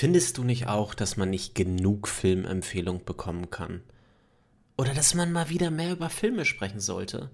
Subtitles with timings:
[0.00, 3.82] Findest du nicht auch, dass man nicht genug Filmempfehlung bekommen kann?
[4.78, 7.28] Oder dass man mal wieder mehr über Filme sprechen sollte?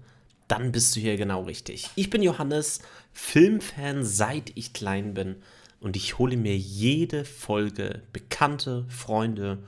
[0.49, 1.89] Dann bist du hier genau richtig.
[1.95, 2.81] Ich bin Johannes,
[3.13, 5.37] Filmfan seit ich klein bin
[5.79, 9.63] und ich hole mir jede Folge Bekannte, Freunde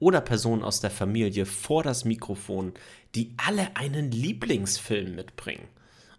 [0.00, 2.74] oder Personen aus der Familie vor das Mikrofon,
[3.14, 5.68] die alle einen Lieblingsfilm mitbringen.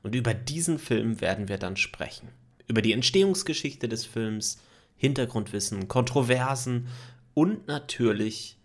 [0.02, 2.30] Und über diesen Film werden wir dann sprechen.
[2.68, 4.60] Über die Entstehungsgeschichte des Films,
[5.02, 6.88] Hintergrundwissen, Kontroversen
[7.34, 8.60] und natürlich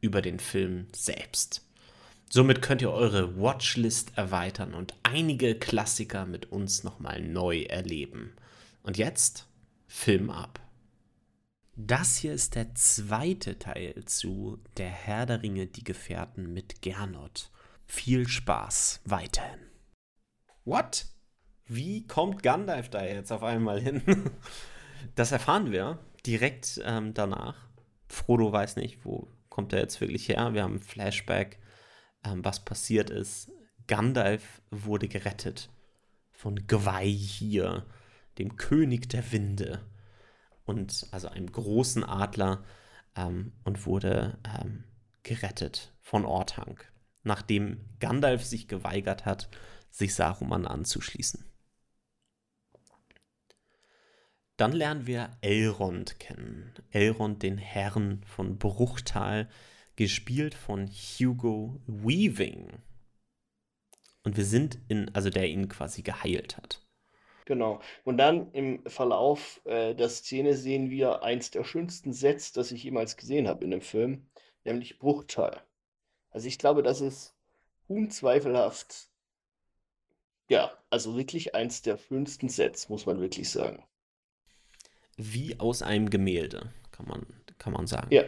[0.00, 1.68] über den Film selbst.
[2.30, 8.32] Somit könnt ihr eure Watchlist erweitern und einige Klassiker mit uns nochmal neu erleben.
[8.82, 9.46] Und jetzt
[9.86, 10.60] Film ab.
[11.76, 17.50] Das hier ist der zweite Teil zu Der Herr der Ringe, die Gefährten mit Gernot.
[17.84, 19.60] Viel Spaß weiterhin.
[20.64, 21.04] What?
[21.66, 24.00] Wie kommt Gandalf da jetzt auf einmal hin?
[25.14, 27.68] Das erfahren wir direkt ähm, danach.
[28.08, 30.54] Frodo weiß nicht, wo kommt er jetzt wirklich her.
[30.54, 31.58] Wir haben ein Flashback,
[32.24, 33.50] ähm, was passiert ist.
[33.86, 35.70] Gandalf wurde gerettet
[36.30, 37.86] von Gwei hier,
[38.38, 39.80] dem König der Winde.
[40.64, 42.64] Und also einem großen Adler
[43.16, 44.84] ähm, und wurde ähm,
[45.22, 46.90] gerettet von Orthanc,
[47.22, 49.48] nachdem Gandalf sich geweigert hat,
[49.90, 51.51] sich Saruman anzuschließen.
[54.62, 56.72] Dann lernen wir Elrond kennen.
[56.92, 59.48] Elrond, den Herrn von Bruchtal,
[59.96, 62.68] gespielt von Hugo Weaving.
[64.22, 66.80] Und wir sind in, also der ihn quasi geheilt hat.
[67.44, 67.80] Genau.
[68.04, 72.84] Und dann im Verlauf äh, der Szene sehen wir eins der schönsten Sets, das ich
[72.84, 74.28] jemals gesehen habe in dem Film,
[74.62, 75.60] nämlich Bruchtal.
[76.30, 77.34] Also ich glaube, das ist
[77.88, 79.08] unzweifelhaft,
[80.48, 83.82] ja, also wirklich eins der schönsten Sets, muss man wirklich sagen
[85.16, 87.26] wie aus einem Gemälde, kann man,
[87.58, 88.12] kann man sagen.
[88.12, 88.24] Ja.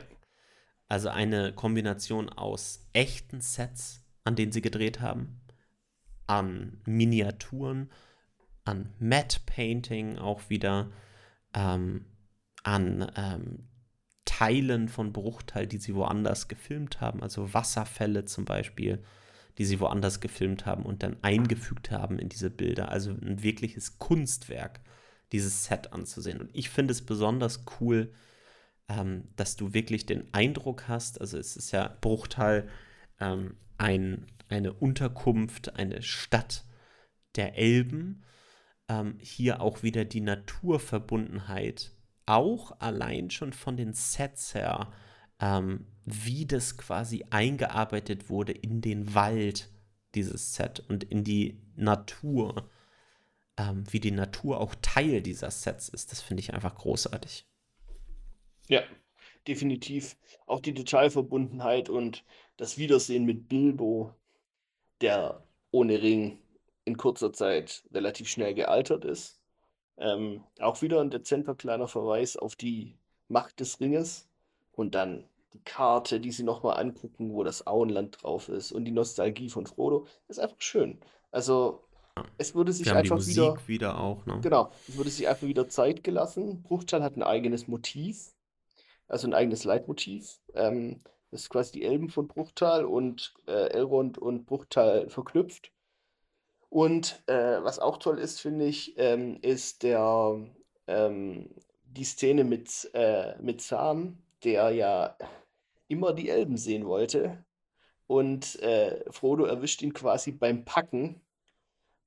[0.88, 5.40] Also eine Kombination aus echten Sets, an denen sie gedreht haben,
[6.26, 7.90] an Miniaturen,
[8.64, 10.90] an Matte Painting auch wieder,
[11.54, 12.06] ähm,
[12.62, 13.68] an ähm,
[14.24, 19.02] Teilen von Bruchteil, die sie woanders gefilmt haben, also Wasserfälle zum Beispiel,
[19.58, 22.90] die sie woanders gefilmt haben und dann eingefügt haben in diese Bilder.
[22.90, 24.80] Also ein wirkliches Kunstwerk
[25.34, 26.40] dieses Set anzusehen.
[26.40, 28.12] Und ich finde es besonders cool,
[28.88, 32.68] ähm, dass du wirklich den Eindruck hast, also es ist ja Bruchtal
[33.18, 36.64] ähm, ein, eine Unterkunft, eine Stadt
[37.34, 38.22] der Elben.
[38.88, 41.90] Ähm, hier auch wieder die Naturverbundenheit,
[42.26, 44.92] auch allein schon von den Sets her,
[45.40, 49.68] ähm, wie das quasi eingearbeitet wurde in den Wald,
[50.14, 52.70] dieses Set und in die Natur
[53.56, 56.12] ähm, wie die Natur auch Teil dieser Sets ist.
[56.12, 57.46] Das finde ich einfach großartig.
[58.68, 58.82] Ja,
[59.46, 60.16] definitiv.
[60.46, 62.24] Auch die Detailverbundenheit und
[62.56, 64.14] das Wiedersehen mit Bilbo,
[65.00, 66.38] der ohne Ring
[66.84, 69.40] in kurzer Zeit relativ schnell gealtert ist.
[69.96, 72.98] Ähm, auch wieder ein dezenter kleiner Verweis auf die
[73.28, 74.28] Macht des Ringes
[74.72, 78.90] und dann die Karte, die sie nochmal angucken, wo das Auenland drauf ist und die
[78.90, 80.06] Nostalgie von Frodo.
[80.28, 81.00] Ist einfach schön.
[81.30, 81.84] Also
[82.38, 84.38] es würde sich haben die einfach Musik wieder, wieder auch, ne?
[84.40, 86.62] genau, es würde sich einfach wieder Zeit gelassen.
[86.62, 88.32] Bruchtal hat ein eigenes Motiv,
[89.08, 90.40] also ein eigenes Leitmotiv.
[90.54, 95.72] Ähm, das ist quasi die Elben von Bruchtal und äh, Elrond und Bruchtal verknüpft.
[96.68, 100.40] Und äh, was auch toll ist, finde ich, ähm, ist der,
[100.86, 101.50] ähm,
[101.84, 105.16] die Szene mit, äh, mit Sam, der ja
[105.88, 107.44] immer die Elben sehen wollte.
[108.06, 111.20] Und äh, Frodo erwischt ihn quasi beim Packen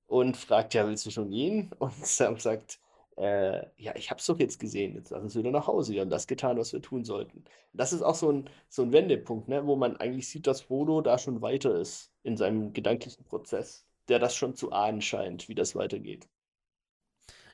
[0.08, 1.72] und fragt, ja, willst du schon gehen?
[1.80, 2.80] Und Sam sagt,
[3.18, 5.94] äh, ja, ich hab's doch jetzt gesehen, jetzt lass uns wieder nach Hause.
[5.94, 7.44] Wir haben das getan, was wir tun sollten.
[7.74, 11.02] Das ist auch so ein, so ein Wendepunkt, ne, wo man eigentlich sieht, dass Frodo
[11.02, 15.56] da schon weiter ist in seinem gedanklichen Prozess, der das schon zu ahnen scheint, wie
[15.56, 16.28] das weitergeht.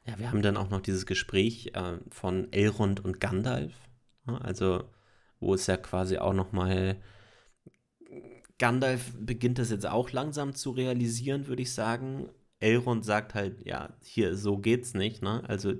[0.05, 3.73] Ja, wir haben dann auch noch dieses Gespräch äh, von Elrond und Gandalf,
[4.25, 4.39] ne?
[4.43, 4.83] also
[5.39, 6.97] wo es ja quasi auch noch mal
[8.59, 12.29] Gandalf beginnt das jetzt auch langsam zu realisieren, würde ich sagen.
[12.63, 15.43] Elrond sagt halt, ja, hier, so geht's nicht, ne?
[15.47, 15.73] Also,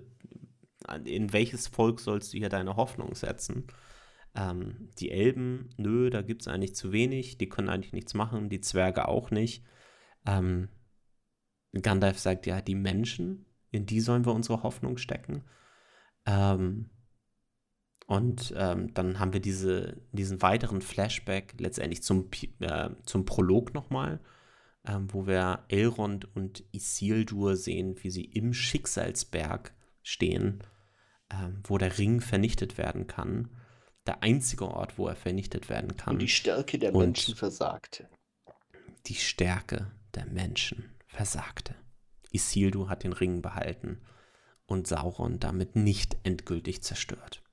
[1.06, 3.68] in welches Volk sollst du hier deine Hoffnung setzen?
[4.36, 8.62] Ähm, die Elben, nö, da gibt's eigentlich zu wenig, die können eigentlich nichts machen, die
[8.62, 9.64] Zwerge auch nicht.
[10.26, 10.70] Ähm,
[11.82, 15.44] Gandalf sagt, ja, die Menschen, in die sollen wir unsere Hoffnung stecken.
[16.26, 16.90] Ähm,
[18.08, 24.20] und ähm, dann haben wir diese, diesen weiteren Flashback letztendlich zum, äh, zum Prolog nochmal,
[24.88, 30.64] ähm, wo wir Elrond und Isildur sehen, wie sie im Schicksalsberg stehen
[31.34, 33.50] ähm, wo der Ring vernichtet werden kann.
[34.06, 36.16] Der einzige Ort, wo er vernichtet werden kann.
[36.16, 38.10] Und die Stärke der Und Menschen versagte.
[39.06, 41.76] die Stärke der Menschen versagte.
[42.32, 44.02] Isildur hat den Ring behalten
[44.66, 47.44] und Sauron damit nicht endgültig zerstört.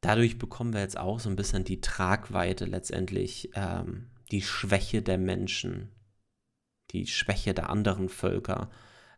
[0.00, 5.18] Dadurch bekommen wir jetzt auch so ein bisschen die Tragweite letztendlich, ähm, die Schwäche der
[5.18, 5.90] Menschen,
[6.92, 8.70] die Schwäche der anderen Völker.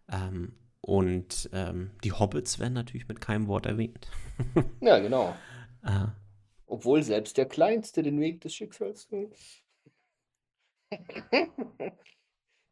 [0.09, 4.09] Ähm, und ähm, die Hobbits werden natürlich mit keinem Wort erwähnt.
[4.81, 5.45] Ja, genau.
[5.83, 6.07] äh,
[6.67, 9.09] Obwohl selbst der Kleinste den Weg des Schicksals.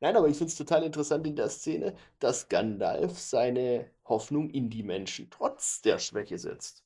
[0.00, 4.71] Nein, aber ich finde es total interessant in der Szene, dass Gandalf seine Hoffnung in
[4.71, 6.83] die Menschen trotz der Schwäche setzt.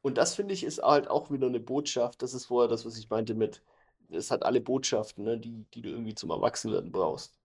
[0.00, 2.22] Und das finde ich ist halt auch wieder eine Botschaft.
[2.22, 3.62] Das ist vorher das, was ich meinte mit,
[4.10, 7.38] es hat alle Botschaften, ne, die, die du irgendwie zum Erwachsenwerden brauchst.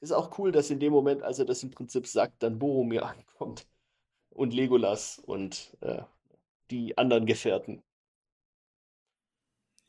[0.00, 3.06] Ist auch cool, dass in dem Moment, als er das im Prinzip sagt, dann Boromir
[3.06, 3.66] ankommt
[4.30, 6.02] und Legolas und äh,
[6.70, 7.82] die anderen Gefährten.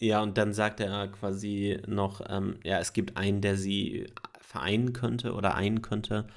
[0.01, 4.07] Ja, und dann sagt er quasi noch, ähm, ja, es gibt einen, der sie
[4.39, 6.27] vereinen könnte oder einen könnte.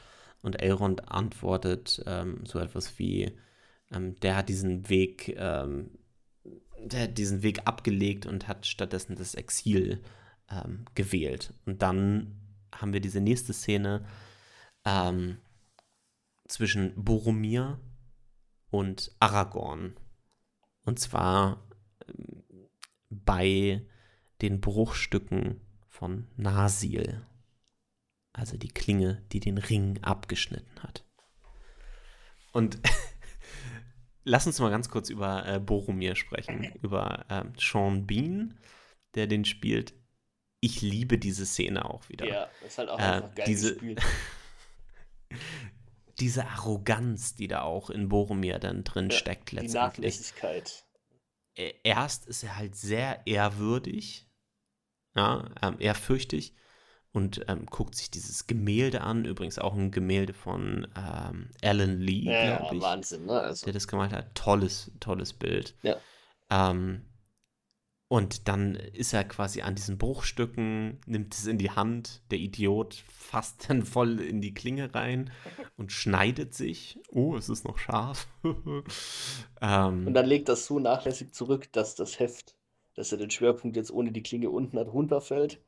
[0.42, 3.38] Und Elrond antwortet ähm, so etwas wie,
[3.92, 5.90] ähm, der hat diesen Weg, ähm,
[6.84, 10.02] der hat diesen Weg abgelegt und hat stattdessen das Exil
[10.50, 11.54] ähm, gewählt.
[11.66, 12.40] Und dann
[12.74, 14.06] haben wir diese nächste Szene
[14.84, 15.38] ähm,
[16.48, 17.80] zwischen Boromir
[18.70, 19.96] und Aragorn.
[20.84, 21.68] Und zwar
[22.08, 22.42] ähm,
[23.10, 23.86] bei
[24.40, 27.26] den Bruchstücken von Nasil.
[28.32, 31.04] Also die Klinge, die den Ring abgeschnitten hat.
[32.52, 32.78] Und
[34.24, 38.58] lass uns mal ganz kurz über äh, Boromir sprechen, über ähm, Sean Bean,
[39.14, 39.94] der den spielt.
[40.60, 42.26] Ich liebe diese Szene auch wieder.
[42.26, 44.00] Ja, ist halt auch Äh, einfach geil diese- gespielt.
[46.20, 49.74] Diese Arroganz, die da auch in Boromir dann drin Ja, steckt Die letztendlich.
[50.04, 50.84] Nachlässigkeit.
[51.58, 54.28] Ä- erst ist er halt sehr ehrwürdig,
[55.16, 56.54] ja, ähm, ehrfürchtig
[57.12, 59.24] und ähm, guckt sich dieses Gemälde an.
[59.24, 63.38] Übrigens auch ein Gemälde von ähm, Alan Lee, Ja, glaube ich, Wahnsinn, ne?
[63.40, 64.34] Also, der das gemalt hat.
[64.34, 65.74] Tolles, tolles Bild.
[65.82, 65.96] Ja.
[66.50, 67.02] Ähm,
[68.08, 73.02] und dann ist er quasi an diesen Bruchstücken, nimmt es in die Hand, der Idiot
[73.10, 75.30] fasst dann voll in die Klinge rein
[75.78, 76.98] und schneidet sich.
[77.10, 78.28] Oh, es ist noch scharf.
[79.62, 82.54] ähm, und dann legt das so nachlässig zurück, dass das Heft,
[82.94, 85.62] dass er den Schwerpunkt jetzt ohne die Klinge unten hat, runterfällt.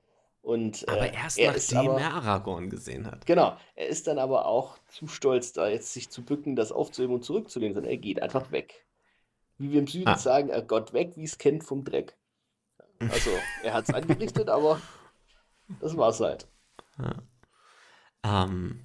[0.44, 3.25] Und aber äh, erst er ist nachdem aber, er Aragorn gesehen hat.
[3.25, 7.14] Genau, er ist dann aber auch zu stolz, da jetzt sich zu bücken, das aufzuheben
[7.14, 8.85] und zurückzulegen, sondern er geht einfach weg.
[9.56, 10.19] Wie wir im Süden Ah.
[10.19, 12.19] sagen, er Gott weg, wie es kennt vom Dreck.
[12.99, 13.31] Also,
[13.62, 14.82] er hat es angerichtet, aber
[15.81, 16.47] das war's halt.
[18.23, 18.85] Ähm,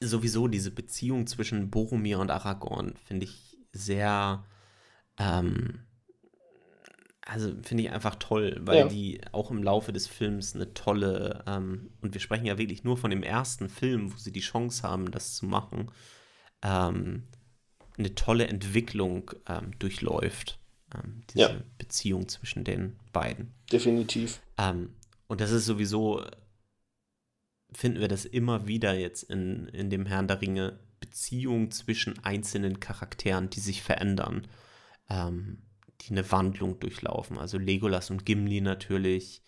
[0.00, 4.44] sowieso diese Beziehung zwischen Boromir und Aragorn finde ich sehr,
[5.18, 5.84] ähm,
[7.28, 8.88] also finde ich einfach toll, weil Ja.
[8.88, 12.96] die auch im Laufe des Films eine tolle, ähm, und wir sprechen ja wirklich nur
[12.96, 15.90] von dem ersten Film, wo sie die Chance haben, das zu machen,
[16.62, 17.24] ähm,
[17.98, 20.58] eine tolle Entwicklung ähm, durchläuft.
[20.94, 21.56] Ähm, diese Ja.
[21.78, 23.52] Beziehung zwischen den beiden.
[23.72, 24.40] Definitiv.
[24.56, 24.94] Ähm,
[25.26, 26.24] und das ist sowieso,
[27.72, 32.78] finden wir das immer wieder jetzt in, in dem Herrn der Ringe, Beziehungen zwischen einzelnen
[32.80, 34.46] Charakteren, die sich verändern,
[35.10, 35.62] ähm,
[36.02, 37.38] die eine Wandlung durchlaufen.
[37.38, 39.42] Also Legolas und Gimli natürlich,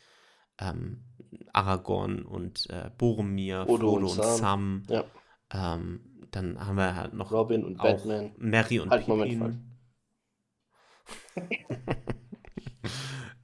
[0.58, 1.04] ähm,
[1.52, 4.38] Aragorn und äh, Boromir, Frodo Frodo, und und Sam.
[4.38, 4.82] Sam.
[4.88, 5.04] Ja.
[5.52, 6.00] Ähm,
[6.30, 8.32] dann haben wir halt noch Robin und Batman.
[8.36, 9.64] Mary und Halt, Moment, Pippin.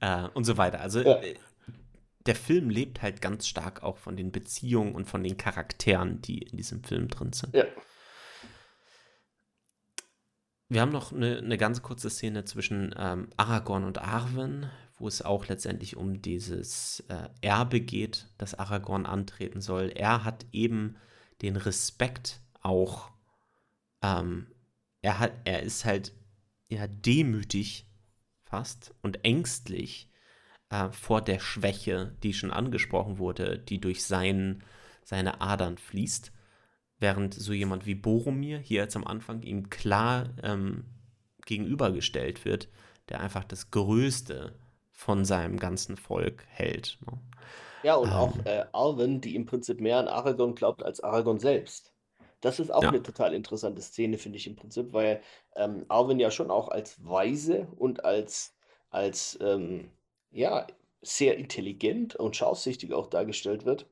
[0.01, 0.81] äh, und so weiter.
[0.81, 1.17] Also Ja.
[1.21, 1.35] äh,
[2.25, 6.39] der Film lebt halt ganz stark auch von den Beziehungen und von den Charakteren, die
[6.39, 7.55] in diesem Film drin sind.
[7.55, 7.65] Ja.
[10.67, 15.21] Wir haben noch eine, eine ganz kurze Szene zwischen ähm, Aragorn und Arwen, wo es
[15.21, 19.91] auch letztendlich um dieses äh, Erbe geht, das Aragorn antreten soll.
[19.93, 20.95] Er hat eben
[21.41, 23.11] den Respekt auch,
[24.01, 24.47] ähm,
[25.01, 26.13] er hat, er ist halt
[26.67, 27.85] ja demütig
[28.43, 30.09] fast und ängstlich
[30.69, 34.63] äh, vor der Schwäche, die schon angesprochen wurde, die durch sein,
[35.03, 36.31] seine Adern fließt.
[36.99, 40.85] Während so jemand wie Boromir hier jetzt am Anfang ihm klar ähm,
[41.45, 42.69] gegenübergestellt wird,
[43.09, 44.55] der einfach das Größte
[44.91, 46.97] von seinem ganzen Volk hält.
[47.05, 47.17] Ne?
[47.81, 48.15] Ja, und Ähm.
[48.15, 51.93] auch äh, Arwen, die im Prinzip mehr an Aragorn glaubt als Aragorn selbst.
[52.41, 52.89] Das ist auch Ja.
[52.89, 55.21] eine total interessante Szene, finde ich im Prinzip, weil
[55.55, 58.55] ähm, Arwen ja schon auch als weise und als,
[58.89, 59.91] als ähm,
[60.31, 60.67] ja,
[61.01, 63.87] sehr intelligent und scharfsichtig auch dargestellt wird.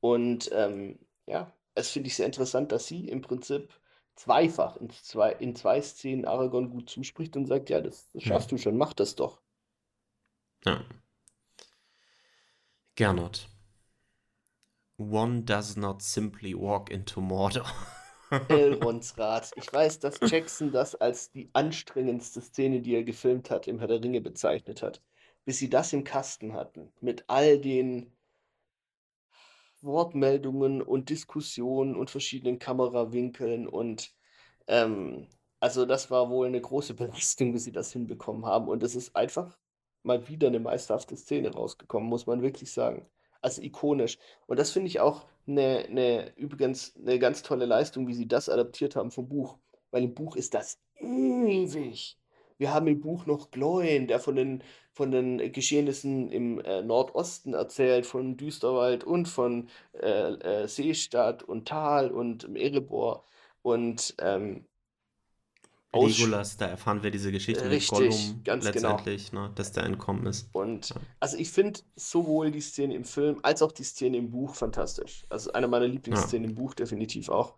[0.00, 3.68] Und ähm, ja, es finde ich sehr interessant, dass sie im Prinzip
[4.16, 8.52] zweifach in zwei, in zwei Szenen Aragorn gut zuspricht und sagt, ja, das, das schaffst
[8.52, 9.40] du schon, mach das doch.
[10.64, 10.84] Ja.
[12.94, 13.48] Gernot.
[14.96, 17.66] One does not simply walk into Mordor.
[18.48, 19.50] Elrons Rat.
[19.56, 23.88] Ich weiß, dass Jackson das als die anstrengendste Szene, die er gefilmt hat, im Herr
[23.88, 25.02] der Ringe bezeichnet hat.
[25.44, 28.13] Bis sie das im Kasten hatten, mit all den
[29.84, 34.12] Wortmeldungen und Diskussionen und verschiedenen Kamerawinkeln und
[34.66, 35.28] ähm,
[35.60, 38.68] also das war wohl eine große Belastung, bis sie das hinbekommen haben.
[38.68, 39.58] Und es ist einfach
[40.02, 43.06] mal wieder eine meisterhafte Szene rausgekommen, muss man wirklich sagen.
[43.40, 44.18] Also ikonisch.
[44.46, 48.50] Und das finde ich auch eine, eine, übrigens eine ganz tolle Leistung, wie sie das
[48.50, 49.58] adaptiert haben vom Buch.
[49.90, 52.18] Weil im Buch ist das ewig.
[52.58, 57.54] Wir haben im Buch noch Gloin, der von den, von den Geschehnissen im äh, Nordosten
[57.54, 63.24] erzählt, von Düsterwald und von äh, äh, Seestadt und Tal und Erebor.
[63.62, 64.66] Und ähm,
[65.92, 68.88] Legolas, da erfahren wir diese Geschichte Richtig, mit Gollum ganz genau.
[68.88, 70.48] letztendlich, ne, dass der entkommen ist.
[70.52, 70.96] Und Ja.
[71.20, 75.24] also ich finde sowohl die Szene im Film als auch die Szene im Buch fantastisch.
[75.28, 77.54] Also eine meiner Lieblingsszenen im Buch definitiv auch.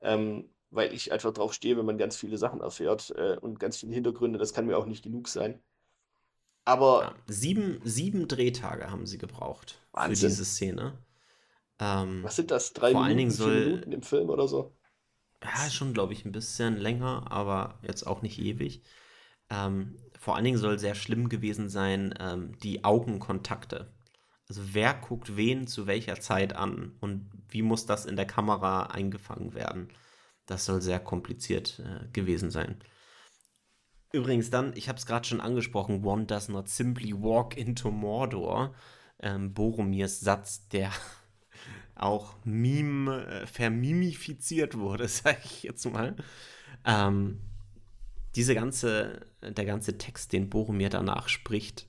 [0.00, 3.78] Ähm, weil ich einfach drauf stehe, wenn man ganz viele Sachen erfährt äh, und ganz
[3.78, 5.62] viele Hintergründe, das kann mir auch nicht genug sein.
[6.64, 10.16] Aber Ja, sieben, sieben Drehtage haben sie gebraucht für Wahnsinn.
[10.16, 10.98] diese Szene.
[11.80, 12.72] Ähm, was sind das?
[12.72, 14.74] Drei Vor allen Minuten, Dingen vier soll- Minuten im Film oder so?
[15.42, 18.82] Ja, schon, glaube ich, ein bisschen länger, aber jetzt auch nicht ewig.
[19.50, 23.92] Ähm, vor allen Dingen soll sehr schlimm gewesen sein, ähm, die Augenkontakte.
[24.48, 28.84] Also wer guckt wen zu welcher Zeit an und wie muss das in der Kamera
[28.86, 29.88] eingefangen werden?
[30.46, 32.76] Das soll sehr kompliziert äh, gewesen sein.
[34.12, 38.74] Übrigens dann, ich habe es gerade schon angesprochen, One does not simply walk into Mordor.
[39.20, 40.90] Ähm, Boromirs Satz, der
[41.94, 46.16] auch Meme, äh, vermimifiziert wurde, sage ich jetzt mal.
[46.84, 47.40] Ähm,
[48.34, 51.88] diese ganze, der ganze Text, den Boromir danach spricht,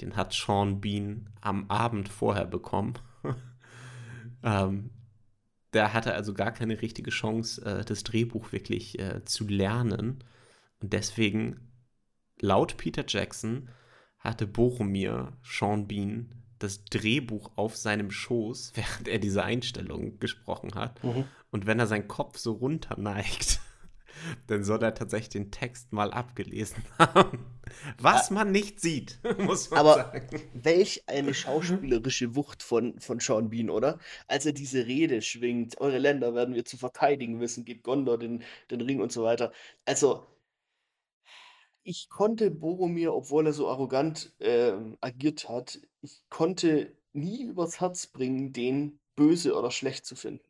[0.00, 2.94] den hat Sean Bean am Abend vorher bekommen.
[4.42, 4.90] ähm,
[5.72, 10.24] der hatte also gar keine richtige Chance, äh, das Drehbuch wirklich äh, zu lernen.
[10.80, 11.70] Und deswegen,
[12.40, 13.68] laut Peter Jackson,
[14.18, 21.02] hatte Boromir Sean Bean das Drehbuch auf seinem Schoß, während er diese Einstellung gesprochen hat.
[21.50, 23.60] Und wenn er seinen Kopf so runter neigt,
[24.46, 27.44] dann soll er tatsächlich den Text mal abgelesen haben.
[27.98, 30.28] Was man nicht sieht, muss man Aber sagen.
[30.54, 33.98] welch eine schauspielerische Wucht von, von Sean Bean, oder?
[34.26, 38.42] Als er diese Rede schwingt, eure Länder werden wir zu verteidigen wissen, gebt Gondor den,
[38.70, 39.52] den Ring und so weiter.
[39.84, 40.26] Also,
[41.82, 48.06] ich konnte Boromir, obwohl er so arrogant ähm, agiert hat, ich konnte nie übers Herz
[48.06, 50.44] bringen, den böse oder schlecht zu finden.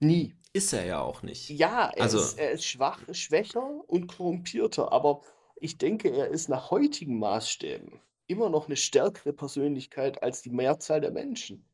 [0.00, 0.34] Nie.
[0.54, 1.48] Ist er ja auch nicht.
[1.48, 5.22] Ja, er, Also- ist, er ist schwach, schwächer und korrumpierter, aber
[5.56, 11.00] ich denke, er ist nach heutigen Maßstäben immer noch eine stärkere Persönlichkeit als die Mehrzahl
[11.00, 11.64] der Menschen.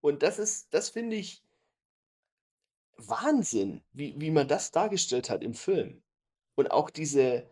[0.00, 1.42] Und das ist, das finde ich
[2.96, 6.02] Wahnsinn, wie, wie man das dargestellt hat im Film.
[6.56, 7.48] Und auch diese,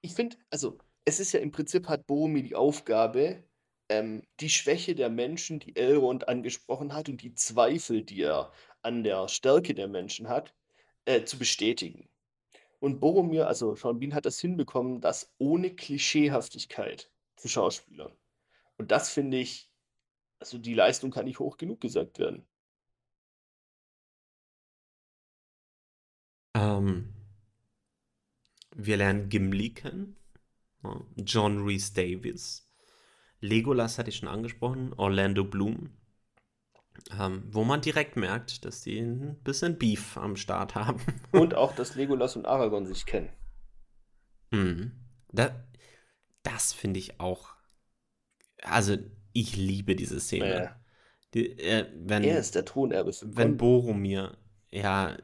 [0.00, 3.42] ich finde, also es ist ja im Prinzip hat Boromir die Aufgabe,
[3.88, 8.52] ähm, die Schwäche der Menschen, die Elrond angesprochen hat und die Zweifel, die er
[8.84, 10.54] an der Stärke der Menschen hat,
[11.04, 12.08] äh, zu bestätigen.
[12.80, 18.12] Und Boromir, also Sean Bean hat das hinbekommen, das ohne Klischeehaftigkeit zu schauspielern.
[18.76, 19.70] Und das finde ich,
[20.38, 22.46] also die Leistung kann nicht hoch genug gesagt werden.
[26.54, 27.14] Ähm,
[28.74, 30.16] wir lernen Gimli kennen,
[31.16, 32.64] John Rhys Davis,
[33.44, 35.90] Legolas hatte ich schon angesprochen, Orlando Bloom,
[37.18, 41.00] ähm, wo man direkt merkt, dass die ein bisschen Beef am Start haben.
[41.32, 43.30] Und auch, dass Legolas und Aragorn sich kennen.
[44.50, 44.92] Mhm.
[45.32, 45.64] Da,
[46.42, 47.54] das finde ich auch.
[48.62, 48.96] Also,
[49.32, 50.44] ich liebe diese Szene.
[50.48, 50.80] Naja,
[51.34, 53.56] Die, äh, wenn, er ist der Thronerbe wenn.
[53.56, 54.36] Boromir,
[54.70, 55.16] ja,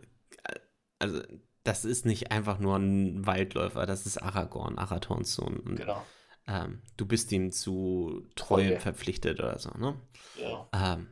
[0.98, 1.22] also,
[1.62, 5.58] das ist nicht einfach nur ein Waldläufer, das ist Aragorn, Arathorns Sohn.
[5.60, 6.02] Und, Genau.
[6.48, 8.80] ähm, du bist ihm zu Treue Treue.
[8.80, 10.00] verpflichtet oder so, ne?
[10.40, 10.68] Ja.
[10.72, 11.06] Ähm,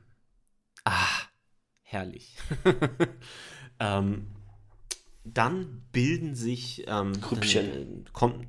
[1.88, 2.36] herrlich.
[3.80, 4.28] ähm,
[5.24, 8.08] dann bilden sich, ähm, Grüppchen.
[8.12, 8.46] Kommt,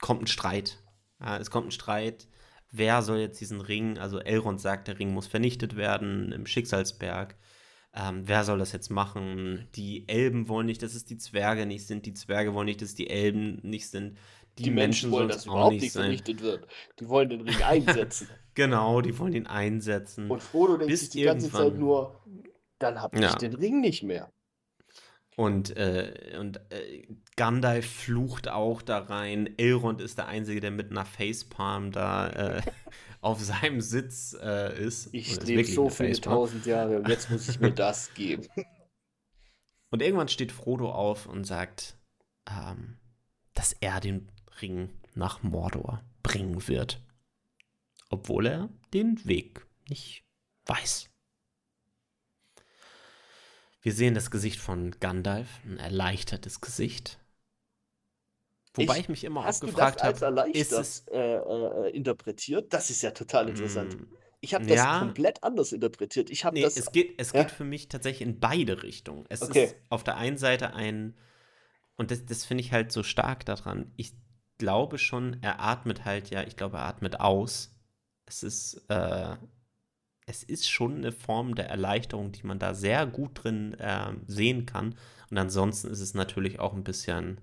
[0.00, 0.78] kommt ein Streit.
[1.20, 2.28] Ja, es kommt ein Streit.
[2.70, 7.36] Wer soll jetzt diesen Ring, also Elrond sagt, der Ring muss vernichtet werden im Schicksalsberg.
[7.94, 9.68] Ähm, wer soll das jetzt machen?
[9.74, 12.06] Die Elben wollen nicht, dass es die Zwerge nicht sind.
[12.06, 14.16] Die Zwerge wollen nicht, dass die Elben nicht sind.
[14.58, 16.66] Die, Die Menschen wollen, sollen dass es überhaupt nicht vernichtet wird.
[17.00, 18.28] Die wollen den Ring einsetzen.
[18.54, 20.30] Genau, die wollen ihn einsetzen.
[20.30, 22.22] Und Frodo denkt Bis sich die ganze Zeit nur,
[22.82, 23.34] dann hab ich Ja.
[23.36, 24.32] den Ring nicht mehr.
[25.34, 29.48] Und, äh, und äh, Gandalf flucht auch da rein.
[29.56, 32.62] Elrond ist der Einzige, der mit einer Facepalm da äh,
[33.22, 35.08] auf seinem Sitz äh, ist.
[35.14, 38.46] Ich lebe so viele tausend Jahre und jetzt muss ich mir das geben.
[39.90, 41.96] Und irgendwann steht Frodo auf und sagt,
[42.50, 42.98] ähm,
[43.54, 47.00] dass er den Ring nach Mordor bringen wird.
[48.10, 50.24] Obwohl er den Weg nicht
[50.66, 51.08] weiß.
[53.82, 57.18] Wir sehen das Gesicht von Gandalf, ein erleichtertes Gesicht.
[58.74, 62.72] Wobei ich, ich mich immer auch gefragt habe, ist es äh, äh, interpretiert?
[62.72, 64.00] Das ist ja total interessant.
[64.00, 66.30] Mm, ich habe das ja, komplett anders interpretiert.
[66.30, 66.76] Ich habe nee, das.
[66.76, 67.42] Es geht, es ja?
[67.42, 69.26] geht für mich tatsächlich in beide Richtungen.
[69.28, 69.64] Es okay.
[69.64, 71.14] ist auf der einen Seite ein
[71.96, 73.92] und das, das finde ich halt so stark daran.
[73.96, 74.14] Ich
[74.58, 76.42] glaube schon, er atmet halt ja.
[76.44, 77.74] Ich glaube, er atmet aus.
[78.26, 79.36] Es ist äh,
[80.26, 84.66] es ist schon eine Form der Erleichterung, die man da sehr gut drin äh, sehen
[84.66, 84.96] kann.
[85.30, 87.40] Und ansonsten ist es natürlich auch ein bisschen.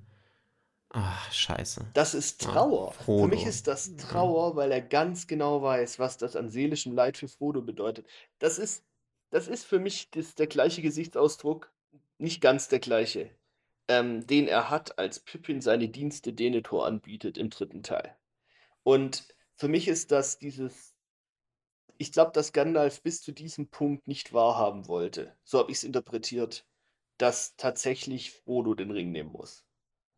[0.91, 1.85] Ach, scheiße.
[1.93, 2.93] Das ist Trauer.
[2.97, 6.93] Ja, für mich ist das Trauer, weil er ganz genau weiß, was das an seelischem
[6.93, 8.07] Leid für Frodo bedeutet.
[8.39, 8.83] Das ist,
[9.29, 11.71] das ist für mich das, der gleiche Gesichtsausdruck,
[12.17, 13.29] nicht ganz der gleiche,
[13.87, 18.15] ähm, den er hat, als Pippin seine Dienste Denethor anbietet im dritten Teil.
[18.81, 20.88] Und für mich ist das dieses
[21.99, 25.35] ich glaube, dass Gandalf bis zu diesem Punkt nicht wahrhaben wollte.
[25.43, 26.65] So habe ich es interpretiert,
[27.17, 29.65] dass tatsächlich Frodo den Ring nehmen muss.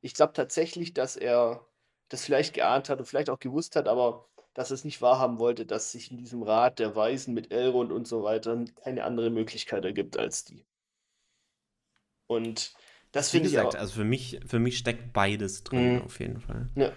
[0.02, 1.68] Ich glaube tatsächlich, dass er
[2.10, 5.40] das vielleicht geahnt hat und vielleicht auch gewusst hat, aber dass er es nicht wahrhaben
[5.40, 9.32] wollte, dass sich in diesem Rat der Weisen mit Elrond und so weiter keine andere
[9.32, 10.66] Möglichkeit ergibt als die.
[12.28, 12.76] Und
[13.12, 13.74] das finde ich auch.
[13.74, 16.02] Also für mich, für mich steckt beides drin, mhm.
[16.04, 16.70] auf jeden Fall.
[16.76, 16.92] Ja.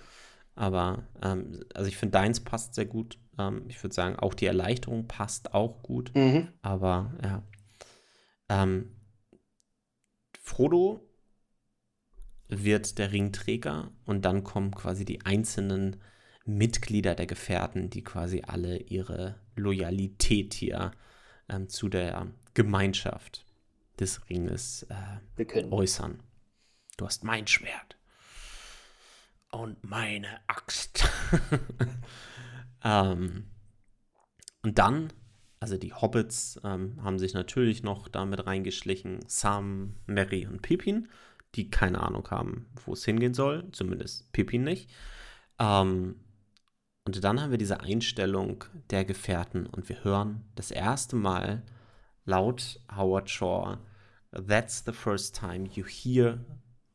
[0.54, 3.18] Aber ähm, also ich finde, deins passt sehr gut.
[3.38, 6.14] Ähm, ich würde sagen, auch die Erleichterung passt auch gut.
[6.14, 6.48] Mhm.
[6.62, 7.42] Aber ja.
[8.48, 8.90] Ähm,
[10.40, 11.00] Frodo
[12.48, 16.00] wird der Ringträger und dann kommen quasi die einzelnen
[16.44, 20.92] Mitglieder der Gefährten, die quasi alle ihre Loyalität hier
[21.49, 23.47] ähm, zu der Gemeinschaft
[23.99, 24.86] des Ringes
[25.38, 26.23] äh, äußern.
[26.97, 27.97] Du hast mein Schwert
[29.50, 31.08] und meine Axt.
[32.84, 33.50] ähm,
[34.62, 35.12] und dann,
[35.60, 41.08] also die Hobbits ähm, haben sich natürlich noch damit reingeschlichen, Sam, Mary und Pippin,
[41.54, 44.90] die keine Ahnung haben, wo es hingehen soll, zumindest Pippin nicht.
[45.58, 46.16] Ähm,
[47.06, 51.62] und dann haben wir diese Einstellung der Gefährten und wir hören das erste Mal
[52.25, 53.78] laut Howard Shaw,
[54.32, 56.40] That's the first time you hear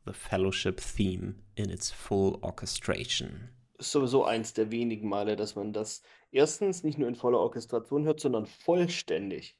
[0.05, 3.49] the Fellowship Theme in its full orchestration.
[3.79, 8.03] Ist sowieso eins der wenigen Male, dass man das erstens nicht nur in voller Orchestration
[8.03, 9.57] hört, sondern vollständig.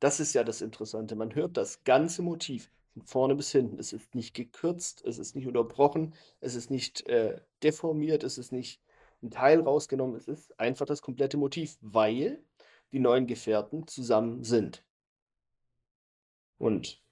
[0.00, 1.16] Das ist ja das Interessante.
[1.16, 3.78] Man hört das ganze Motiv von vorne bis hinten.
[3.78, 8.52] Es ist nicht gekürzt, es ist nicht unterbrochen, es ist nicht äh, deformiert, es ist
[8.52, 8.82] nicht
[9.22, 12.42] ein Teil rausgenommen, es ist einfach das komplette Motiv, weil
[12.92, 14.84] die neuen Gefährten zusammen sind.
[16.58, 17.02] Und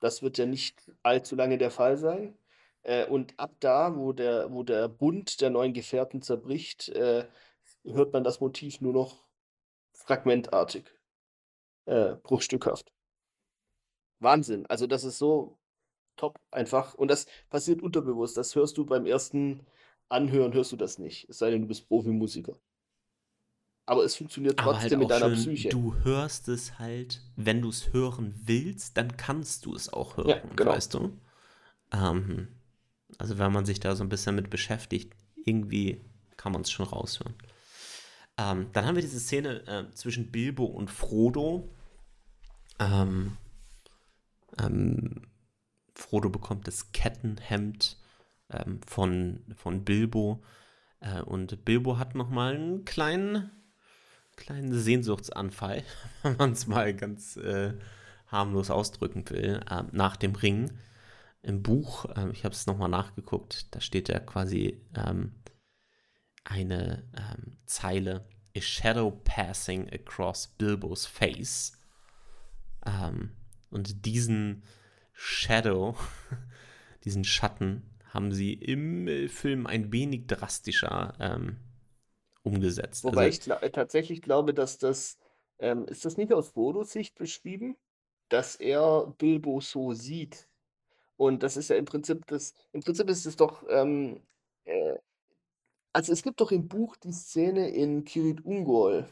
[0.00, 2.36] das wird ja nicht allzu lange der Fall sein.
[2.84, 7.26] Äh, und ab da, wo der, wo der Bund der neuen Gefährten zerbricht, äh,
[7.84, 9.24] hört man das Motiv nur noch
[9.92, 10.84] fragmentartig,
[11.86, 12.92] äh, bruchstückhaft.
[14.20, 14.66] Wahnsinn.
[14.66, 15.58] Also das ist so
[16.16, 16.94] top einfach.
[16.94, 18.36] Und das passiert unterbewusst.
[18.36, 19.66] Das hörst du beim ersten
[20.08, 21.28] Anhören, hörst du das nicht.
[21.28, 22.56] Es sei denn, du bist Profimusiker
[23.86, 25.68] aber es funktioniert trotzdem halt mit deiner schön, Psyche.
[25.68, 30.28] Du hörst es halt, wenn du es hören willst, dann kannst du es auch hören,
[30.28, 30.72] ja, genau.
[30.72, 31.18] weißt du?
[31.92, 32.48] Ähm,
[33.18, 35.12] also wenn man sich da so ein bisschen mit beschäftigt,
[35.44, 36.00] irgendwie
[36.36, 37.34] kann man es schon raushören.
[38.36, 41.70] Ähm, dann haben wir diese Szene äh, zwischen Bilbo und Frodo.
[42.78, 43.36] Ähm,
[44.58, 45.22] ähm
[45.94, 47.96] Frodo bekommt das Kettenhemd
[48.50, 50.42] ähm, von, von Bilbo.
[50.98, 53.52] Äh, und Bilbo hat nochmal einen kleinen
[54.36, 55.82] kleinen Sehnsuchtsanfall,
[56.22, 57.74] wenn man es mal ganz äh,
[58.26, 60.72] harmlos ausdrücken will, äh, nach dem Ring.
[61.44, 65.34] Im Buch, äh, ich habe es nochmal nachgeguckt, da steht ja quasi ähm,
[66.42, 68.26] eine ähm, Zeile,
[68.56, 71.72] a shadow passing across Bilbo's face.
[72.86, 73.36] Ähm,
[73.70, 74.64] und diesen
[75.12, 75.96] Shadow,
[77.04, 81.58] diesen Schatten, haben sie im Film ein wenig drastischer ähm,
[82.42, 83.04] umgesetzt.
[83.04, 85.18] Wobei also, ich gl tatsächlich glaube, dass das,
[85.58, 87.76] ähm, ist das nicht aus Frodos Sicht beschrieben,
[88.30, 90.48] dass er Bilbo so sieht?
[91.16, 94.20] Und das ist ja im Prinzip das, im Prinzip ist es doch, ähm,
[94.64, 94.98] äh,
[95.92, 99.06] also es gibt doch im Buch die Szene in Kirit Ungol,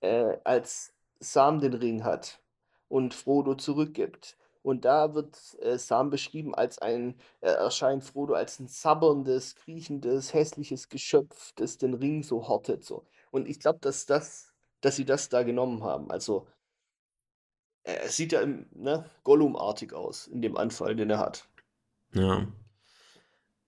[0.00, 2.40] äh, als Sam den Ring hat
[2.88, 4.36] und Frodo zurückgibt.
[4.62, 10.32] Und da wird äh, Sam beschrieben als ein, äh, erscheint Frodo als ein sabberndes, kriechendes,
[10.34, 12.84] hässliches Geschöpf, das den Ring so hortet.
[12.84, 13.04] So.
[13.32, 16.10] Und ich glaube, dass das, dass sie das da genommen haben.
[16.10, 16.46] Also
[17.84, 21.48] es sieht ja im, ne, Gollum-artig aus in dem Anfall, den er hat.
[22.14, 22.46] Ja.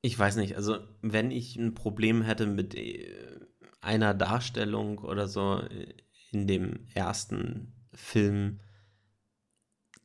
[0.02, 3.40] Ich weiß nicht, also wenn ich ein Problem hätte mit äh,
[3.80, 5.94] einer Darstellung oder so äh,
[6.30, 8.60] in dem ersten Film,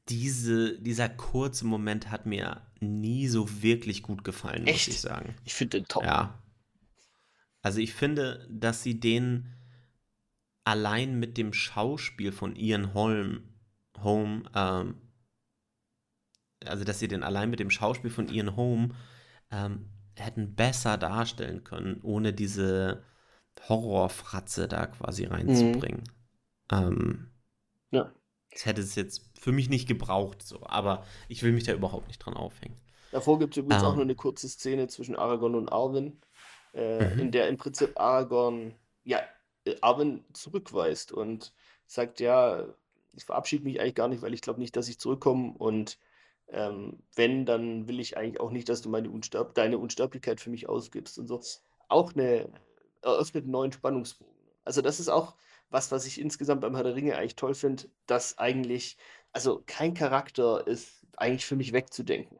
[0.07, 4.87] diese, dieser kurze Moment hat mir nie so wirklich gut gefallen, Echt?
[4.87, 5.35] muss ich sagen.
[5.43, 6.03] Ich finde den top.
[6.03, 6.41] Ja.
[7.61, 9.53] Also ich finde, dass sie den
[10.63, 13.48] allein mit dem Schauspiel von Ian Holm,
[14.03, 14.95] Holm, ähm,
[16.65, 18.93] also dass sie den allein mit dem Schauspiel von Ian Holm
[19.51, 23.03] ähm, hätten besser darstellen können, ohne diese
[23.69, 26.03] Horrorfratze da quasi reinzubringen.
[26.71, 27.31] Ähm,
[27.91, 28.11] Ja.
[28.51, 32.07] das hätte es jetzt für mich nicht gebraucht, so, aber ich will mich da überhaupt
[32.07, 32.77] nicht dran aufhängen.
[33.11, 33.95] Davor gibt es übrigens auch Ähm.
[33.95, 36.21] noch eine kurze Szene zwischen Aragorn und Arwen,
[36.73, 37.19] äh, Mhm.
[37.19, 39.21] in der im Prinzip Aragorn ja,
[39.65, 41.53] äh, Arwen zurückweist und
[41.87, 42.65] sagt, ja,
[43.19, 45.99] ich verabschiede mich eigentlich gar nicht, weil ich glaube nicht, dass ich zurückkomme und
[46.47, 50.49] ähm, wenn, dann will ich eigentlich auch nicht, dass du meine Unsterb deine Unsterblichkeit für
[50.49, 51.41] mich ausgibst und so.
[51.89, 52.49] Auch eine
[53.01, 54.33] eröffnet einen neuen Spannungsbogen.
[54.63, 55.35] Also das ist auch
[55.69, 58.97] was, was ich insgesamt beim Herr der Ringe eigentlich toll finde, dass eigentlich,
[59.31, 62.39] also kein Charakter ist eigentlich für mich wegzudenken.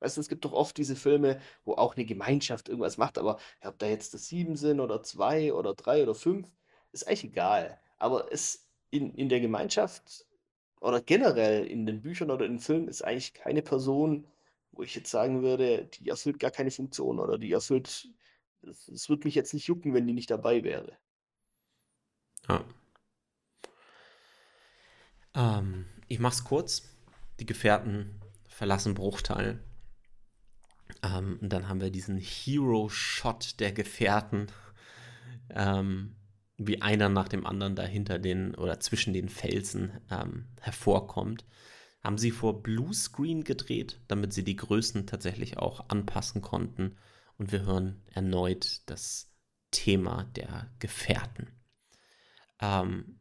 [0.00, 3.38] Weißt du, es gibt doch oft diese Filme, wo auch eine Gemeinschaft irgendwas macht, aber
[3.64, 6.48] ob da jetzt das sieben sind oder zwei oder drei oder fünf,
[6.92, 7.80] ist eigentlich egal.
[7.96, 8.63] Aber es
[8.94, 10.26] in, in der Gemeinschaft
[10.80, 14.26] oder generell in den Büchern oder in den Filmen ist eigentlich keine Person,
[14.72, 18.08] wo ich jetzt sagen würde, die erfüllt gar keine Funktion oder die erfüllt,
[18.62, 20.96] es, würde mich jetzt nicht jucken, wenn die nicht dabei wäre.
[22.48, 22.64] Ja.
[25.34, 26.90] Ähm, ich mach's kurz.
[27.40, 29.60] Die Gefährten verlassen Bruchtal.
[31.02, 34.46] Ähm, und dann haben wir diesen Hero-Shot der Gefährten,
[35.50, 36.14] ähm,
[36.56, 41.44] wie einer nach dem anderen da hinter den oder zwischen den Felsen ähm, hervorkommt.
[42.02, 46.96] Haben sie vor Bluescreen gedreht, damit sie die Größen tatsächlich auch anpassen konnten.
[47.38, 49.32] Und wir hören erneut das
[49.70, 51.48] Thema der Gefährten.
[52.60, 53.18] Ähm,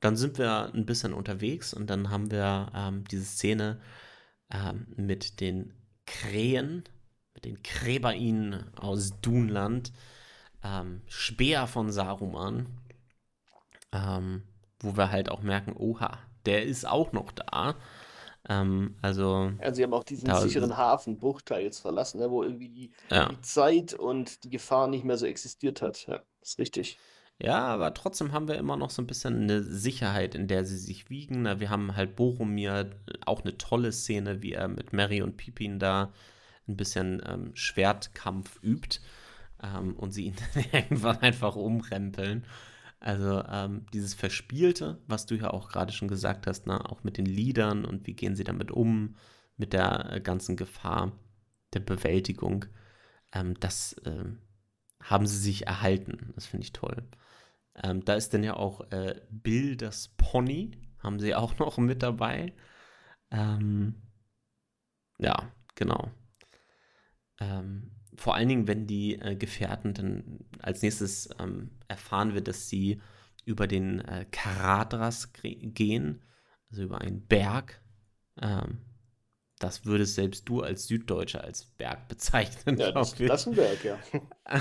[0.00, 3.80] dann sind wir ein bisschen unterwegs und dann haben wir ähm, diese Szene
[4.52, 5.72] ähm, mit den
[6.04, 6.84] Krähen,
[7.34, 9.92] mit den Kräberinen aus Dunland,
[10.66, 12.66] ähm, Speer von Saruman,
[13.92, 14.42] ähm,
[14.80, 17.76] wo wir halt auch merken, oha, der ist auch noch da.
[18.48, 22.68] Ähm, also, Also sie haben auch diesen sicheren Hafen Bruchteil jetzt verlassen, ne, wo irgendwie
[22.68, 23.28] die, ja.
[23.28, 26.06] die Zeit und die Gefahr nicht mehr so existiert hat.
[26.06, 26.98] Ja, ist richtig.
[27.38, 30.78] Ja, aber trotzdem haben wir immer noch so ein bisschen eine Sicherheit, in der sie
[30.78, 31.42] sich wiegen.
[31.42, 32.90] Na, Wir haben halt Boromir,
[33.26, 36.12] auch eine tolle Szene, wie er mit Mary und Pippin da
[36.66, 39.00] ein bisschen ähm, Schwertkampf übt
[39.62, 40.36] ähm, und sie ihn
[40.72, 42.44] irgendwann einfach umrempeln.
[43.00, 46.88] Also ähm, dieses Verspielte, was du ja auch gerade schon gesagt hast, ne?
[46.90, 49.16] auch mit den Liedern und wie gehen sie damit um,
[49.56, 51.12] mit der äh, ganzen Gefahr
[51.74, 52.66] der Bewältigung,
[53.32, 54.38] ähm, das ähm,
[55.02, 56.32] haben sie sich erhalten.
[56.34, 57.04] Das finde ich toll.
[57.82, 62.02] Ähm, da ist dann ja auch äh, Bill das Pony, haben sie auch noch mit
[62.02, 62.54] dabei.
[63.30, 64.02] Ähm,
[65.18, 66.10] ja, genau.
[67.40, 72.68] Ähm, vor allen Dingen, wenn die äh, Gefährten dann als nächstes ähm, erfahren wird, dass
[72.68, 73.00] sie
[73.44, 76.22] über den äh, Karadras gehen,
[76.70, 77.80] also über einen Berg.
[78.40, 78.78] Ähm,
[79.58, 83.84] das würdest selbst du als Süddeutscher als Berg bezeichnen, Ja, das, das ist ein Berg,
[83.84, 83.98] ja.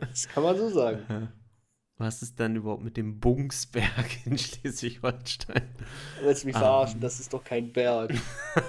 [0.00, 1.32] Das kann man so sagen.
[2.02, 5.62] Was ist dann überhaupt mit dem Bungsberg in Schleswig-Holstein?
[6.20, 6.60] Willst du mich Ah.
[6.60, 7.00] verarschen?
[7.00, 8.12] Das ist doch kein Berg.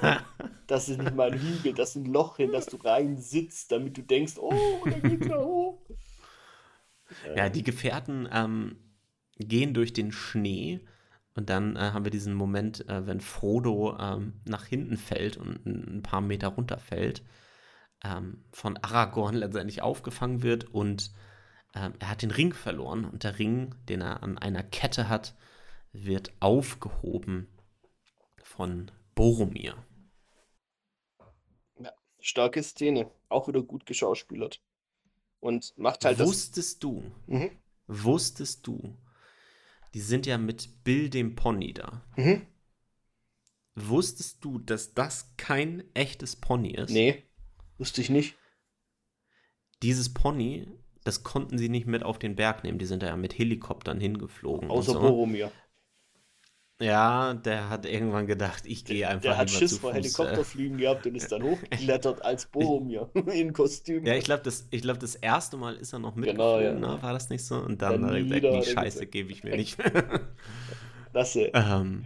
[0.65, 3.69] Das ist nicht mal ein Hügel, das ist ein Loch, in das du rein sitzt,
[3.73, 4.53] damit du denkst, oh,
[4.85, 5.77] da geht's ja hoch.
[7.35, 8.77] Ja, die Gefährten ähm,
[9.37, 10.79] gehen durch den Schnee
[11.35, 15.65] und dann äh, haben wir diesen Moment, äh, wenn Frodo ähm, nach hinten fällt und
[15.65, 17.23] ein, ein paar Meter runterfällt,
[18.05, 21.11] ähm, von Aragorn letztendlich aufgefangen wird und
[21.75, 25.35] ähm, er hat den Ring verloren und der Ring, den er an einer Kette hat,
[25.91, 27.47] wird aufgehoben
[28.43, 29.75] von Boromir.
[32.19, 34.61] Starke Szene, auch wieder gut geschauspielert.
[35.41, 36.27] Und macht halt das.
[36.27, 37.51] Wusstest du, Mhm.
[37.87, 38.97] wusstest du,
[39.93, 42.01] die sind ja mit Bill dem Pony da.
[42.15, 42.47] Mhm.
[43.75, 46.91] Wusstest du, dass das kein echtes Pony ist?
[46.91, 47.23] Nee,
[47.77, 48.37] wusste ich nicht.
[49.81, 50.67] Dieses Pony,
[51.03, 52.79] das konnten sie nicht mit auf den Berg nehmen.
[52.79, 54.69] Die sind da ja mit Helikoptern hingeflogen.
[54.69, 54.99] Außer so.
[54.99, 55.51] Boromir.
[56.81, 59.95] Ja, der hat irgendwann gedacht, ich gehe einfach Der hat Schiss vor äh.
[59.95, 64.05] Helikopterflügen gehabt und ist dann hochgeklettert als Boromir in Kostüm.
[64.05, 66.95] Ja, ich glaube, das, ich glaub, das erste Mal ist er noch Genau, mitgeflogen, ja.
[66.95, 67.01] ne?
[67.01, 67.55] war das nicht so?
[67.57, 70.27] Und dann Dann hat er gesagt, die Scheiße gebe ich mir nicht mehr.
[71.11, 71.51] Klasse.
[71.53, 72.05] ähm,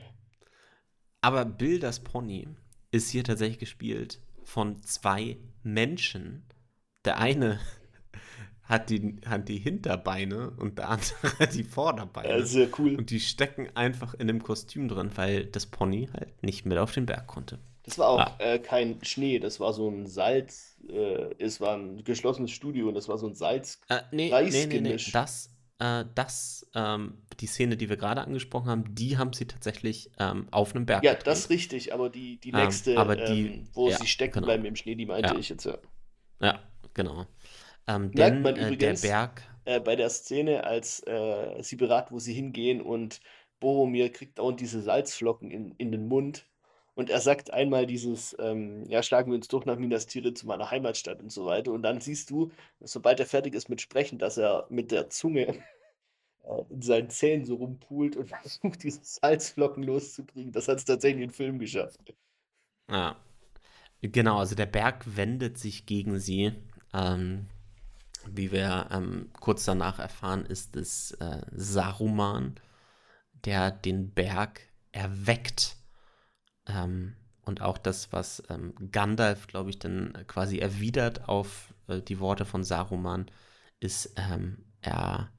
[1.21, 2.47] aber Bill das Pony
[2.91, 6.43] ist hier tatsächlich gespielt von zwei Menschen.
[7.05, 7.59] Der eine
[8.67, 12.29] hat die, hat die Hinterbeine und der andere die Vorderbeine.
[12.39, 12.95] Ja, sehr cool.
[12.95, 16.91] Und die stecken einfach in dem Kostüm drin, weil das Pony halt nicht mit auf
[16.91, 17.59] den Berg konnte.
[17.83, 18.35] Das war auch Ah.
[18.39, 20.75] äh, kein Schnee, das war so ein Salz.
[20.89, 23.79] Äh, es war ein geschlossenes Studio und das war so ein Salz.
[23.87, 24.97] Äh, nee, nee, nee, nee.
[25.13, 25.49] Das,
[25.79, 30.47] äh, das, ähm, die Szene, die wir gerade angesprochen haben, die haben sie tatsächlich ähm,
[30.51, 31.27] auf einem Berg Ja, gedreht.
[31.27, 34.47] das richtig, aber die, die Ähm, nächste, aber die- ähm, wo ja, sie stecken genau.
[34.47, 35.39] bleiben im Schnee, die meinte Ja.
[35.39, 35.77] ich jetzt ja.
[36.41, 36.59] Ja,
[36.93, 37.25] genau.
[37.87, 41.75] Ähm, Merkt denn man äh, der übrigens, Berg, Äh, bei der Szene, als äh, sie
[41.75, 43.21] beraten, wo sie hingehen und
[43.59, 46.47] Boromir kriegt dauernd diese Salzflocken in, in den Mund.
[46.95, 50.47] Und er sagt einmal dieses, ähm, ja, schlagen wir uns durch nach Minas Tirith zu
[50.47, 51.71] meiner Heimatstadt und so weiter.
[51.71, 55.47] Und dann siehst du, sobald er fertig ist mit Sprechen, dass er mit der Zunge
[56.43, 60.51] äh, in seinen Zähnen so rumpult und versucht, diese Salzflocken loszukriegen.
[60.51, 61.99] Das hat es tatsächlich den Film geschafft.
[62.89, 63.15] ja,
[64.01, 66.53] genau, also der Berg wendet sich gegen sie.
[66.93, 67.47] Ähm,
[68.33, 72.55] wie wir ähm, kurz danach erfahren, ist es äh, Saruman,
[73.45, 74.61] der den Berg
[74.91, 75.77] erweckt.
[76.67, 82.19] Ähm, und auch das, was ähm, Gandalf, glaube ich, dann quasi erwidert auf äh, die
[82.19, 83.31] Worte von Saruman,
[83.79, 85.31] ist, ähm, er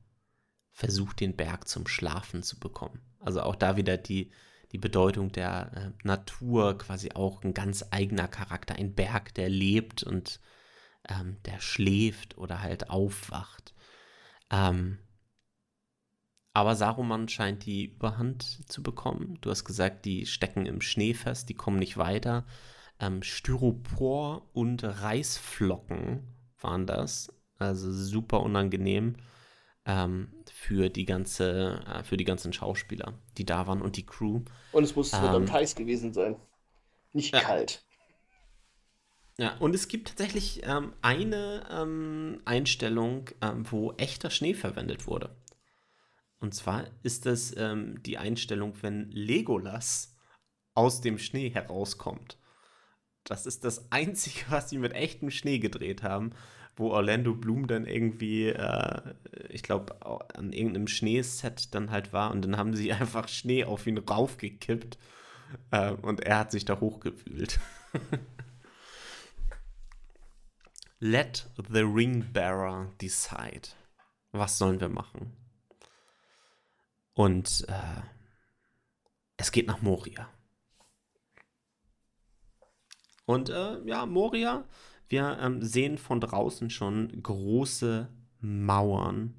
[0.72, 3.01] versucht, den Berg zum Schlafen zu bekommen.
[3.20, 4.31] Also auch da wieder die,
[4.72, 10.03] die Bedeutung der äh, Natur, quasi auch ein ganz eigener Charakter, ein Berg, der lebt
[10.03, 10.40] und
[11.08, 13.74] ähm, der schläft oder halt aufwacht.
[14.50, 14.98] Ähm,
[16.54, 19.38] aber Saruman scheint die Überhand zu bekommen.
[19.40, 22.44] Du hast gesagt, die stecken im Schnee fest, die kommen nicht weiter.
[23.00, 27.32] Ähm, Styropor und Reisflocken waren das.
[27.58, 29.16] Also super unangenehm
[29.84, 34.42] ähm, für die ganze, äh, für die ganzen Schauspieler, die da waren und die Crew.
[34.72, 36.36] Und es muss Ähm, verdammt heiß gewesen sein.
[37.12, 37.40] Nicht ja.
[37.40, 37.84] kalt.
[39.40, 45.31] Ja, und es gibt tatsächlich ähm, eine ähm, Einstellung, ähm, wo echter Schnee verwendet wurde.
[46.40, 50.16] Und zwar ist das ähm, die Einstellung, wenn Legolas
[50.74, 52.38] aus dem Schnee herauskommt.
[53.22, 56.31] Das ist das Einzige, was sie mit echtem Schnee gedreht haben,
[56.74, 59.14] wo Orlando Bloom dann irgendwie, äh,
[59.51, 63.87] ich glaube, an irgendeinem Schneeset dann halt war und dann haben sie einfach Schnee auf
[63.87, 64.98] ihn raufgekippt
[65.70, 67.61] äh, und er hat sich da hochgewühlt.
[71.00, 73.68] Let the ring bearer decide.
[74.32, 75.32] Was sollen wir machen?
[77.14, 78.02] Und äh,
[79.37, 80.28] es geht nach Moria.
[83.26, 84.64] Und äh, ja, Moria,
[85.08, 88.08] wir ähm, sehen von draußen schon große
[88.40, 89.34] Mauern,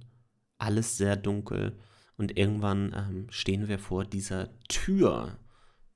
[0.58, 1.78] alles sehr dunkel.
[2.17, 5.39] Und irgendwann ähm, stehen wir vor dieser Tür,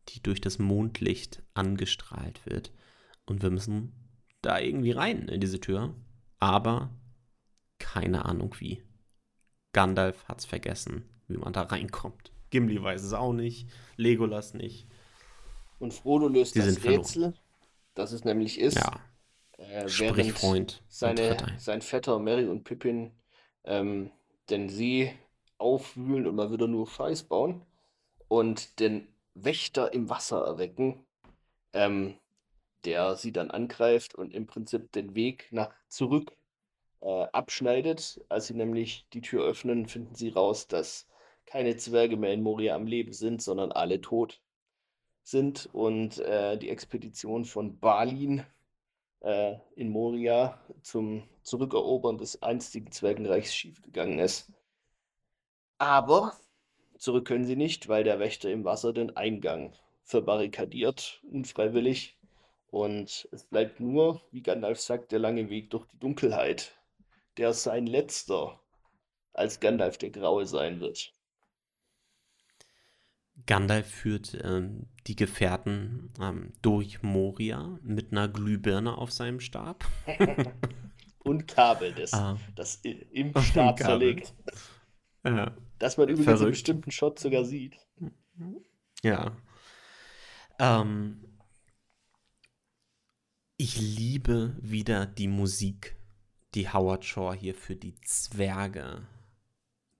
[0.10, 2.72] die durch das Mondlicht angestrahlt wird.
[3.26, 4.03] Und wir müssen
[4.44, 5.96] da irgendwie rein in diese Tür.
[6.40, 6.92] Aber
[7.80, 8.84] keine Ahnung wie.
[9.74, 12.32] Gandalf hat's vergessen, wie man da reinkommt.
[12.52, 14.88] Gimli weiß es auch nicht, Legolas nicht.
[15.80, 16.84] Und Frodo löst Die das.
[16.84, 17.34] Rätsel,
[17.96, 18.78] das es nämlich ist.
[18.78, 19.00] Ja,
[19.58, 20.84] Äh, sprich während Freund.
[20.84, 23.12] und seine, sein Vetter Mary und Pippin
[23.66, 24.12] ähm,
[24.50, 25.14] den See
[25.58, 27.66] aufwühlen und mal wieder nur Scheiß bauen
[28.28, 31.06] und den Wächter im Wasser erwecken,
[31.74, 32.16] ähm,
[32.86, 36.36] der sie dann angreift und im Prinzip den Weg nach zurück
[37.02, 38.22] äh, abschneidet.
[38.30, 41.08] Als sie nämlich die Tür öffnen, finden sie raus, dass
[41.46, 44.42] keine Zwerge mehr in Moria am Leben sind, sondern alle tot
[45.24, 48.46] sind und äh, die Expedition von Balin
[49.22, 54.52] äh, in Moria zum Zurückerobern des einstigen Zwergenreichs schiefgegangen ist.
[55.78, 56.34] Aber
[56.98, 62.18] zurück können sie nicht, weil der Wächter im Wasser den Eingang verbarrikadiert, unfreiwillig.
[62.74, 66.76] Und es bleibt nur, wie Gandalf sagt, der lange Weg durch die Dunkelheit,
[67.38, 68.60] der sein letzter
[69.32, 71.14] als Gandalf der Graue sein wird.
[73.46, 79.86] Gandalf führt ähm, die Gefährten ähm, durch Moria mit einer Glühbirne auf seinem Stab.
[81.20, 82.40] Und Kabel, das, Ah.
[82.56, 83.86] das im Stab Kabel.
[83.86, 84.34] verlegt.
[85.24, 85.56] Ja.
[85.78, 86.52] Das man übrigens Verrückt.
[86.54, 87.78] bestimmten Shot sogar sieht.
[89.04, 89.38] Ja.
[90.58, 91.24] Ähm,
[93.64, 95.96] ich liebe wieder die Musik,
[96.54, 99.08] die Howard Shore hier für die Zwerge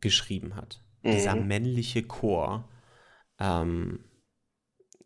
[0.02, 0.84] geschrieben hat.
[1.04, 1.48] Dieser Mhm.
[1.48, 2.70] männliche Chor,
[3.40, 4.04] ähm,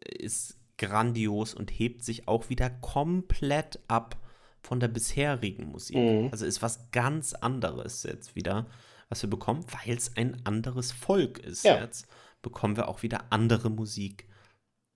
[0.02, 4.18] ist grandios und hebt sich auch wieder komplett ab
[4.62, 5.96] von der bisherigen Musik.
[5.98, 6.30] Mhm.
[6.32, 8.68] Also ist was ganz anderes jetzt wieder,
[9.10, 11.80] was wir bekommen, weil es ein anderes Volk ist Ja.
[11.80, 12.08] jetzt,
[12.42, 14.28] bekommen wir auch wieder andere Musik,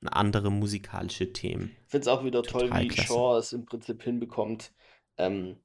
[0.10, 1.76] andere musikalische Themen.
[1.86, 3.08] Ich finde es auch wieder toll, Total wie klasse.
[3.08, 4.72] Shaw es im Prinzip hinbekommt,
[5.18, 5.58] ähm,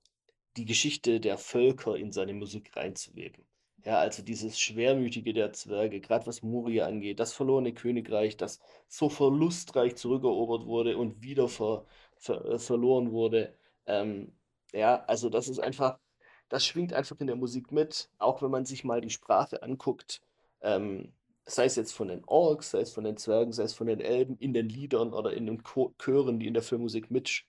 [0.56, 3.44] die Geschichte der Völker in seine Musik reinzuweben.
[3.84, 9.08] Ja, also dieses Schwermütige der Zwerge, gerade was Moria angeht, das verlorene Königreich, das so
[9.08, 13.54] verlustreich zurückerobert wurde und wieder ver, ver, äh, verloren wurde.
[13.86, 14.32] Ähm,
[14.72, 16.00] ja, also das ist einfach,
[16.48, 20.20] das schwingt einfach in der Musik mit, auch wenn man sich mal die Sprache anguckt.
[20.62, 21.12] Ähm,
[21.46, 24.00] sei es jetzt von den Orks, sei es von den Zwergen, sei es von den
[24.00, 25.62] Elben, in den Liedern oder in den
[25.98, 27.44] Chören, die in der Filmmusik mit,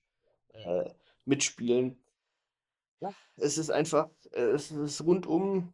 [0.54, 0.90] äh,
[1.26, 2.02] mitspielen.
[3.00, 5.74] Ja, es ist einfach, äh, es ist rundum,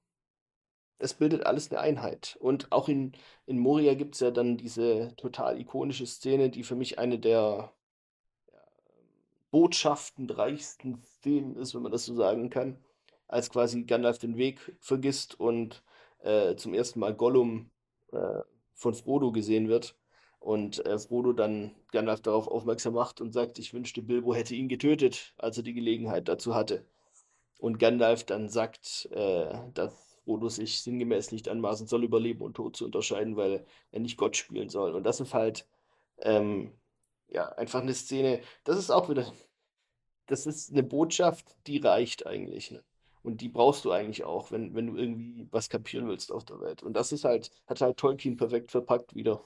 [0.99, 2.37] es bildet alles eine Einheit.
[2.39, 3.11] Und auch in,
[3.45, 7.73] in Moria gibt es ja dann diese total ikonische Szene, die für mich eine der
[9.51, 12.83] botschaftenreichsten Szenen ist, wenn man das so sagen kann,
[13.27, 15.83] als quasi Gandalf den Weg vergisst und
[16.19, 17.69] äh, zum ersten Mal Gollum
[18.13, 18.41] äh,
[18.73, 19.95] von Frodo gesehen wird
[20.39, 24.67] und äh, Frodo dann Gandalf darauf aufmerksam macht und sagt, ich wünschte, Bilbo hätte ihn
[24.67, 26.85] getötet, als er die Gelegenheit dazu hatte.
[27.59, 32.55] Und Gandalf dann sagt, äh, dass Frodo sich sinngemäß nicht anmaßen soll, über Leben und
[32.55, 34.93] Tod zu unterscheiden, weil er nicht Gott spielen soll.
[34.95, 35.67] Und das ist halt
[36.19, 36.71] ähm,
[37.29, 39.31] ja einfach eine Szene, das ist auch wieder,
[40.27, 42.71] das ist eine Botschaft, die reicht eigentlich.
[42.71, 42.83] Ne?
[43.23, 46.59] Und die brauchst du eigentlich auch, wenn, wenn du irgendwie was kapieren willst auf der
[46.59, 46.83] Welt.
[46.83, 49.43] Und das ist halt, hat halt Tolkien perfekt verpackt wieder.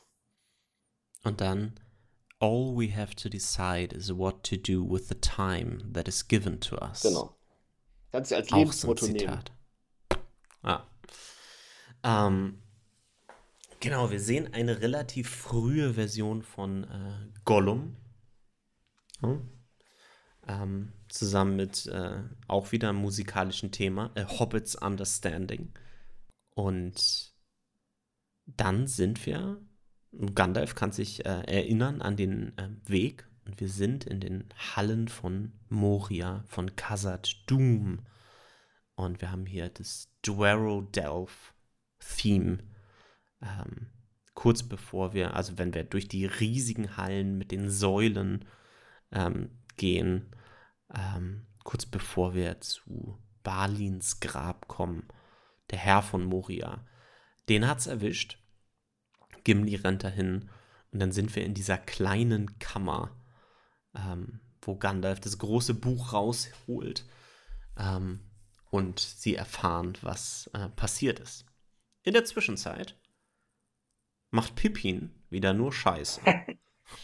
[1.23, 1.79] Und dann,
[2.39, 6.59] all we have to decide is what to do with the time that is given
[6.59, 7.03] to us.
[7.03, 7.35] Genau.
[8.11, 9.19] Kannst du als Auch so Lebensmotto nehmen.
[9.19, 9.51] Zitat.
[10.63, 10.87] Ah.
[12.03, 12.61] Ähm,
[13.79, 17.95] genau, wir sehen eine relativ frühe Version von äh, Gollum.
[19.19, 19.49] Hm?
[20.47, 25.73] Ähm, zusammen mit äh, auch wieder einem musikalischen Thema, A Hobbit's Understanding.
[26.55, 27.33] Und
[28.45, 29.61] dann sind wir,
[30.33, 35.07] Gandalf kann sich äh, erinnern an den äh, Weg und wir sind in den Hallen
[35.07, 37.99] von Moria, von Khazad Dûm.
[38.95, 41.53] Und wir haben hier das Dwaro Delph
[41.99, 42.59] Theme.
[43.41, 43.87] Ähm,
[44.33, 48.45] kurz bevor wir, also wenn wir durch die riesigen Hallen mit den Säulen
[49.11, 50.31] ähm, gehen,
[50.93, 55.07] ähm, kurz bevor wir zu Balins Grab kommen,
[55.69, 56.85] der Herr von Moria,
[57.49, 58.39] den hat's erwischt.
[59.43, 60.49] Gimli rennt dahin
[60.91, 63.15] und dann sind wir in dieser kleinen Kammer,
[63.95, 67.05] ähm, wo Gandalf das große Buch rausholt
[67.77, 68.19] ähm,
[68.69, 71.45] und sie erfahren, was äh, passiert ist.
[72.03, 72.99] In der Zwischenzeit
[74.29, 76.21] macht Pippin wieder nur Scheiße.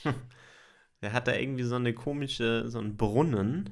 [1.03, 3.69] Der hat da irgendwie so eine komische, so einen Brunnen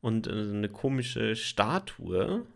[0.00, 2.46] und äh, eine komische Statue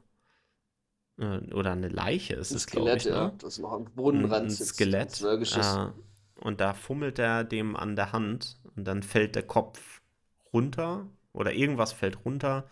[1.19, 3.03] äh, oder eine Leiche ist Ein es, glaube ich.
[3.03, 3.35] Skelett, ja, Ne?
[3.39, 4.51] das noch am ein, Brunnenrand ein.
[4.51, 5.09] Skelett.
[5.09, 5.77] Ein zwergisches.
[5.77, 5.89] Äh,
[6.41, 10.03] und da fummelt er dem an der Hand und dann fällt der Kopf
[10.53, 12.69] runter oder irgendwas fällt runter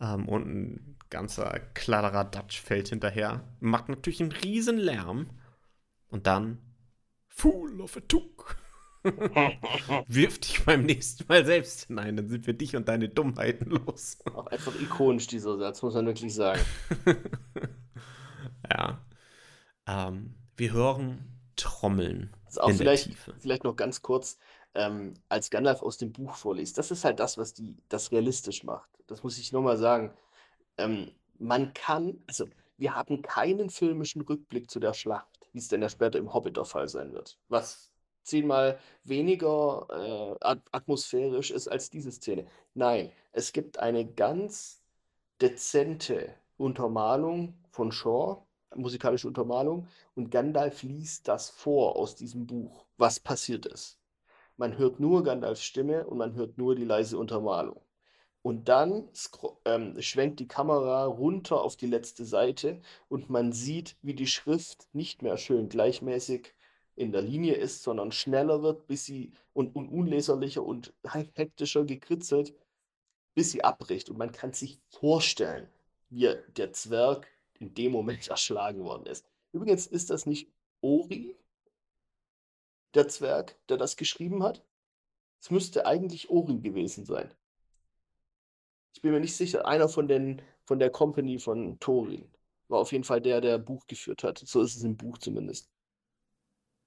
[0.00, 3.42] ähm, und ein ganzer Kladderadatsch fällt hinterher.
[3.58, 5.30] Macht natürlich einen riesen Lärm
[6.08, 6.58] und dann
[7.26, 8.56] Fool of a Took.
[10.08, 14.18] Wirf dich beim nächsten Mal selbst hinein, dann sind wir dich und deine Dummheiten los.
[14.34, 16.60] Auch einfach ikonisch, dieser Satz, muss man wirklich sagen.
[18.70, 19.00] ja.
[19.86, 23.34] Ähm, wir hören Trommeln Also auch in der vielleicht, Tiefe.
[23.38, 24.38] vielleicht noch ganz kurz,
[24.74, 28.64] ähm, als Gandalf aus dem Buch vorliest, das ist halt das, was die, das realistisch
[28.64, 28.88] macht.
[29.06, 30.14] Das muss ich nochmal sagen.
[30.78, 35.82] Ähm, man kann, also wir haben keinen filmischen Rückblick zu der Schlacht, wie es denn
[35.82, 37.38] ja später im Hobbit der Fall sein wird.
[37.48, 37.89] Was
[38.30, 42.46] zehnmal weniger äh, at atmosphärisch ist als diese Szene.
[42.74, 44.82] Nein, es gibt eine ganz
[45.40, 48.42] dezente Untermalung von Shaw,
[48.74, 53.98] musikalische Untermalung, und Gandalf liest das vor aus diesem Buch, was passiert ist.
[54.56, 57.80] Man hört nur Gandalfs Stimme und man hört nur die leise Untermalung.
[58.42, 59.08] Und dann
[59.66, 64.88] ähm, schwenkt die Kamera runter auf die letzte Seite und man sieht, wie die Schrift
[64.92, 66.54] nicht mehr schön gleichmäßig
[67.00, 70.92] in der Linie ist, sondern schneller wird, bis sie und, und unleserlicher und
[71.34, 72.54] hektischer gekritzelt,
[73.34, 74.10] bis sie abbricht.
[74.10, 75.68] Und man kann sich vorstellen,
[76.10, 77.28] wie er- der Zwerg
[77.58, 79.26] in dem Moment erschlagen worden ist.
[79.52, 80.48] Übrigens ist das nicht
[80.82, 81.36] Ori,
[82.94, 84.64] der Zwerg, der das geschrieben hat.
[85.40, 87.34] Es müsste eigentlich Ori gewesen sein.
[88.94, 89.66] Ich bin mir nicht sicher.
[89.66, 92.30] Einer von den von der Company von Thorin
[92.68, 94.38] war auf jeden Fall der, der Buch geführt hat.
[94.38, 95.68] So ist es im Buch zumindest.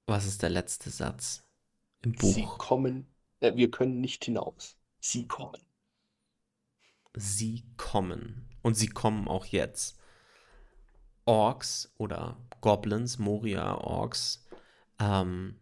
[0.06, 1.43] Was ist der letzte Satz
[2.01, 2.34] im Buch?
[2.34, 3.08] Sie kommen,
[3.39, 4.78] äh, wir können nicht hinaus.
[4.99, 5.62] Sie kommen.
[7.16, 8.49] Sie kommen.
[8.62, 9.97] Und sie kommen auch jetzt.
[11.26, 14.45] Orks oder Goblins, Moria Orks,
[14.99, 15.60] ähm,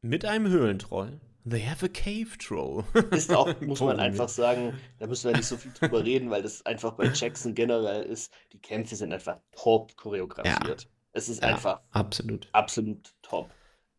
[0.00, 1.20] mit einem Höhlentroll.
[1.48, 2.84] They have a cave troll.
[3.10, 6.42] Ist auch, muss man einfach sagen, da müssen wir nicht so viel drüber reden, weil
[6.42, 8.32] das einfach bei Jackson generell ist.
[8.52, 10.82] Die Kämpfe sind einfach top choreografiert.
[10.82, 10.88] Ja.
[11.12, 13.50] Es ist ja, einfach absolut, absolut top.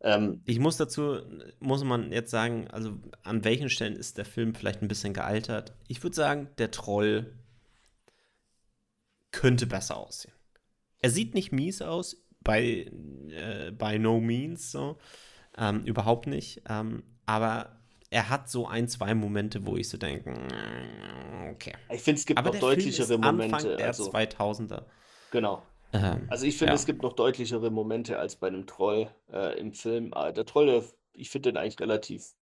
[0.06, 1.18] Ähm, ich muss dazu,
[1.58, 5.74] muss man jetzt sagen, also an welchen Stellen ist der Film vielleicht ein bisschen gealtert?
[5.88, 7.34] Ich würde sagen, der Troll
[9.32, 10.32] könnte besser aussehen.
[11.00, 12.88] Er sieht nicht mies aus, bei,
[13.30, 14.96] äh, by no means so.
[15.58, 16.62] Ähm, überhaupt nicht.
[16.68, 17.80] Ähm, aber
[18.10, 20.30] er hat so ein, zwei Momente, wo ich so denke,
[21.50, 21.72] okay.
[21.92, 23.56] Ich finde, es gibt aber noch deutlichere Momente.
[23.56, 24.84] Anfang der also, 2000er.
[25.32, 25.62] Genau.
[25.92, 26.74] Ähm, also ich finde, ja.
[26.74, 30.12] es gibt noch deutlichere Momente als bei einem Troll äh, im Film.
[30.14, 32.34] Ah, der Troll, ich finde den eigentlich relativ,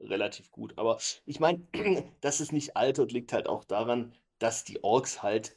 [0.00, 0.74] relativ gut.
[0.76, 1.66] Aber ich meine,
[2.20, 5.56] dass es nicht altert, liegt halt auch daran, dass die Orks halt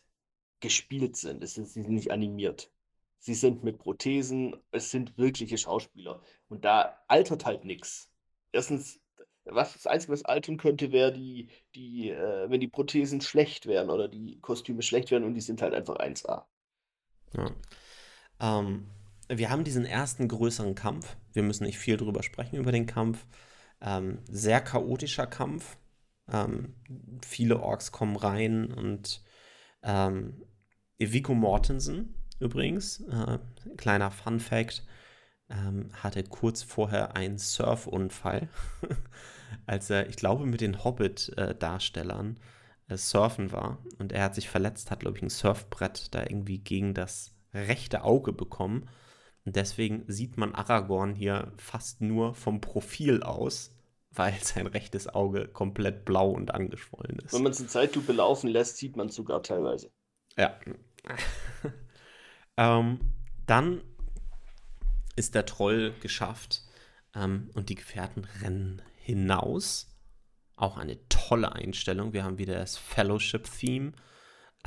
[0.59, 1.43] gespielt sind.
[1.43, 2.71] Es sind, sie sind nicht animiert.
[3.19, 6.21] Sie sind mit Prothesen, es sind wirkliche Schauspieler.
[6.49, 8.11] Und da altert halt nichts.
[8.51, 8.99] Erstens,
[9.45, 13.89] was das Einzige, was altern könnte, wäre die, die, äh, wenn die Prothesen schlecht wären
[13.89, 16.45] oder die Kostüme schlecht wären und die sind halt einfach 1A.
[17.37, 17.51] Ja.
[18.39, 18.87] Ähm,
[19.29, 21.15] wir haben diesen ersten größeren Kampf.
[21.33, 23.25] Wir müssen nicht viel drüber sprechen über den Kampf.
[23.81, 25.77] Ähm, sehr chaotischer Kampf.
[26.31, 26.75] Ähm,
[27.25, 29.23] viele Orks kommen rein und
[29.81, 30.43] ähm,
[30.99, 33.39] Vico Mortensen übrigens, äh,
[33.77, 34.83] kleiner Fun Fact,
[35.49, 38.49] ähm, hatte kurz vorher einen Surfunfall,
[39.65, 42.39] als er, ich glaube, mit den Hobbit-Darstellern äh,
[42.97, 43.79] surfen war.
[43.99, 48.03] Und er hat sich verletzt, hat, glaube ich, ein Surfbrett da irgendwie gegen das rechte
[48.03, 48.89] Auge bekommen.
[49.45, 53.75] Und deswegen sieht man Aragorn hier fast nur vom Profil aus,
[54.11, 57.33] weil sein rechtes Auge komplett blau und angeschwollen ist.
[57.33, 59.91] Wenn man es in Zeitlupe laufen lässt, sieht man es sogar teilweise.
[60.37, 60.57] Ja.
[62.57, 62.99] ähm,
[63.45, 63.81] dann
[65.15, 66.63] ist der Troll geschafft
[67.15, 69.89] ähm, und die Gefährten rennen hinaus.
[70.55, 72.13] Auch eine tolle Einstellung.
[72.13, 73.93] Wir haben wieder das Fellowship-Theme.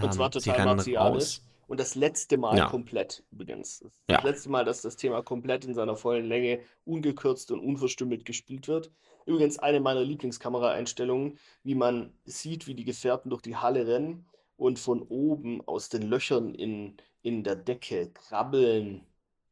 [0.01, 1.41] Und zwar ähm, total martialisch.
[1.69, 2.69] Und das letzte Mal ja.
[2.69, 3.81] komplett übrigens.
[3.81, 4.17] Das, ja.
[4.17, 8.69] das letzte Mal, dass das Thema komplett in seiner vollen Länge ungekürzt und unverstümmelt gespielt
[8.69, 8.93] wird.
[9.25, 14.27] Übrigens eine meiner Lieblingskameraeinstellungen, wie man sieht, wie die Gefährten durch die Halle rennen
[14.57, 19.05] und von oben aus den Löchern in, in der Decke krabbeln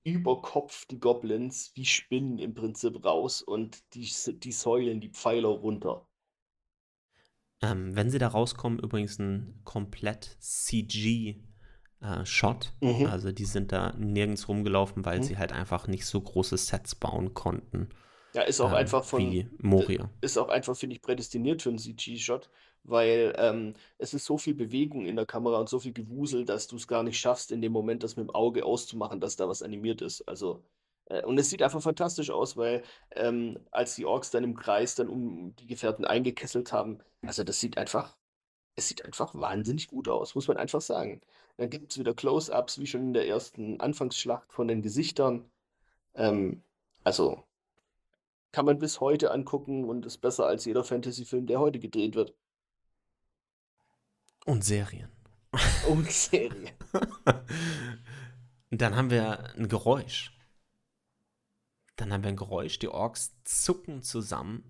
[0.04, 5.48] über Kopf die Goblins wie Spinnen im Prinzip raus und die, die Säulen, die Pfeiler
[5.48, 6.06] runter.
[7.62, 11.36] Ähm, wenn sie da rauskommen, übrigens ein komplett CG
[12.00, 12.72] äh, Shot.
[12.80, 13.06] Mhm.
[13.06, 15.22] Also die sind da nirgends rumgelaufen, weil mhm.
[15.22, 17.88] sie halt einfach nicht so große Sets bauen konnten.
[18.34, 19.20] Ja, ist auch ähm, einfach von.
[19.20, 20.10] Wie Moria.
[20.20, 22.50] Ist auch einfach, finde ich, prädestiniert für einen CG-Shot,
[22.82, 26.66] weil ähm, es ist so viel Bewegung in der Kamera und so viel Gewusel, dass
[26.66, 29.48] du es gar nicht schaffst, in dem Moment das mit dem Auge auszumachen, dass da
[29.48, 30.22] was animiert ist.
[30.22, 30.62] Also.
[31.06, 32.82] Äh, und es sieht einfach fantastisch aus, weil
[33.12, 37.60] ähm, als die Orks dann im Kreis dann um die Gefährten eingekesselt haben, also das
[37.60, 38.16] sieht einfach,
[38.76, 41.20] es sieht einfach wahnsinnig gut aus, muss man einfach sagen.
[41.56, 45.50] Dann gibt es wieder Close-ups, wie schon in der ersten Anfangsschlacht von den Gesichtern.
[46.14, 46.62] Ähm,
[47.04, 47.44] also
[48.52, 52.34] kann man bis heute angucken und ist besser als jeder Fantasy-Film, der heute gedreht wird.
[54.46, 55.10] Und Serien.
[55.88, 56.70] Und Serien.
[58.70, 60.33] Dann haben wir ein Geräusch.
[61.96, 62.78] Dann haben wir ein Geräusch.
[62.78, 64.64] Die Orks zucken zusammen.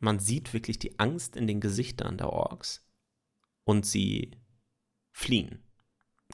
[0.00, 2.84] Man sieht wirklich die Angst in den Gesichtern der Orks.
[3.64, 4.32] Und sie
[5.12, 5.62] fliehen.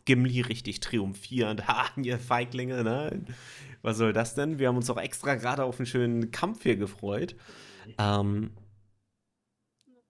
[0.04, 1.66] Gimli richtig triumphierend.
[1.68, 3.24] Ha, ihr Feiglinge, ne?
[3.82, 4.58] Was soll das denn?
[4.58, 7.36] Wir haben uns auch extra gerade auf einen schönen Kampf hier gefreut.
[7.98, 8.52] Ähm,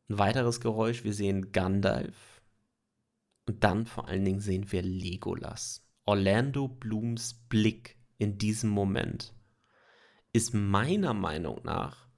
[0.09, 2.43] ein weiteres Geräusch, wir sehen Gandalf.
[3.47, 5.85] Und dann vor allen Dingen sehen wir Legolas.
[6.05, 9.35] Orlando Blooms Blick in diesem Moment
[10.33, 12.09] ist meiner Meinung nach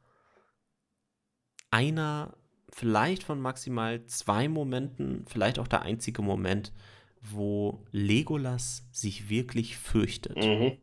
[1.70, 2.36] einer
[2.68, 6.72] vielleicht von maximal zwei Momenten, vielleicht auch der einzige Moment,
[7.20, 10.36] wo Legolas sich wirklich fürchtet.
[10.36, 10.78] Mhm.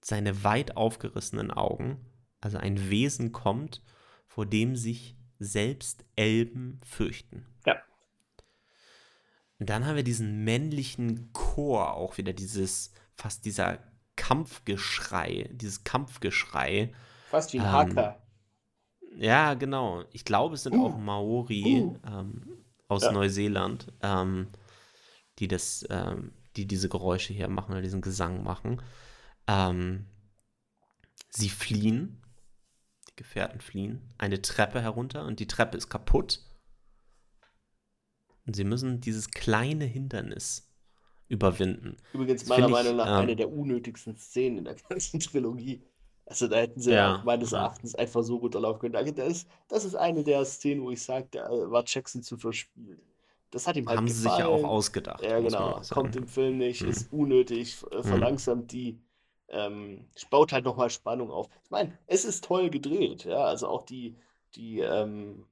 [0.00, 2.04] Seine weit aufgerissenen Augen,
[2.40, 3.82] also ein Wesen kommt,
[4.26, 7.46] vor dem sich selbst Elben fürchten.
[7.66, 7.76] Ja.
[9.58, 13.87] Und dann haben wir diesen männlichen Chor auch wieder, dieses, fast dieser
[14.18, 16.92] Kampfgeschrei, dieses Kampfgeschrei.
[17.30, 18.22] Fast wie ein ähm, Haka.
[19.16, 20.04] Ja, genau.
[20.12, 21.96] Ich glaube, es sind uh, auch Maori uh.
[22.06, 23.12] ähm, aus ja.
[23.12, 23.92] Neuseeland.
[24.02, 24.48] Ähm,
[25.38, 28.82] die das, ähm, die diese Geräusche hier machen oder diesen Gesang machen.
[29.46, 30.06] Ähm,
[31.30, 32.22] Sie fliehen,
[33.08, 36.40] die Gefährten fliehen, eine Treppe herunter und die Treppe ist kaputt.
[38.46, 40.67] Und sie müssen dieses kleine Hindernis
[41.28, 41.96] überwinden.
[42.12, 45.82] Übrigens meiner Meinung nach ähm, eine der unnötigsten Szenen in der ganzen Trilogie.
[46.26, 47.52] Also da hätten sie Ja, auch meines.
[47.52, 48.96] Erachtens einfach so runterlaufen können.
[48.96, 52.36] Also Das ist, das ist eine der Szenen, wo ich sage, da war Jackson zu
[52.36, 53.00] verspielt.
[53.50, 54.64] Das hat ihm halt Haben sie sich ja auch gefallen.
[54.66, 55.22] ausgedacht.
[55.24, 55.80] Ja, genau.
[55.90, 56.88] Kommt im Film nicht, Mhm.
[56.90, 58.98] ist unnötig, äh, verlangsamt die,
[59.48, 61.48] ähm, baut halt nochmal Spannung auf.
[61.64, 63.44] Ich meine, es ist toll gedreht, ja.
[63.44, 64.14] Also auch die,
[64.54, 65.46] die, ähm,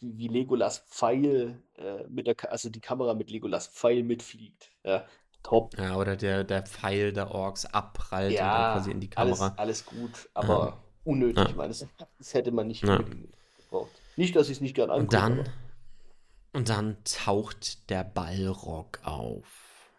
[0.00, 4.70] wie, wie Legolas Pfeil äh, mit der, Ka- also die Kamera mit Legolas Pfeil mitfliegt.
[4.84, 5.06] Ja,
[5.42, 5.76] top.
[5.78, 9.38] Ja, oder der, der Pfeil der Orks abprallt und dann Ja, quasi in die alles,
[9.38, 9.56] Kamera.
[9.56, 11.56] alles gut, aber unnötig, Ja.
[11.56, 11.86] meines
[12.18, 12.98] Das hätte man nicht Ja.
[13.68, 14.02] gebraucht.
[14.16, 15.44] Nicht, dass ich es nicht gern Und angucke, dann, aber
[16.52, 19.92] und dann taucht der Ballrock auf.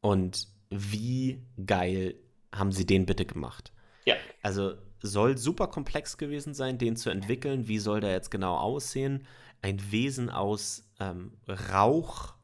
[0.00, 2.14] Und wie geil
[2.54, 3.72] haben sie den bitte gemacht?
[4.04, 4.76] ja, Also
[5.08, 7.68] soll super komplex gewesen sein, den zu entwickeln.
[7.68, 9.26] Wie soll der jetzt genau aussehen?
[9.60, 12.34] Ein Wesen aus ähm, Rauch,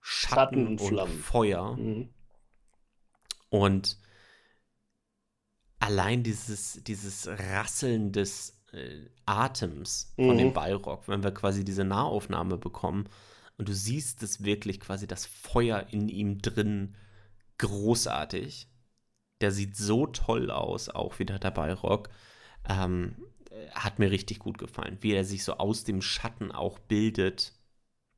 [0.00, 1.18] Schatten Schatten und Flammen.
[1.18, 1.76] Feuer.
[1.76, 2.08] mhm.
[3.48, 3.98] Und
[5.80, 10.52] allein dieses, dieses Rasseln des äh, Atems von dem Mhm.
[10.52, 13.08] Ballrock, wenn wir quasi diese Nahaufnahme bekommen
[13.58, 16.94] und du siehst es wirklich quasi das Feuer in ihm drin
[17.58, 18.69] großartig.
[19.40, 22.10] Der sieht so toll aus, auch wieder der Ballrock.
[22.68, 23.16] Ähm,
[23.50, 27.54] äh, hat mir richtig gut gefallen, wie er sich so aus dem Schatten auch bildet.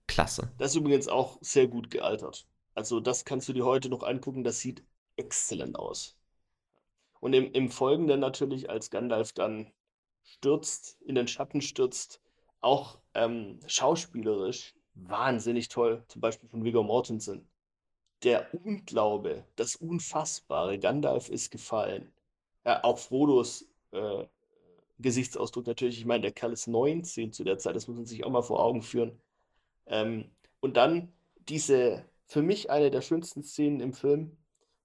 [0.07, 0.53] Klasse.
[0.59, 2.47] Das ist übrigens auch sehr gut gealtert.
[2.75, 4.83] Also das kannst du dir heute noch angucken, das sieht
[5.17, 6.17] exzellent aus.
[7.21, 9.71] Und im, im Folgenden natürlich, als Gandalf dann
[10.25, 12.21] stürzt, in den Schatten stürzt,
[12.61, 17.49] auch ähm, schauspielerisch wahnsinnig toll, zum Beispiel von Viggo Mortensen.
[18.23, 22.13] Der Unglaube, das Unfassbare, Gandalf ist gefallen.
[22.65, 24.27] Ja, auch Frodos äh,
[24.99, 28.25] Gesichtsausdruck natürlich, ich meine, der Kerl ist 19 zu der Zeit, das muss man sich
[28.25, 29.21] auch mal vor Augen führen.
[29.87, 31.13] Ähm, und dann
[31.49, 34.37] diese, für mich eine der schönsten Szenen im Film,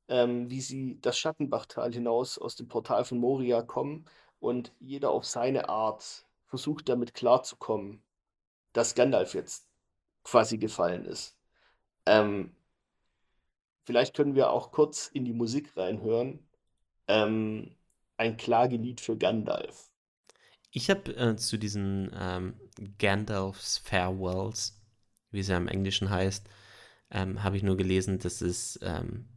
[0.08, 4.06] ähm, wie sie das Schattenbachtal hinaus aus dem Portal von Moria kommen
[4.40, 8.02] und jeder auf seine Art versucht damit klarzukommen,
[8.74, 9.68] dass Gandalf jetzt
[10.24, 11.38] quasi gefallen ist.
[12.06, 12.57] Ähm,
[13.88, 16.48] vielleicht können wir auch kurz in die Musik reinhören.
[17.08, 17.76] Ähm,
[18.18, 19.92] ein Klagelied für Gandalf.
[20.72, 22.54] Ich habe äh, zu diesen ähm,
[23.00, 24.80] Gandalf's Farewells,
[25.32, 26.48] wie es ja im Englischen heißt,
[27.12, 29.28] ähm, habe ich nur gelesen, dass es ähm,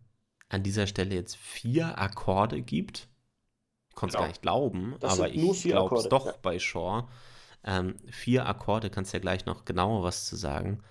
[0.48, 3.08] an dieser Stelle jetzt vier Akkorde gibt.
[3.90, 4.22] Ich konnte es Genau.
[4.24, 6.32] gar nicht glauben, Das aber ich glaube es doch ja.
[6.42, 7.08] bei Shaw.
[7.64, 10.82] Ähm, vier Akkorde, kannst ja gleich noch genauer was zu sagen,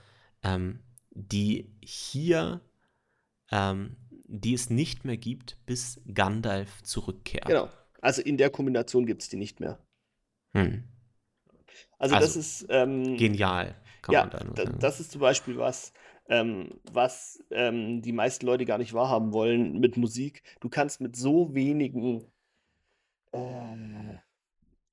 [0.43, 0.79] ähm,
[1.11, 2.61] die hier,
[3.51, 3.95] ähm,
[4.25, 7.47] die es nicht mehr gibt, bis Gandalf zurückkehrt.
[7.47, 7.69] Genau.
[8.01, 9.79] Also in der Kombination gibt es die nicht mehr.
[10.53, 10.83] Hm.
[11.97, 14.79] Also, Also, das ist ähm, Genial, kann Ja, man da nur sagen.
[14.79, 15.93] das ist zum Beispiel was,
[16.29, 20.43] ähm, was ähm, die meisten Leute gar nicht wahrhaben wollen mit Musik.
[20.61, 22.25] Du kannst mit so wenigen,
[23.31, 24.17] äh,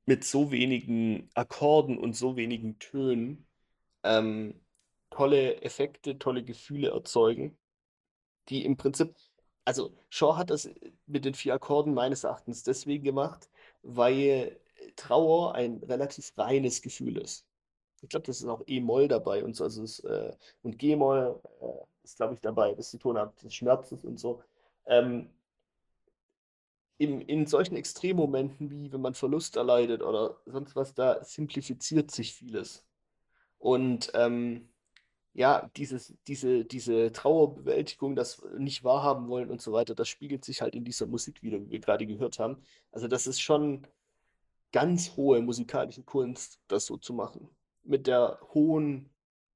[0.06, 3.46] mit so wenigen Akkorden und so wenigen Tönen
[4.04, 4.60] ähm,
[5.10, 7.58] tolle Effekte, tolle Gefühle erzeugen,
[8.48, 9.14] die im Prinzip,
[9.64, 10.68] also Shaw hat das
[11.06, 13.50] mit den vier Akkorden meines Erachtens deswegen gemacht,
[13.82, 14.58] weil
[14.96, 17.46] Trauer ein relativ reines Gefühl ist.
[18.02, 20.32] Ich glaube, das ist auch E-Moll dabei und so, also es, äh,
[20.62, 24.42] und G-Moll äh, ist, glaube ich, dabei, das ist die Tonart des Schmerzes und so.
[24.86, 25.30] Ähm,
[26.98, 32.34] in, in solchen Extremmomenten, wie wenn man Verlust erleidet oder sonst was, da simplifiziert sich
[32.34, 32.84] vieles.
[33.58, 34.68] Und ähm,
[35.36, 40.62] ja, dieses, diese, diese Trauerbewältigung, das nicht wahrhaben wollen und so weiter, das spiegelt sich
[40.62, 42.56] halt in dieser Musik wieder, wie wir gerade gehört haben.
[42.90, 43.86] Also das ist schon
[44.72, 47.50] ganz hohe musikalische Kunst, das so zu machen.
[47.84, 49.10] Mit der hohen,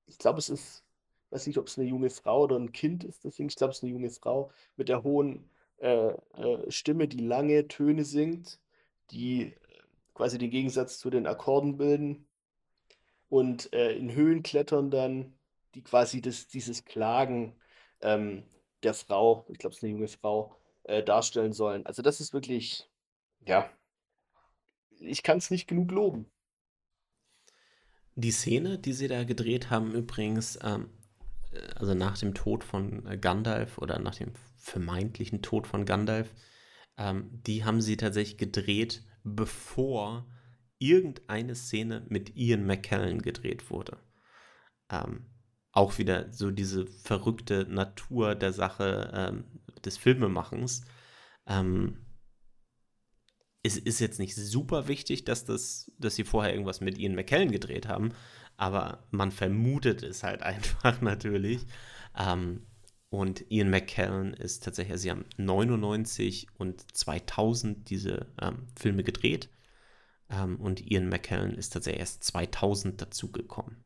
[0.07, 0.85] ich glaube, es ist,
[1.31, 3.78] weiß nicht, ob es eine junge Frau oder ein Kind ist, deswegen, ich glaube, es
[3.78, 8.61] ist eine junge Frau, mit der hohen äh, äh, Stimme, die lange Töne singt,
[9.12, 9.55] die
[10.12, 12.26] quasi den Gegensatz zu den Akkorden bilden
[13.31, 15.33] und äh, in Höhen klettern dann,
[15.75, 17.57] die quasi das, dieses Klagen
[18.01, 18.45] ähm,
[18.83, 21.87] der Frau, ich glaube, es ist eine junge Frau, äh, darstellen sollen.
[21.87, 22.91] Also das ist wirklich,
[23.47, 23.71] ja,
[24.99, 26.31] ich kann es nicht genug loben.
[28.14, 30.91] Die Szene, die sie da gedreht haben, übrigens, ähm,
[31.53, 36.35] äh, also nach dem Tod von äh, Gandalf oder nach dem vermeintlichen Tod von Gandalf,
[36.97, 40.27] ähm, die haben sie tatsächlich gedreht, bevor
[40.79, 43.99] irgendeine Szene mit Ian McKellen gedreht wurde.
[44.91, 45.27] Ähm,
[45.73, 49.45] auch wieder so diese verrückte Natur der Sache ähm,
[49.85, 50.85] des Filmemachens.
[51.47, 51.99] Ähm,
[53.62, 57.53] es ist jetzt nicht super wichtig, dass, das, dass sie vorher irgendwas mit Ian McKellen
[57.53, 58.11] gedreht haben,
[58.57, 61.66] aber man vermutet es halt einfach natürlich.
[62.18, 62.66] Ähm,
[63.11, 69.51] und Ian McKellen ist tatsächlich, also sie haben 99 und 2000 diese ähm, Filme gedreht.
[70.31, 73.85] Ähm, und Ian McKellen ist tatsächlich erst 2000 dazugekommen.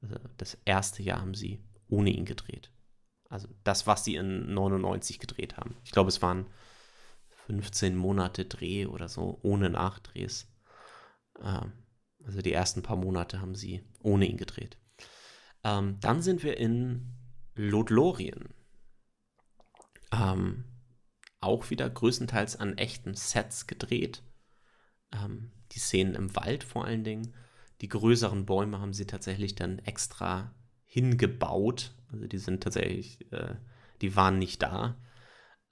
[0.00, 2.70] Also das erste Jahr haben sie ohne ihn gedreht.
[3.28, 5.76] Also das, was sie in 99 gedreht haben.
[5.84, 6.46] Ich glaube, es waren
[7.46, 10.48] 15 Monate Dreh oder so, ohne Nachdrehs.
[11.40, 11.72] Ähm,
[12.24, 14.78] also die ersten paar Monate haben sie ohne ihn gedreht.
[15.64, 17.14] Ähm, dann sind wir in
[17.54, 18.48] Lothlorien.
[20.12, 20.64] Ähm,
[21.40, 24.22] auch wieder größtenteils an echten Sets gedreht.
[25.72, 27.34] Die Szenen im Wald vor allen Dingen.
[27.80, 30.54] Die größeren Bäume haben sie tatsächlich dann extra
[30.84, 31.94] hingebaut.
[32.10, 33.56] Also die sind tatsächlich, äh,
[34.00, 34.96] die waren nicht da.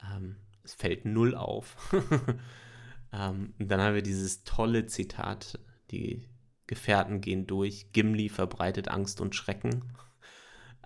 [0.03, 1.77] Ähm, es fällt null auf.
[3.13, 5.59] ähm, und dann haben wir dieses tolle Zitat,
[5.91, 6.29] die
[6.67, 9.93] Gefährten gehen durch, Gimli verbreitet Angst und Schrecken.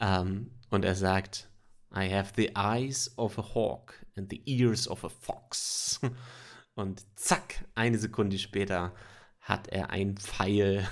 [0.01, 1.51] Ähm, und er sagt,
[1.95, 6.01] I have the eyes of a hawk and the ears of a fox.
[6.75, 8.95] Und zack, eine Sekunde später
[9.41, 10.87] hat er einen Pfeil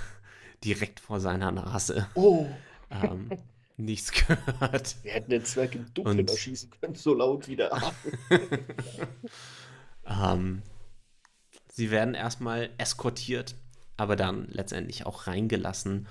[0.63, 2.07] direkt vor seiner Nase.
[2.15, 2.47] Oh.
[2.89, 3.29] Ähm,
[3.77, 4.95] nichts gehört.
[5.03, 7.71] Wir hätten den Zwerg im Dunkeln Und- erschießen können, so laut wie der.
[10.07, 10.61] Ähm,
[11.67, 13.55] sie werden erstmal eskortiert,
[13.97, 16.07] aber dann letztendlich auch reingelassen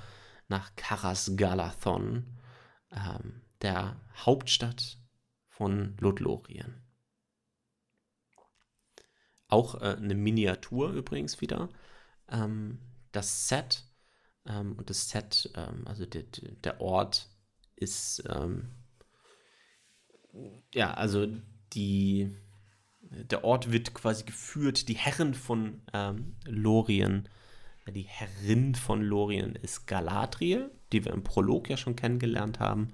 [0.49, 2.27] nach Karas Galathon,
[2.93, 4.99] ähm, der Hauptstadt
[5.49, 6.83] von Lothlorien.
[9.49, 11.69] Auch äh, eine Miniatur übrigens wieder.
[12.29, 12.79] Ähm,
[13.13, 13.86] das Set
[14.49, 16.25] ähm, und das Set, ähm, also der,
[16.65, 17.29] der Ort
[17.77, 18.71] ist, ähm,
[20.73, 21.27] ja, also
[21.73, 22.35] die,
[23.01, 24.89] der Ort wird quasi geführt.
[24.89, 27.29] Die Herren von ähm, Lorien,
[27.85, 32.93] äh, die Herrin von Lorien ist Galadriel, die wir im Prolog ja schon kennengelernt haben.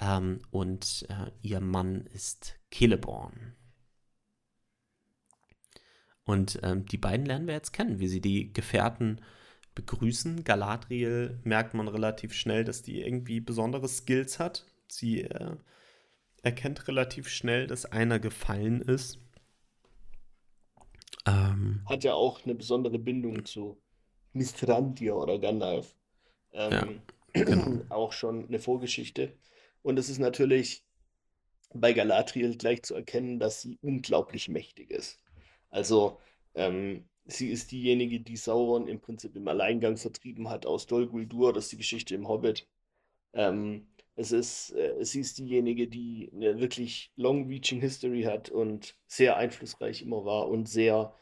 [0.00, 3.54] Ähm, und äh, ihr Mann ist Celeborn.
[6.24, 9.20] Und ähm, die beiden lernen wir jetzt kennen, wie sie die Gefährten
[9.74, 10.44] begrüßen.
[10.44, 14.66] Galadriel merkt man relativ schnell, dass die irgendwie besondere Skills hat.
[14.88, 15.56] Sie äh,
[16.42, 19.18] erkennt relativ schnell, dass einer gefallen ist.
[21.26, 23.80] Ähm, Hat ja auch eine besondere Bindung zu
[24.32, 25.94] Mithrandir oder Gandalf.
[26.52, 27.02] Ähm,
[27.32, 27.84] genau.
[27.90, 29.32] Auch schon eine Vorgeschichte.
[29.82, 30.84] Und es ist natürlich
[31.72, 35.18] bei Galadriel gleich zu erkennen, dass sie unglaublich mächtig ist.
[35.68, 36.18] Also,
[36.54, 41.52] ähm, sie ist diejenige, die Sauron im Prinzip im Alleingang vertrieben hat aus Dol Guldur,
[41.52, 42.66] das ist die Geschichte im Hobbit.
[43.32, 49.36] Ähm, es ist, äh, sie ist diejenige, die eine wirklich long-reaching History hat und sehr
[49.36, 51.14] einflussreich immer war und sehr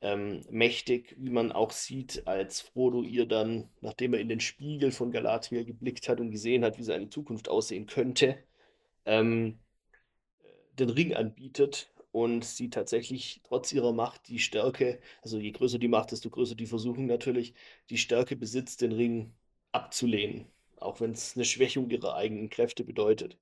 [0.00, 4.92] ähm, mächtig, wie man auch sieht, als Frodo ihr dann, nachdem er in den Spiegel
[4.92, 8.38] von Galadriel geblickt hat und gesehen hat, wie seine Zukunft aussehen könnte,
[9.04, 9.58] ähm,
[10.78, 11.90] den Ring anbietet
[12.24, 16.56] und sie tatsächlich trotz ihrer Macht die Stärke, also je größer die Macht, desto größer
[16.56, 17.54] die Versuchung natürlich,
[17.90, 19.34] die Stärke besitzt, den Ring
[19.72, 20.46] abzulehnen,
[20.78, 23.38] auch wenn es eine Schwächung ihrer eigenen Kräfte bedeutet.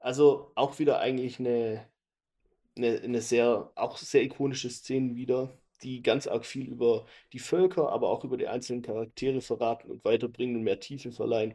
[0.00, 1.86] Also auch wieder eigentlich eine,
[2.76, 5.50] eine, eine sehr, auch sehr ikonische Szene wieder,
[5.82, 10.04] die ganz arg viel über die Völker, aber auch über die einzelnen Charaktere verraten und
[10.04, 11.54] weiterbringen und mehr Tiefe verleihen.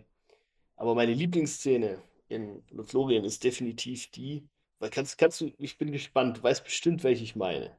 [0.78, 4.48] Aber meine Lieblingsszene in Lothlorien ist definitiv die,
[4.92, 7.78] kannst, kannst du, ich bin gespannt, du weißt bestimmt, welche ich meine.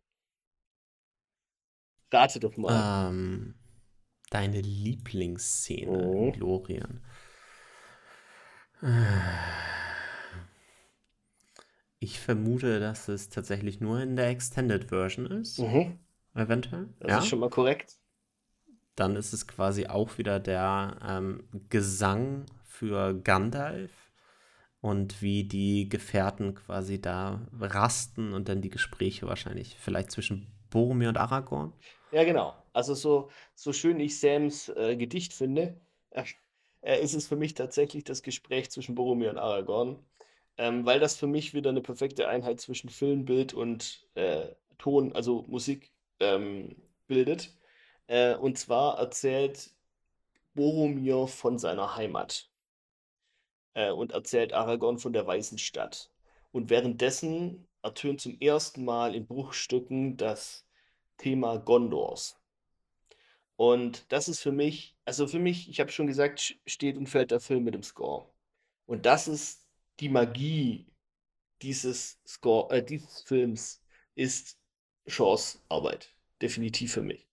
[2.12, 2.92] Rate doch mal.
[3.08, 3.54] ähm,
[4.30, 6.32] deine Lieblingsszene Mhm.
[6.32, 7.00] in Lorien.
[12.00, 15.58] Ich vermute, dass es tatsächlich nur in der Extended Version ist.
[15.58, 15.98] Mhm,
[16.34, 16.88] Eventuell.
[17.00, 17.18] das Ja.
[17.18, 17.98] ist schon mal korrekt.
[18.96, 23.92] Dann ist es quasi auch wieder der ähm, Gesang für Gandalf
[24.80, 31.08] und wie die Gefährten quasi da rasten und dann die Gespräche wahrscheinlich vielleicht zwischen Boromir
[31.08, 31.72] und Aragorn.
[32.12, 32.54] Ja, genau.
[32.72, 35.80] Also so, so schön ich Sams äh, Gedicht finde,
[36.82, 39.98] äh, ist es für mich tatsächlich das Gespräch zwischen Boromir und Aragorn,
[40.56, 44.46] ähm, weil das für mich wieder eine perfekte Einheit zwischen Film, Bild und äh,
[44.78, 46.76] Ton, also Musik, ähm,
[47.08, 47.54] bildet.
[48.06, 49.70] Äh, und zwar erzählt
[50.54, 52.47] Boromir von seiner Heimat
[53.78, 56.10] äh, und erzählt Aragorn von der Weißen Stadt.
[56.50, 60.66] Und währenddessen ertönt zum ersten Mal in Bruchstücken das
[61.16, 62.40] Thema Gondors.
[63.56, 67.30] Und das ist für mich, also für mich, ich habe schon gesagt, steht und fällt
[67.30, 68.28] der Film mit dem Score.
[68.86, 69.66] Und das ist
[70.00, 70.86] die Magie
[71.62, 73.82] dieses Score, äh, dieses Films,
[74.14, 74.58] ist
[75.06, 76.14] Shaws Arbeit.
[76.42, 77.28] definitiv für mich.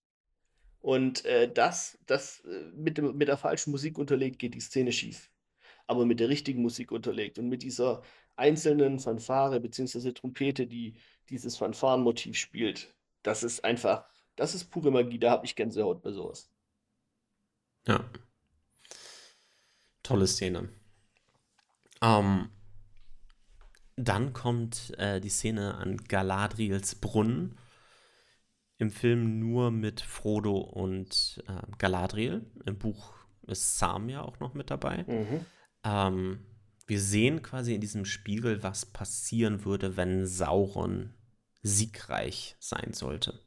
[0.80, 4.92] Und äh, das, das äh, mit, dem, mit der falschen Musik unterlegt, geht die Szene
[4.92, 5.30] schief.
[5.86, 8.02] Aber mit der richtigen Musik unterlegt und mit dieser
[8.36, 10.12] einzelnen Fanfare bzw.
[10.12, 10.94] Trompete, die
[11.28, 14.04] dieses Fanfarenmotiv spielt, das ist einfach,
[14.36, 15.18] das ist pure Magie.
[15.18, 16.50] Da habe ich Gänsehaut bei sowas.
[17.86, 18.04] Ja.
[20.02, 20.68] Tolle Szene.
[22.02, 22.50] Ähm,
[23.96, 27.58] dann kommt äh, die Szene an Galadriels Brunnen.
[28.78, 32.44] Im Film nur mit Frodo und äh, Galadriel.
[32.66, 33.14] Im Buch
[33.46, 35.04] ist Sam ja auch noch mit dabei.
[35.08, 35.46] Mhm.
[35.86, 36.44] Ähm,
[36.86, 41.14] wir sehen quasi in diesem Spiegel, was passieren würde, wenn Sauron
[41.62, 43.44] siegreich sein sollte.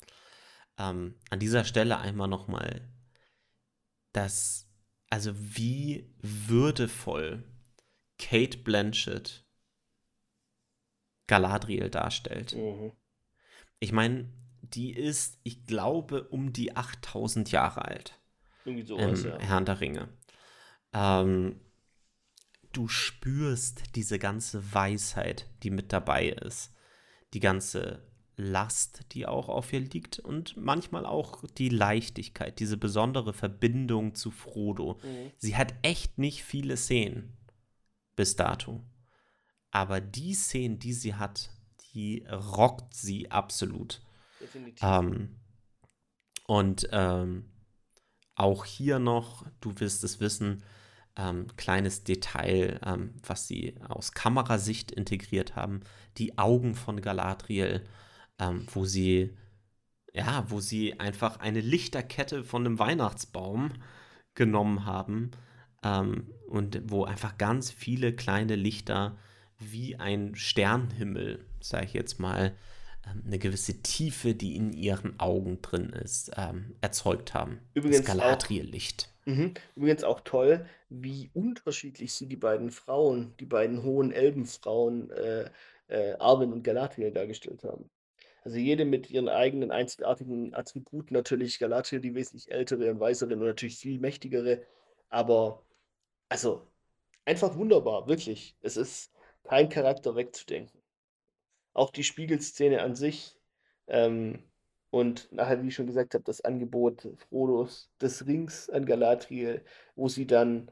[0.77, 2.89] Ähm, an dieser Stelle einmal nochmal
[4.13, 4.67] das,
[5.09, 7.43] also wie würdevoll
[8.17, 9.45] Kate Blanchett
[11.27, 12.55] Galadriel darstellt.
[12.55, 12.93] Mhm.
[13.79, 18.19] Ich meine, die ist, ich glaube, um die 8000 Jahre alt.
[18.65, 19.39] Irgendwie sowas, im ja.
[19.39, 20.09] Herrn der Ringe.
[20.91, 21.61] Ähm,
[22.71, 26.71] du spürst diese ganze Weisheit, die mit dabei ist.
[27.33, 33.33] Die ganze Last, die auch auf ihr liegt und manchmal auch die Leichtigkeit, diese besondere
[33.33, 34.99] Verbindung zu Frodo.
[35.03, 35.31] Mhm.
[35.37, 37.37] Sie hat echt nicht viele Szenen
[38.15, 38.81] bis dato.
[39.71, 41.51] Aber die Szenen, die sie hat,
[41.93, 44.01] die rockt sie absolut.
[44.39, 44.81] Definitiv.
[44.81, 45.35] Ähm,
[46.47, 47.51] und ähm,
[48.35, 50.63] auch hier noch, du wirst es wissen,
[51.19, 55.81] ähm, kleines Detail, ähm, was sie aus Kamerasicht integriert haben,
[56.17, 57.83] die Augen von Galadriel,
[58.39, 59.35] ähm, wo sie,
[60.13, 63.73] ja, wo sie einfach eine Lichterkette von einem Weihnachtsbaum
[64.33, 65.31] genommen haben
[65.83, 69.17] ähm, und wo einfach ganz viele kleine Lichter
[69.57, 72.55] wie ein Sternenhimmel, sage ich jetzt mal,
[73.05, 77.59] ähm, eine gewisse Tiefe, die in ihren Augen drin ist, ähm, erzeugt haben.
[77.73, 79.09] Übrigens das Galadriel-Licht.
[79.29, 79.53] Mhm.
[79.75, 85.51] Übrigens auch toll, wie unterschiedlich sie die beiden Frauen, die beiden hohen Elbenfrauen, äh,
[85.87, 87.91] äh, Arwen und Galadriel dargestellt haben.
[88.43, 93.45] Also jede mit ihren eigenen einzigartigen Attributen, natürlich Galadriel die wesentlich ältere und weisere und
[93.45, 94.63] natürlich viel mächtigere,
[95.09, 95.63] aber
[96.27, 96.65] also
[97.25, 98.55] einfach wunderbar, wirklich.
[98.61, 99.13] Es ist
[99.43, 100.81] kein Charakter wegzudenken.
[101.73, 103.35] Auch die Spiegelszene an sich
[103.87, 104.48] ähm,
[104.91, 109.63] und nachher, wie ich schon gesagt habe, das Angebot Frodos des Rings an Galadriel,
[109.95, 110.71] wo sie dann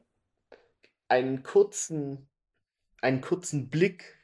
[1.08, 2.28] einen kurzen,
[3.02, 4.18] einen kurzen Blick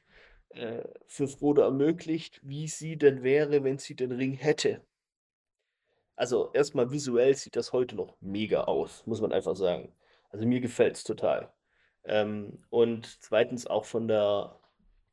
[0.49, 4.81] äh, für Frodo ermöglicht, wie sie denn wäre, wenn sie den Ring hätte.
[6.15, 9.93] Also erstmal visuell sieht das heute noch mega aus, muss man einfach sagen.
[10.29, 11.51] Also mir gefällt es total.
[12.03, 14.59] Ähm, und zweitens auch von der,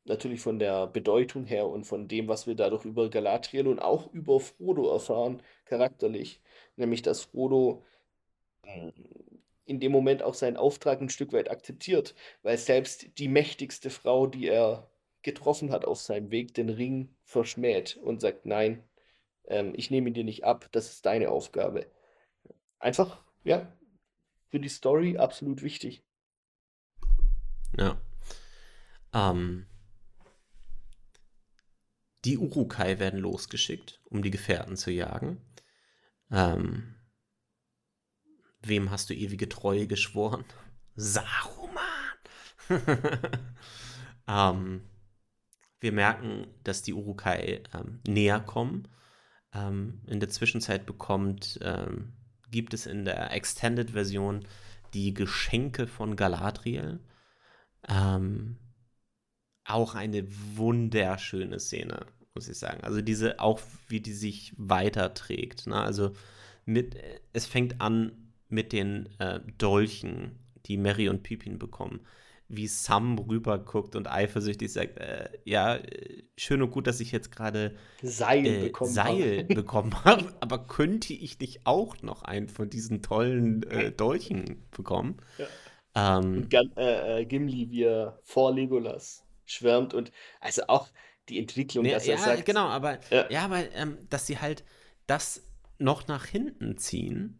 [0.05, 4.11] natürlich von der Bedeutung her und von dem, was wir dadurch über Galadriel und auch
[4.13, 6.41] über Frodo erfahren, charakterlich.
[6.75, 7.85] Nämlich, dass Frodo
[8.63, 8.91] äh,
[9.65, 14.27] in dem Moment auch seinen Auftrag ein Stück weit akzeptiert, weil selbst die mächtigste Frau,
[14.27, 14.89] die er
[15.21, 18.83] getroffen hat auf seinem Weg, den Ring verschmäht und sagt, nein,
[19.45, 21.85] ähm, ich nehme ihn dir nicht ab, das ist deine Aufgabe.
[22.79, 23.71] Einfach, ja,
[24.49, 26.03] für die Story absolut wichtig.
[27.77, 28.01] Ja.
[29.13, 29.67] Ähm,
[32.25, 35.41] die Urukai werden losgeschickt, um die Gefährten zu jagen.
[36.29, 36.95] Ähm,
[38.61, 40.45] wem hast du ewige Treue geschworen?
[40.95, 41.81] Saruman!
[44.27, 44.81] ähm,
[45.79, 48.87] wir merken, dass die Urukai ähm, näher kommen.
[49.53, 52.13] Ähm, in der Zwischenzeit bekommt, ähm,
[52.51, 54.45] gibt es in der Extended-Version
[54.93, 56.99] die Geschenke von Galadriel.
[57.87, 58.57] Ähm,
[59.73, 62.83] auch eine wunderschöne Szene, muss ich sagen.
[62.83, 65.67] Also diese, auch wie die sich weiterträgt.
[65.67, 65.75] Ne?
[65.75, 66.11] Also
[66.65, 66.95] mit,
[67.33, 72.01] es fängt an mit den äh, Dolchen, die Mary und Pippin bekommen.
[72.47, 75.79] Wie Sam rüberguckt und eifersüchtig sagt, äh, ja,
[76.35, 79.43] schön und gut, dass ich jetzt gerade Seil, äh, bekommen, Seil habe.
[79.55, 85.17] bekommen habe, aber könnte ich nicht auch noch einen von diesen tollen äh, Dolchen bekommen?
[85.37, 85.47] Ja.
[86.19, 90.89] Ähm, und äh, äh, Gimli, wie er vor Legolas schwärmt und also auch
[91.29, 92.45] die Entwicklung, ne, dass er ja, sagt.
[92.45, 94.63] Genau, aber ja, ja aber ähm, dass sie halt
[95.07, 95.43] das
[95.77, 97.39] noch nach hinten ziehen.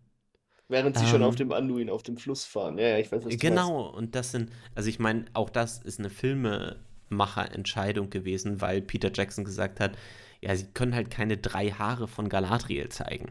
[0.67, 2.77] Während sie ähm, schon auf dem Anduin, auf dem Fluss fahren.
[2.77, 3.97] Ja, ja ich weiß, was Genau, meinst.
[3.97, 9.43] und das sind, also ich meine, auch das ist eine Filmemacherentscheidung gewesen, weil Peter Jackson
[9.43, 9.97] gesagt hat,
[10.39, 13.29] ja, sie können halt keine drei Haare von Galadriel zeigen.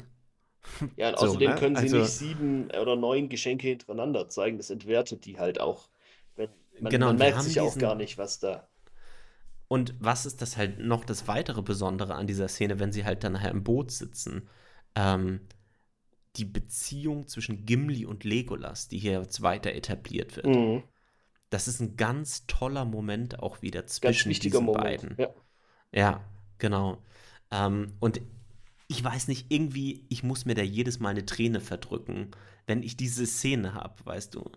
[0.97, 1.57] Ja, und so, außerdem ne?
[1.57, 4.59] können sie also, nicht sieben oder neun Geschenke hintereinander zeigen.
[4.59, 5.89] Das entwertet die halt auch.
[6.81, 7.69] Man, genau, man merkt sich diesen...
[7.69, 8.69] auch gar nicht, was da.
[9.71, 13.23] Und was ist das halt noch das weitere Besondere an dieser Szene, wenn sie halt
[13.25, 14.49] dann nachher im Boot sitzen?
[14.95, 15.41] ähm,
[16.37, 20.47] die Beziehung zwischen Gimli und Legolas, die hier jetzt weiter etabliert wird.
[20.47, 20.83] Mhm.
[21.51, 24.85] Das ist ein ganz toller Moment auch wieder zwischen diesen Moment.
[24.85, 25.17] beiden.
[25.19, 25.35] Ja.
[25.93, 26.25] ja,
[26.59, 27.03] genau.
[27.51, 28.21] Ähm, und
[28.87, 32.31] ich weiß nicht, irgendwie, ich muss mir da jedes Mal eine Träne verdrücken,
[32.67, 34.51] wenn ich diese Szene habe, weißt du.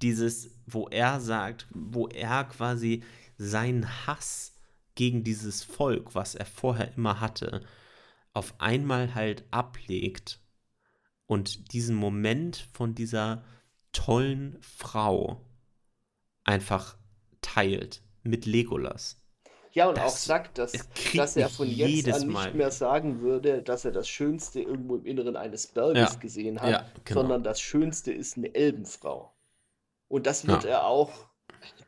[0.00, 3.02] Dieses, wo er sagt, wo er quasi
[3.36, 4.49] seinen Hass
[5.00, 7.62] gegen dieses Volk, was er vorher immer hatte,
[8.34, 10.40] auf einmal halt ablegt
[11.24, 13.42] und diesen Moment von dieser
[13.92, 15.40] tollen Frau
[16.44, 16.98] einfach
[17.40, 19.16] teilt mit Legolas.
[19.72, 20.72] Ja, und das auch sagt, dass,
[21.14, 22.52] dass er von jetzt an nicht Mal.
[22.52, 26.18] mehr sagen würde, dass er das Schönste irgendwo im Inneren eines Berges ja.
[26.18, 27.22] gesehen hat, ja, genau.
[27.22, 29.32] sondern das Schönste ist eine Elbenfrau.
[30.08, 30.70] Und das wird ja.
[30.70, 31.30] er auch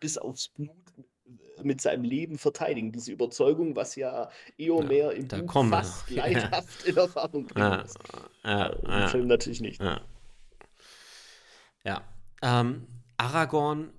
[0.01, 0.82] bis aufs Blut
[1.63, 2.93] mit seinem Leben verteidigen.
[2.93, 5.71] Diese Überzeugung, was ja Eomer im Buch kommen.
[5.71, 7.95] fast leidhaft in Erfahrung muss.
[8.45, 9.81] Ja, Im Film natürlich nicht.
[9.81, 10.01] Ja.
[12.43, 12.87] Ähm,
[13.17, 13.93] Aragorn,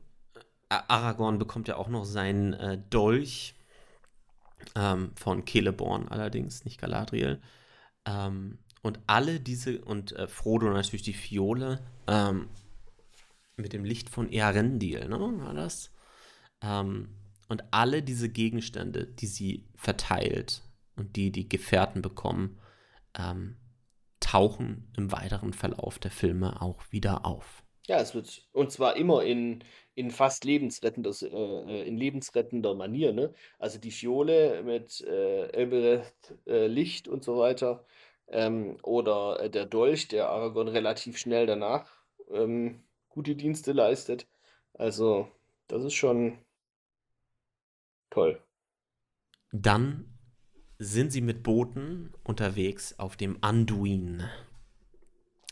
[0.70, 3.56] Aragorn bekommt ja auch noch seinen äh, Dolch
[4.76, 7.42] ähm, von Celeborn allerdings, nicht Galadriel.
[8.06, 12.50] Ähm, und alle diese, und äh, Frodo natürlich die Fiole, ähm,
[13.56, 15.92] mit dem Licht von Earendil, ne, war das?
[16.62, 17.10] Ähm,
[17.54, 20.64] und alle diese Gegenstände, die sie verteilt
[20.96, 22.60] und die die Gefährten bekommen,
[23.16, 23.58] ähm,
[24.20, 27.64] tauchen im weiteren Verlauf der Filme auch wieder auf.
[27.86, 33.36] Ja, es wird, und zwar immer in, in fast lebensrettender, äh, in lebensrettender Manier, ne?
[33.60, 37.86] Also die Fiole mit äh, Elbereth äh, Licht und so weiter.
[38.30, 41.88] Ähm, oder äh, der Dolch, der Aragorn relativ schnell danach
[42.32, 44.26] ähm, gute Dienste leistet.
[44.74, 45.28] Also,
[45.68, 46.40] das ist schon
[48.14, 48.40] toll.
[49.52, 50.06] Dann
[50.80, 54.24] sind sie mit Booten unterwegs auf dem Anduin.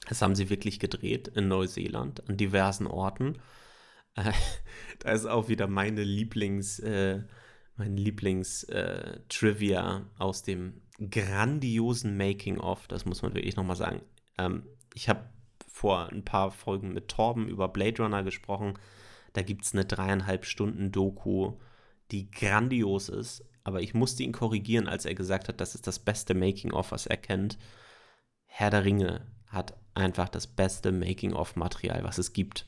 [0.07, 3.39] Das haben sie wirklich gedreht in Neuseeland, an diversen Orten.
[4.15, 4.33] Äh,
[4.99, 7.23] da ist auch wieder meine Lieblings, äh,
[7.77, 12.87] mein Lieblings-Trivia äh, aus dem grandiosen Making-of.
[12.87, 14.01] Das muss man wirklich nochmal sagen.
[14.37, 15.29] Ähm, ich habe
[15.67, 18.77] vor ein paar Folgen mit Torben über Blade Runner gesprochen.
[19.33, 21.57] Da gibt es eine dreieinhalb Stunden Doku,
[22.11, 23.43] die grandios ist.
[23.63, 27.05] Aber ich musste ihn korrigieren, als er gesagt hat, das ist das beste Making-of, was
[27.05, 27.57] er kennt.
[28.45, 32.67] Herr der Ringe hat einfach das beste Making-of-Material, was es gibt.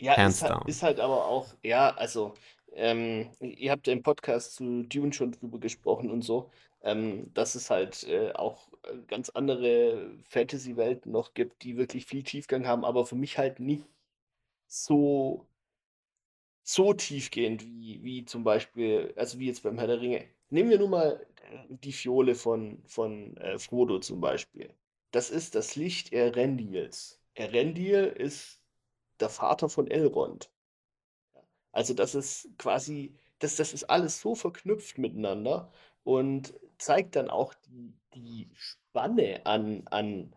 [0.00, 2.34] Ja, Hands ist halt, ist halt aber auch, ja, also,
[2.72, 6.50] ähm, ihr habt ja im Podcast zu Dune schon drüber gesprochen und so,
[6.82, 12.22] ähm, dass es halt äh, auch äh, ganz andere Fantasy-Welten noch gibt, die wirklich viel
[12.22, 13.84] Tiefgang haben, aber für mich halt nicht
[14.66, 15.46] so,
[16.64, 20.24] so tiefgehend wie, wie zum Beispiel, also wie jetzt beim Herr der Ringe.
[20.50, 24.74] Nehmen wir nun mal äh, die Fiole von, von äh, Frodo zum Beispiel.
[25.12, 27.20] Das ist das Licht Erendils.
[27.34, 28.60] Erendil ist
[29.20, 30.50] der Vater von Elrond.
[31.72, 35.70] Also das ist quasi, das, das ist alles so verknüpft miteinander
[36.02, 40.34] und zeigt dann auch die, die Spanne an, an,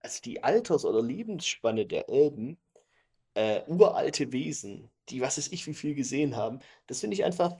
[0.00, 2.56] also die Alters- oder Lebensspanne der Elben,
[3.36, 6.60] äh, uralte Wesen, die was weiß ich wie viel gesehen haben.
[6.86, 7.54] Das finde ich einfach,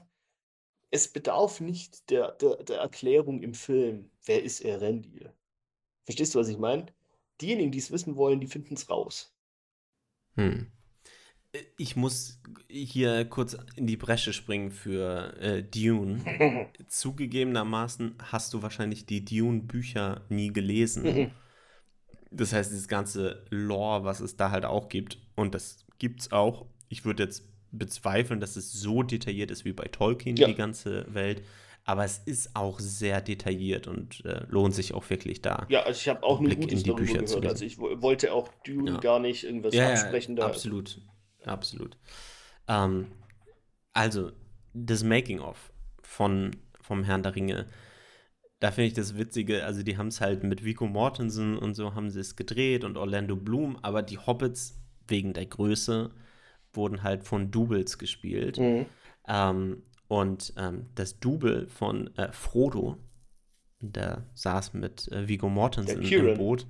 [0.89, 5.31] es bedarf nicht der, der, der Erklärung im Film, wer ist Erendil.
[6.03, 6.87] Verstehst du, was ich meine?
[7.41, 9.37] Diejenigen, die es wissen wollen, die finden es raus.
[10.33, 10.71] Hm.
[11.51, 16.71] Äh, ich muss hier kurz in die Bresche springen für äh, Dune.
[16.87, 21.03] Zugegebenermaßen hast du wahrscheinlich die Dune-Bücher nie gelesen.
[21.03, 21.31] Mhm.
[22.31, 26.31] das heißt, dieses ganze Lore, was es da halt auch gibt, und das gibt es
[26.33, 26.65] auch.
[26.89, 30.47] Ich würde jetzt bezweifeln, dass es so detailliert ist wie bei Tolkien, ja.
[30.47, 31.43] die ganze Welt
[31.87, 35.65] aber es ist auch sehr detailliert und äh, lohnt sich auch wirklich da.
[35.69, 37.45] Ja, also ich habe auch nur Blick in die Bücher gehört.
[37.45, 38.97] Also ich wollte auch Dune ja.
[38.97, 40.35] gar nicht irgendwas ja, absprechen.
[40.35, 40.99] Ja, absolut,
[41.45, 41.97] absolut.
[42.67, 43.07] Ähm,
[43.93, 44.33] also
[44.73, 45.71] das Making of
[46.03, 47.67] von vom Herrn der Ringe.
[48.59, 51.95] Da finde ich das Witzige, also die haben es halt mit Vico Mortensen und so
[51.95, 54.77] haben sie es gedreht und Orlando Bloom, aber die Hobbits
[55.07, 56.11] wegen der Größe
[56.73, 58.57] wurden halt von Doubles gespielt.
[58.57, 58.85] Mhm.
[59.27, 62.97] Ähm, und ähm, das Double von äh, Frodo,
[63.79, 66.65] der saß mit äh, Vigo Mortensen im Boot,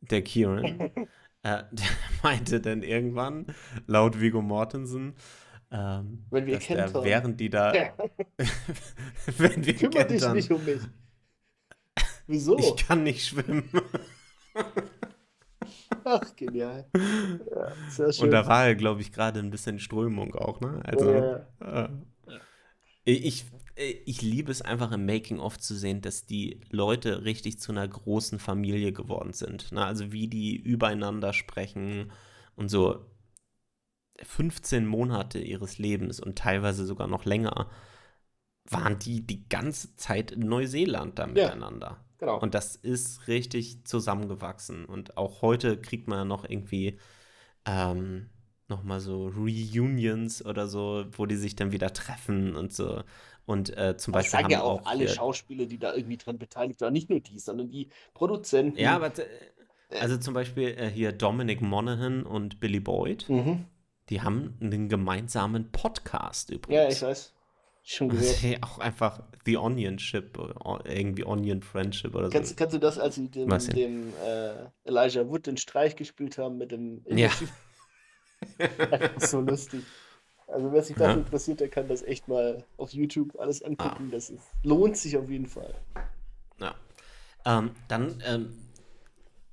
[0.00, 0.80] der Kieran,
[1.42, 1.88] äh, der
[2.22, 3.46] meinte dann irgendwann,
[3.86, 5.14] laut Vigo Mortensen,
[5.70, 7.72] ähm, wenn wir dass der, während die da,
[9.38, 10.80] wenn wir Kümmere dich nicht um mich.
[12.26, 12.58] Wieso?
[12.58, 13.68] Ich kann nicht schwimmen.
[16.04, 16.86] Ach, genial.
[16.94, 18.24] Ja, sehr schön.
[18.26, 20.80] Und da war, glaube ich, gerade ein bisschen Strömung auch, ne?
[20.84, 21.46] Also, ja.
[21.60, 21.88] äh,
[23.04, 23.46] ich,
[23.76, 27.86] äh, ich liebe es einfach im Making-of zu sehen, dass die Leute richtig zu einer
[27.86, 29.72] großen Familie geworden sind.
[29.72, 29.84] Ne?
[29.84, 32.12] Also wie die übereinander sprechen
[32.56, 33.06] und so
[34.22, 37.70] 15 Monate ihres Lebens und teilweise sogar noch länger
[38.70, 42.03] waren die die ganze Zeit in Neuseeland da miteinander.
[42.18, 42.38] Genau.
[42.38, 44.84] Und das ist richtig zusammengewachsen.
[44.84, 46.98] Und auch heute kriegt man ja noch irgendwie
[47.66, 48.30] ähm,
[48.68, 53.02] nochmal so Reunions oder so, wo die sich dann wieder treffen und so.
[53.46, 54.40] Und äh, zum das Beispiel.
[54.40, 57.38] sagen ja auch, auch alle Schauspieler, die da irgendwie dran beteiligt waren, nicht nur die,
[57.38, 58.78] sondern die Produzenten.
[58.78, 63.28] Ja, aber äh, also zum Beispiel äh, hier Dominic Monaghan und Billy Boyd.
[63.28, 63.66] Mhm.
[64.08, 66.74] Die haben einen gemeinsamen Podcast übrigens.
[66.74, 67.32] Ja, ich weiß.
[67.86, 68.40] Schon gehört.
[68.40, 70.38] Hey, auch einfach The Onion Ship,
[70.84, 72.32] irgendwie Onion Friendship oder so.
[72.32, 76.56] Kannst, kannst du das, als sie dem, dem äh, Elijah Wood den Streich gespielt haben
[76.56, 77.04] mit dem.
[77.06, 77.30] Ja.
[79.18, 79.84] so lustig.
[80.46, 81.20] Also wer sich dafür ja.
[81.20, 84.06] interessiert, der kann das echt mal auf YouTube alles angucken.
[84.08, 84.12] Ah.
[84.12, 85.74] Das ist, lohnt sich auf jeden Fall.
[86.58, 86.74] Ja.
[87.44, 88.58] Ähm, dann ähm,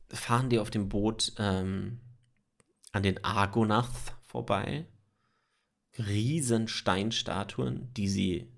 [0.07, 1.99] fahren die auf dem Boot ähm,
[2.93, 4.85] an den Argonath vorbei.
[6.01, 8.51] Riesen Steinstatuen, die sie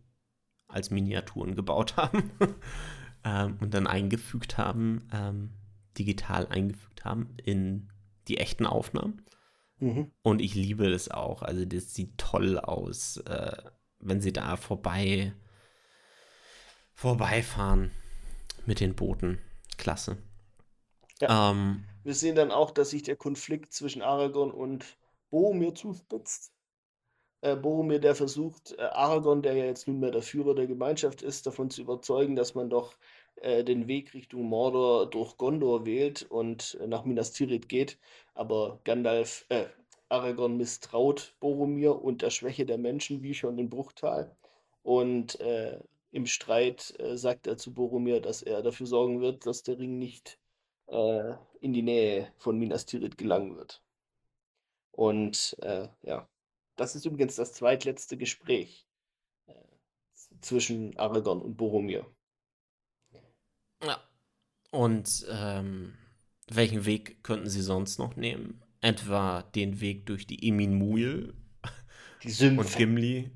[0.67, 2.31] als Miniaturen gebaut haben
[3.23, 5.51] ähm, und dann eingefügt haben, ähm,
[5.97, 7.89] digital eingefügt haben in
[8.27, 9.21] die echten Aufnahmen.
[9.79, 10.11] Mhm.
[10.21, 11.41] Und ich liebe das auch.
[11.41, 13.57] Also das sieht toll aus, äh,
[13.99, 15.33] wenn sie da vorbei
[16.93, 17.91] vorbeifahren
[18.65, 19.39] mit den Booten.
[19.77, 20.17] Klasse.
[21.19, 21.51] Ja.
[21.51, 24.85] Ähm, Wir sehen dann auch, dass sich der Konflikt zwischen Aragorn und
[25.29, 26.52] Boromir zuspitzt.
[27.43, 31.45] Äh, Boromir, der versucht, äh, Aragorn, der ja jetzt nunmehr der Führer der Gemeinschaft ist,
[31.45, 32.95] davon zu überzeugen, dass man doch
[33.35, 37.99] äh, den Weg Richtung Mordor durch Gondor wählt und äh, nach Minas Tirith geht.
[38.33, 39.65] Aber Gandalf, äh,
[40.07, 44.33] Aragorn misstraut Boromir und der Schwäche der Menschen, wie schon in Bruchtal.
[44.83, 45.81] Und äh,
[46.11, 50.39] im Streit sagt er zu Boromir, dass er dafür sorgen wird, dass der Ring nicht
[51.61, 53.81] in die Nähe von Minas Tirith gelangen wird.
[54.91, 56.27] Und äh, ja,
[56.75, 58.87] das ist übrigens das zweitletzte Gespräch
[59.47, 59.53] äh,
[60.41, 62.05] zwischen Aragorn und Boromir.
[63.83, 64.01] Ja.
[64.71, 65.93] Und ähm,
[66.47, 68.61] welchen Weg könnten sie sonst noch nehmen?
[68.81, 71.35] Etwa den Weg durch die Emin Muil
[72.23, 73.31] und Gimli.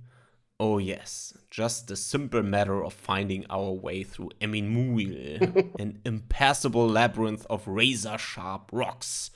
[0.59, 5.39] Oh yes, just the simple matter of finding our way through Emin Muil,
[5.79, 9.29] an impassable labyrinth of razor-sharp rocks.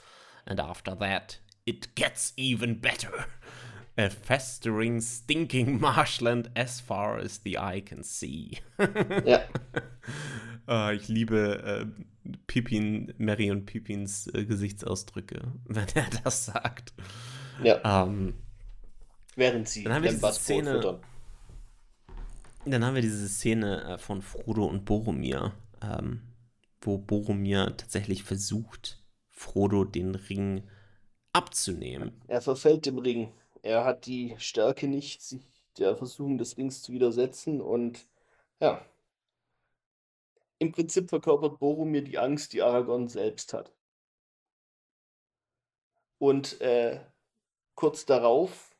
[0.44, 3.26] And after that, it gets even better.
[3.98, 8.58] A festering, stinking marshland as far as the eye can see.
[9.24, 9.42] ja.
[10.66, 11.86] Uh, ich liebe äh,
[12.46, 16.94] Pippin, Mary und Pippins äh, Gesichtsausdrücke, wenn er das sagt.
[17.62, 18.04] Ja.
[18.04, 18.34] Ähm,
[19.34, 21.00] Während sie dann haben wir diese Szene,
[22.64, 26.22] Dann haben wir diese Szene äh, von Frodo und Boromir, ähm,
[26.80, 30.62] wo Boromir tatsächlich versucht, Frodo den Ring
[31.32, 32.12] abzunehmen.
[32.28, 33.32] Er verfällt dem Ring.
[33.62, 35.42] Er hat die Stärke nicht, sich
[35.78, 38.06] der Versuchung des Rings zu widersetzen und
[38.60, 38.84] ja,
[40.58, 43.72] im Prinzip verkörpert Boromir die Angst, die Aragorn selbst hat.
[46.18, 47.00] Und äh,
[47.74, 48.76] kurz darauf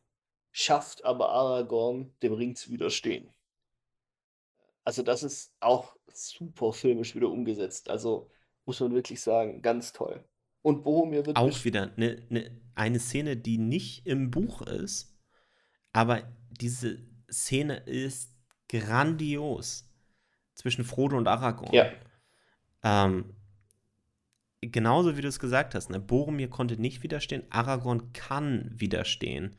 [0.52, 3.32] schafft aber Aragorn, dem Ring zu widerstehen.
[4.84, 7.88] Also das ist auch super filmisch wieder umgesetzt.
[7.90, 8.30] Also
[8.64, 10.24] muss man wirklich sagen, ganz toll.
[10.62, 15.18] Und Boromir wird auch wieder eine, eine, eine Szene, die nicht im Buch ist,
[15.92, 16.98] aber diese
[17.30, 18.36] Szene ist
[18.68, 19.90] grandios
[20.54, 21.74] zwischen Frodo und Aragorn.
[21.74, 21.90] Ja.
[22.82, 23.34] Ähm,
[24.60, 26.00] genauso wie du es gesagt hast, ne?
[26.00, 29.56] Boromir konnte nicht widerstehen, Aragorn kann widerstehen.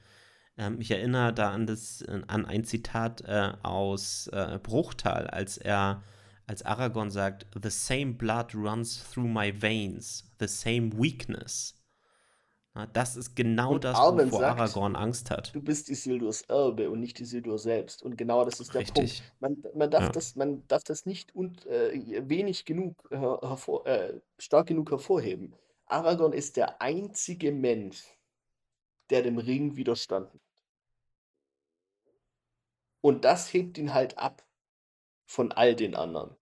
[0.58, 6.04] Ähm, ich erinnere da an, das, an ein Zitat äh, aus äh, Bruchtal, als er,
[6.48, 11.76] als Aragorn sagt, The same blood runs through my veins, the same weakness.
[12.92, 15.54] Das ist genau und das, Arwen wovor sagt, Aragorn Angst hat.
[15.54, 18.02] Du bist Isildurs Erbe und nicht Isildur selbst.
[18.02, 19.22] Und genau das ist der Richtig.
[19.40, 19.64] Punkt.
[19.64, 20.10] Man, man, darf, ja.
[20.10, 25.56] das, man darf das nicht und, äh, wenig genug, hervor, äh, stark genug hervorheben.
[25.86, 28.04] Aragorn ist der einzige Mensch,
[29.12, 30.42] der dem Ring widerstanden hat.
[33.02, 34.44] Und das hebt ihn halt ab
[35.34, 36.36] von all den anderen.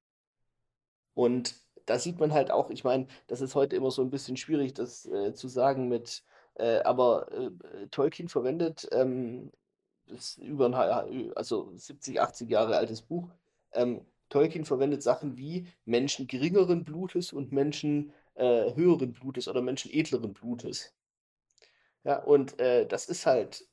[1.13, 4.35] Und da sieht man halt auch, ich meine, das ist heute immer so ein bisschen
[4.35, 6.23] schwierig, das äh, zu sagen mit,
[6.55, 9.51] äh, aber äh, Tolkien verwendet ähm,
[10.39, 13.29] über ein, also 70, 80 Jahre altes Buch.
[13.71, 19.89] Ähm, Tolkien verwendet Sachen wie Menschen geringeren Blutes und Menschen äh, höheren Blutes oder Menschen
[19.91, 20.93] edleren Blutes.
[22.03, 23.65] Ja, und äh, das ist halt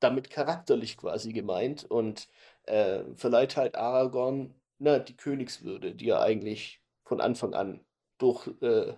[0.00, 2.28] damit charakterlich quasi gemeint und,
[2.68, 7.84] äh, verleiht halt Aragorn, ne, die Königswürde, die er eigentlich von Anfang an
[8.18, 8.94] durch, äh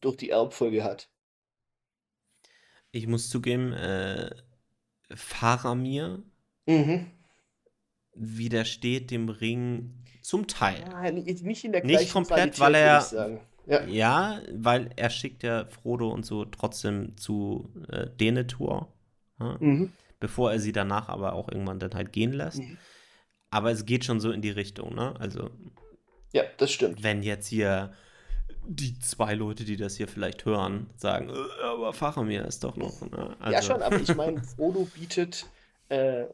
[0.00, 1.08] durch die Erbfolge hat.
[2.90, 4.30] Ich muss zugeben, äh,
[5.14, 6.22] Faramir
[6.66, 7.12] Mhm.
[8.14, 10.84] widersteht dem Ring zum Teil.
[10.90, 13.40] Ja, ni nicht in der Nicht gleichen komplett, Qualität, weil er.
[13.66, 13.86] Ja.
[13.86, 18.92] ja, weil er schickt ja Frodo und so trotzdem zu äh, Denethor,
[19.40, 19.92] ja, Mhm.
[20.20, 22.60] bevor er sie danach aber auch irgendwann dann halt gehen lässt.
[22.60, 22.78] Mhm.
[23.52, 25.14] Aber es geht schon so in die Richtung, ne?
[25.20, 25.50] Also,
[26.32, 27.02] Ja, das stimmt.
[27.02, 27.92] wenn jetzt hier
[28.66, 33.00] die zwei Leute, die das hier vielleicht hören, sagen, äh, aber Faramir ist doch noch,
[33.02, 33.36] ne?
[33.40, 35.46] Ja, Also, schon, aber ich meine, Frodo bietet,
[35.90, 36.28] äh, äh,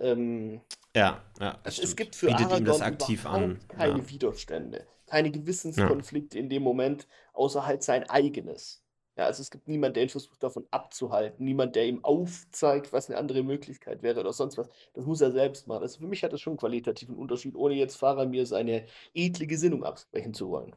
[0.00, 0.60] ähm
[0.94, 3.58] ja, ja, Also, es gibt für Bietet ihm das Aragorn aktiv an.
[3.68, 4.08] keine Ja.
[4.10, 5.34] Widerstände, keine Ja.
[5.34, 8.82] Gewissenskonflikte in dem Moment, außer halt sein eigenes.
[9.18, 13.08] Ja, also, es gibt niemand, der ihn versucht, davon abzuhalten, niemand, der ihm aufzeigt, was
[13.08, 14.68] 'ne andere Möglichkeit wäre oder sonst was.
[14.92, 15.82] Das muss er selbst machen.
[15.82, 19.84] Also, für mich hat das schon 'n qualitativen Unterschied, ohne jetzt Faramir seine edle Gesinnung
[19.84, 20.76] absprechen zu wollen.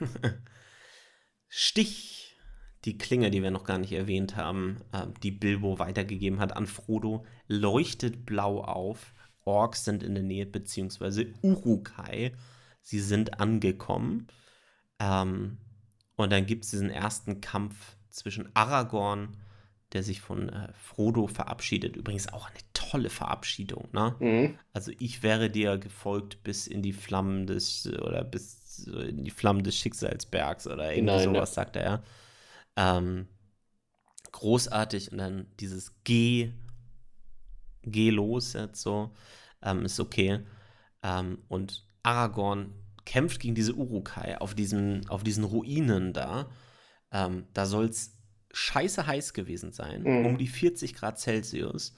[1.48, 2.36] Stich,
[2.84, 6.66] die Klinge, die wir noch gar nicht erwähnt haben, äh, die Bilbo weitergegeben hat an
[6.66, 9.14] Frodo, leuchtet blau auf.
[9.44, 12.32] Orks sind in der Nähe, beziehungsweise Urukai.
[12.82, 14.26] Sie sind angekommen.
[15.00, 15.58] Ähm,
[16.16, 19.36] und dann gibt es diesen ersten Kampf zwischen Aragorn,
[19.92, 21.96] der sich von äh, Frodo verabschiedet.
[21.96, 24.16] Übrigens auch eine tolle Verabschiedung, ne?
[24.18, 24.58] Mhm.
[24.72, 29.62] Also ich wäre dir gefolgt bis in die Flammen des oder bis in die Flammen
[29.62, 31.34] des Schicksalsbergs oder irgendwie Hinein, ja.
[31.34, 32.02] sowas, sagt er.
[32.76, 33.28] Ähm,
[34.32, 36.52] großartig und dann dieses Geh,
[37.82, 39.14] geh los jetzt so,
[39.62, 40.40] ähm, ist okay.
[41.02, 42.74] Ähm, und Aragorn
[43.06, 46.50] kämpft gegen diese Urukai auf, diesem, auf diesen Ruinen da.
[47.12, 48.18] Ähm, da soll es
[48.52, 50.26] scheiße heiß gewesen sein, Mhm.
[50.26, 51.94] um die 40 Grad Celsius.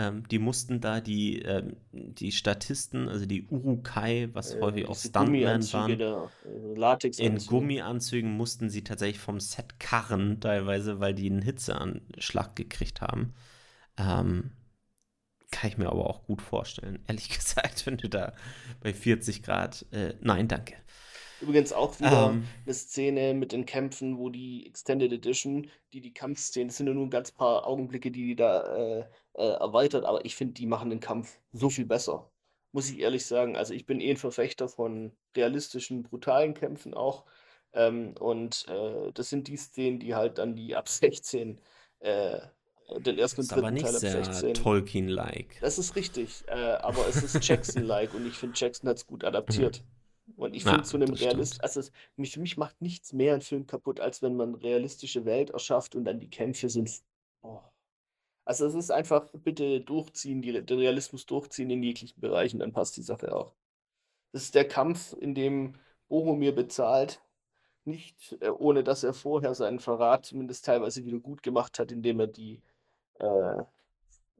[0.00, 4.96] Ähm, die mussten da die, ähm, die Statisten, also die Urukai, was Äh, häufig auch
[4.96, 6.74] Stuntmen waren, da, äh,
[7.18, 7.38] in.
[7.48, 13.34] Gummianzügen mussten sie tatsächlich vom Set karren, teilweise, weil die einen Hitzeanschlag gekriegt haben.
[13.96, 14.52] Ähm,
[15.50, 18.34] kann ich mir aber auch gut vorstellen, ehrlich gesagt, wenn du da
[18.80, 20.74] bei 40 Grad, äh, nein, danke.
[21.40, 26.12] Übrigens auch wieder Ähm, 'ne Szene mit den Kämpfen, wo die Extended Edition, die die
[26.12, 30.04] Kampfszenen das sind ja nur 'n ganz paar Augenblicke, die die da, äh, äh, erweitert,
[30.04, 32.32] aber ich finde, die machen den Kampf so viel besser,
[32.72, 33.56] muss ich ehrlich sagen.
[33.56, 37.24] Also, ich bin eh 'n Verfechter von realistischen, brutalen Kämpfen auch,
[37.72, 41.60] ähm, und, äh, das sind die Szenen, die halt dann die ab 16,
[42.00, 42.40] äh,
[42.98, 43.70] den ersten ist und aber 3.
[43.70, 45.56] nicht Teil ab sehr 16 Tolkien-like.
[45.60, 49.28] Das ist richtig, äh, aber es ist Jackson-like und ich finde, Jackson hat's gut Mhm.
[49.28, 49.84] adaptiert.
[50.36, 53.34] Und ich finde, zu 'nem das Realist also, es mich für mich macht nichts mehr
[53.34, 57.02] 'n Film kaputt, als wenn man realistische Welt erschafft und dann die Kämpfe sind
[57.42, 57.60] oh.
[58.46, 62.96] Also, es ist einfach bitte durchziehen, die den Realismus durchziehen in jeglichen Bereichen, dann passt
[62.96, 63.54] die Sache auch.
[64.32, 65.74] Das ist der Kampf, in dem
[66.08, 67.22] Boromir bezahlt,
[67.84, 72.28] nicht, äh, ohne dass er vorher seinen Verrat zumindest teilweise wieder gutgemacht hat, indem er
[72.28, 72.62] die,
[73.20, 73.26] äh,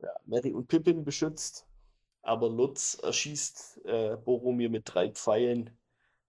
[0.03, 1.67] ja, Merry und Pippin beschützt,
[2.23, 5.71] aber Lutz erschießt, äh, Boromir mit 3 Pfeilen,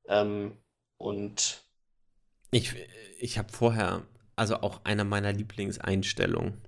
[0.07, 0.57] ähm,
[0.97, 1.63] und
[2.51, 2.75] Ich
[3.19, 6.61] ich habe vorher also, auch eine meiner Lieblingseinstellungen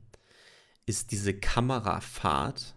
[0.86, 2.76] ist diese Kamerafahrt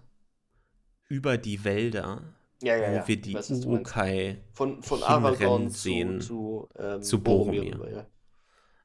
[1.09, 2.23] über die Wälder,
[2.63, 3.51] Ja, ja, wo ja, wir die weiß.
[3.51, 8.07] Urukai Von von Aragorn zu sehen zu, ähm, zu Boromir Boromir.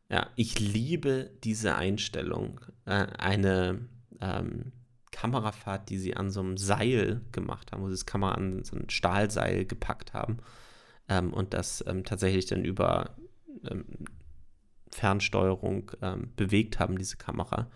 [0.09, 2.61] Ja, ich liebe diese Einstellung.
[2.85, 3.87] Äh, eine,
[4.21, 4.71] ähm,
[5.11, 8.75] Kamerafahrt, die sie an so 'nem Seil gemacht haben, wo sie das Kamera an so
[8.77, 10.37] 'n Stahlseil gepackt haben,
[11.09, 13.15] ähm, und das, ähm, tatsächlich dann über,
[13.69, 13.85] ähm,
[14.91, 17.69] Fernsteuerung, ähm, bewegt haben, diese Kamera.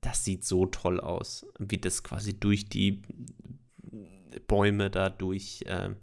[0.00, 3.02] Das sieht so toll aus, wie das quasi durch die
[4.46, 5.96] Bäume da durch, ähm,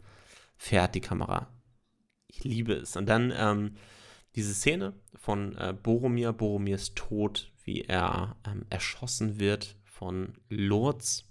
[0.57, 1.47] fährt, die Kamera.
[2.27, 2.95] Ich liebe es.
[2.97, 3.77] Und dann,
[4.35, 11.25] diese Szene von, äh, Boromir, Boromirs Tod, wie er, ähm, erschossen wird von Lurz.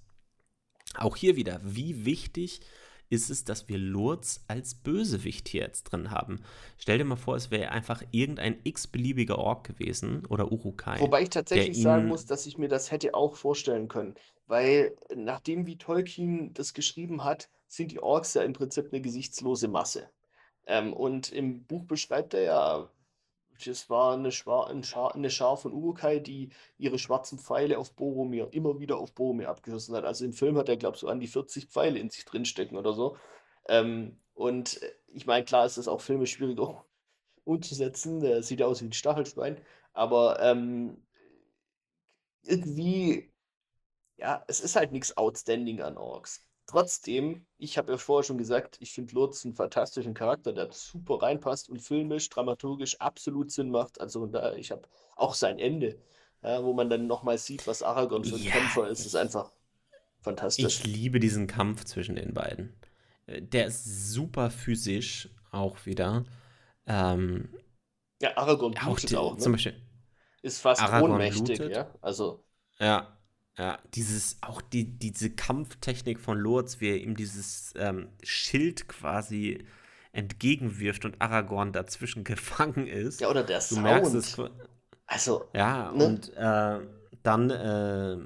[0.95, 2.61] Auch hier wieder, wie wichtig
[3.09, 6.41] ist es, dass wir Lurz als Bösewicht hier jetzt drin haben?
[6.79, 11.31] Stell dir mal vor, es wäre einfach irgendein x-beliebiger Ork gewesen oder Urukai, Wobei ich
[11.31, 14.15] tatsächlich sagen muss, dass ich mir das hätte auch vorstellen können,
[14.47, 19.01] weil nach dem, wie Tolkien das geschrieben hat, sind die Orks ja im Prinzip 'ne
[19.03, 20.09] gesichtslose Masse.
[20.67, 22.91] Ähm, und im Buch beschreibt er ja,
[23.67, 27.95] das war 'ne Schwa 'n Schar 'ne Schar von Urukai, die ihre schwarzen Pfeile auf
[27.95, 30.05] Boromir immer wieder auf Boromir abgeschossen hat.
[30.05, 32.77] Also, im Film hat er, glaube ich, so an die 40 Pfeile in sich drinstecken
[32.77, 33.17] oder so.
[33.69, 36.85] Ähm, und, äh, ich meine, klar ist das auch filmisch schwieriger
[37.45, 38.21] umzusetzen.
[38.21, 39.59] Der sieht ja aus wie 'n Stachelschwein,
[39.95, 41.03] aber, ähm
[42.45, 43.31] irgendwie
[44.19, 46.45] ja, es ist halt nichts outstanding an Orks.
[46.73, 51.23] Trotzdem, ich habe ja vorher schon gesagt, ich finde Lurz einen fantastischen Charakter, der super
[51.23, 54.01] reinpasst und filmisch, dramaturgisch absolut Sinn macht.
[54.01, 55.99] Also da, ich habe auch sein Ende,
[56.43, 59.53] ja, wo man dann nochmal sieht, was Aragorn für ein Ja, Kämpfer ist, ist einfach
[60.23, 60.83] fantastisch.
[60.83, 62.73] ich liebe diesen Kampf zwischen den beiden.
[63.27, 66.25] Äh, Der ist super physisch auch wieder.
[66.87, 67.49] Ähm,
[68.23, 69.53] Ja, Aragorn auch blutet die, auch, zum ne?
[69.53, 69.75] Beispiel
[70.43, 71.69] Ist fast Aragorn ohnmächtig, blutet.
[71.69, 71.95] ja.
[72.03, 72.45] Also,
[72.79, 73.19] Ja,
[73.59, 79.65] ja, dieses, auch die, diese Kampftechnik von Lurz, wie er ihm dieses ähm, Schild quasi
[80.13, 83.21] entgegenwirft und Aragorn dazwischen gefangen ist.
[83.21, 84.53] ja, oder der Du merkst es, Sound.
[85.07, 86.05] Also, ja, ne?
[86.05, 86.81] und äh,
[87.23, 88.19] dann äh,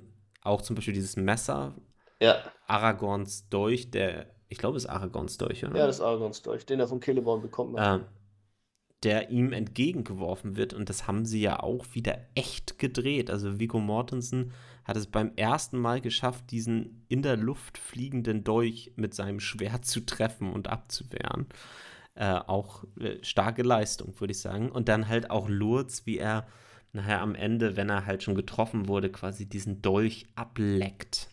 [0.43, 1.75] auch zum Beispiel dieses Messer,
[2.21, 2.37] Ja,
[2.67, 5.87] Aragorns Dolch, der, ich glaube, es ist Aragorns Dolch, ja, oder?
[5.87, 8.01] das ist Aragorns Dolch, den er von Celeborn bekommen hat.
[8.03, 8.07] Ähm,
[9.03, 10.73] der ihm entgegengeworfen wird.
[10.73, 13.31] Und das haben sie ja auch wieder echt gedreht.
[13.31, 14.53] Also Viggo Mortensen
[14.87, 19.85] hat es beim ersten Mal geschafft, diesen in der Luft fliegenden Dolch mit seinem Schwert
[19.85, 21.47] zu treffen und abzuwehren.
[22.15, 24.71] Äh, auch äh, starke Leistung, würde ich sagen.
[24.71, 26.47] Und dann halt auch Lurz, wie er
[26.93, 31.29] nachher am Ende, wenn er halt schon getroffen wurde, quasi diesen Dolch ableckt.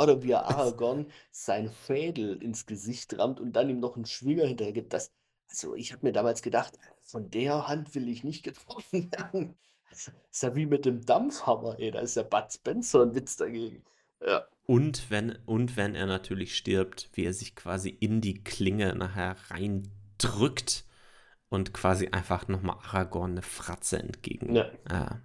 [0.00, 4.46] Oder wie er Aragorn sein Fädel ins Gesicht rammt und dann ihm noch einen Schwinger
[4.46, 4.94] hinterher gibt.
[4.94, 5.12] Das,
[5.50, 9.56] also ich habe mir damals gedacht, von der Hand will ich nicht getroffen werden.
[9.90, 11.90] Das ist ja wie mit dem Dampfhammer, ey.
[11.90, 13.84] Da ist ja Bud Spencer ein Witz dagegen.
[14.24, 18.94] Ja, Und wenn, und wenn er natürlich stirbt, wie er sich quasi in die Klinge
[18.94, 20.84] nachher reindrückt
[21.48, 24.70] und quasi einfach nochmal Aragorn eine Fratze entgegen ja.
[24.90, 25.16] äh,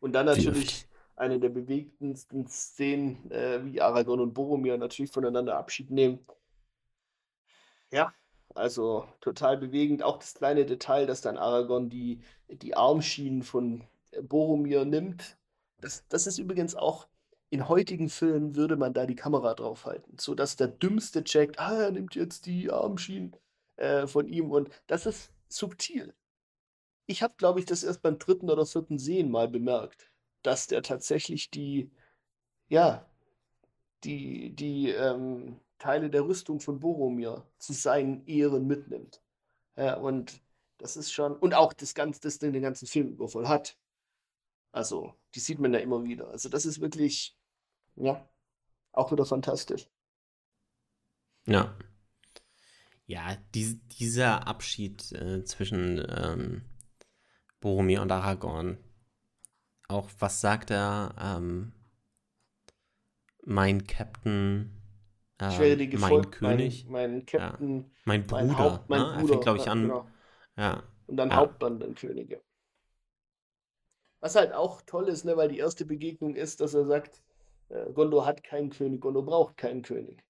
[0.00, 0.88] Und dann natürlich wirft.
[1.16, 6.20] eine der bewegendsten Szenen, äh, wie Aragorn und Boromir natürlich voneinander Abschied nehmen.
[7.90, 8.14] Ja,
[8.56, 10.02] also total bewegend.
[10.02, 15.36] Auch das kleine Detail, dass dann Aragorn die, die Armschienen von äh, Boromir nimmt.
[15.80, 17.06] Das, das ist übrigens auch,
[17.50, 21.84] in heutigen Filmen würde man da die Kamera drauf halten, sodass der Dümmste checkt, ah,
[21.84, 23.36] er nimmt jetzt die Armschienen
[23.76, 24.50] äh, von ihm.
[24.50, 26.14] Und das ist subtil.
[27.06, 30.10] Ich habe, glaube ich, das erst beim dritten oder vierten Sehen mal bemerkt,
[30.42, 31.90] dass der tatsächlich die,
[32.68, 33.08] ja,
[34.04, 39.22] die, die ähm, Teile der Rüstung von Boromir zu seinen Ehren mitnimmt.
[39.76, 40.40] Ja, und
[40.78, 43.76] das ist schon, und auch das Ganze, das den ganzen Film über voll hat.
[44.72, 46.28] Also, die sieht man ja immer wieder.
[46.28, 47.36] Also, das ist wirklich,
[47.96, 48.28] ja,
[48.92, 49.88] auch wieder fantastisch.
[51.46, 51.76] Ja.
[53.06, 56.64] Ja, dies, dieser Abschied äh, zwischen ähm,
[57.60, 58.78] Boromir und Aragorn.
[59.88, 61.14] Auch was sagt er?
[61.18, 61.72] Ähm,
[63.44, 64.75] mein Captain,
[65.44, 68.56] Ich werde dir mein gefolgt, mein, König, mein ja, Captain, mein mein Bruder.
[68.58, 69.14] Haupt, mein Ne?
[69.16, 69.82] Er Bruder, fängt, glaube ich, ja, an.
[69.82, 70.06] genau.
[70.56, 72.42] Ja, Und dann ja, Hauptmann, dann Könige.
[74.20, 77.22] Was halt auch toll ist, ne, weil die erste Begegnung ist, dass er sagt,
[77.68, 80.22] äh, Gondor hat keinen König, Gondor braucht keinen König.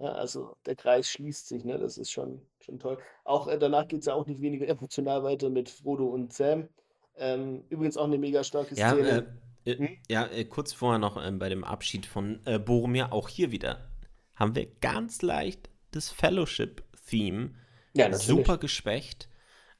[0.00, 1.78] Ja, also der Kreis schließt sich, ne?
[1.78, 2.98] Das ist schon, schon toll.
[3.24, 6.68] Auch äh, danach geht es ja auch nicht weniger emotional weiter mit Frodo und Sam.
[7.16, 9.26] Ähm, übrigens auch eine mega starke ja, äh, Szene.
[9.64, 9.98] äh, Hm?
[10.08, 13.90] ja äh, kurz vorher noch ähm, bei dem Abschied von äh, Boromir, auch hier wieder,
[14.36, 17.50] haben wir ganz leicht das Fellowship-Theme
[17.94, 19.28] Ja, super geschwächt.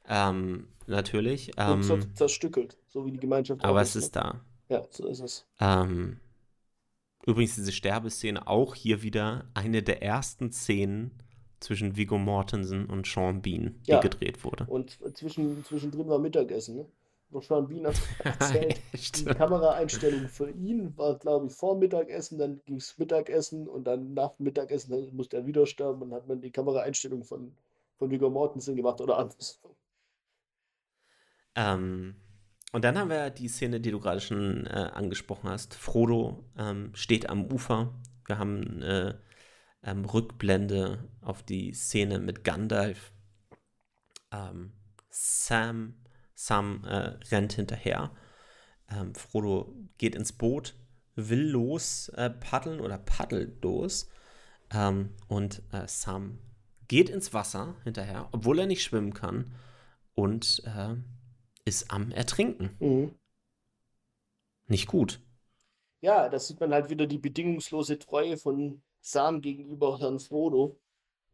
[0.08, 1.48] Ähm, natürlich.
[1.48, 4.22] Und Ähm, zerstückelt, so wie die Gemeinschaft aber es ist, ne?
[4.22, 4.40] da.
[4.68, 5.46] Ja, so ist es.
[5.60, 6.18] Ähm,
[7.26, 11.10] übrigens, diese Sterbeszene auch hier wieder eine der ersten Szenen
[11.60, 14.64] zwischen Viggo Mortensen und Sean Bean, die Ja, gedreht wurde.
[14.66, 16.86] und zwischen, zwischendrin war Mittagessen, ne?
[17.40, 19.24] Sean Bean hat erzählt, die.
[19.24, 24.39] Kameraeinstellung für ihn war, glaube ich, vor Mittagessen, dann ging es Mittagessen und dann nach
[24.39, 27.55] Mittagessen dann musste er wieder sterben und hat man die Kameraeinstellung von,
[27.98, 29.61] von Viggo Mortensen gemacht oder anders.
[31.57, 32.15] Ähm,
[32.73, 35.74] und dann haben wir die Szene, die du gerade schon äh, angesprochen hast.
[35.74, 37.94] Frodo ähm, steht am Ufer.
[38.27, 39.15] Wir haben äh,
[39.82, 43.12] ähm, Rückblende auf die Szene mit Gandalf.
[44.32, 44.73] Ähm,
[45.09, 45.94] Sam,
[46.36, 48.12] Sam äh, rennt hinterher.
[48.88, 50.76] Ähm, Frodo geht ins Boot,
[51.16, 54.08] will los äh, paddeln oder paddelt los.
[54.70, 56.38] Ähm, und äh, Sam
[56.88, 59.54] geht ins Wasser hinterher, obwohl er nicht schwimmen kann.
[60.14, 60.94] Und äh,
[61.64, 62.76] ist am Ertrinken.
[62.78, 63.14] Mhm.
[64.68, 65.20] Nicht gut.
[66.00, 70.78] Ja, da sieht man halt wieder die bedingungslose Treue von Sam gegenüber Herrn Frodo.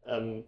[0.05, 0.45] Ähm,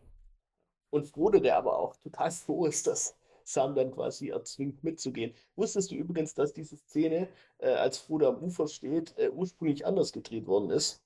[0.90, 5.34] und Frodo, der aber auch total froh ist, dass Sam dann quasi erzwingt mitzugehen.
[5.56, 10.12] Wusstest du übrigens, dass diese Szene, äh, als Frodo am Ufer steht, äh, ursprünglich anders
[10.12, 11.02] gedreht worden ist?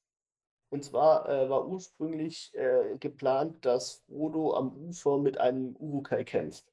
[0.70, 6.66] Und zwar äh, war ursprünglich äh, geplant, dass Frodo am Ufer mit einem Urukai kämpft.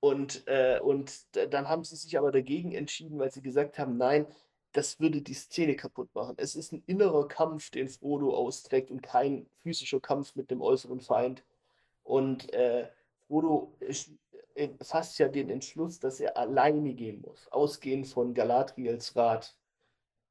[0.00, 4.26] Und, äh, und dann haben sie sich aber dagegen entschieden, weil sie gesagt haben, nein,
[4.72, 6.34] das würde die Szene kaputt machen.
[6.38, 11.00] Es ist ein innerer Kampf, den Frodo austrägt und kein physischer Kampf mit dem äußeren
[11.00, 11.44] Feind.
[12.02, 12.88] Und äh,
[13.26, 19.56] Frodo äh, fasst ja den Entschluss, dass er alleine gehen muss, ausgehend von Galadriels Rat.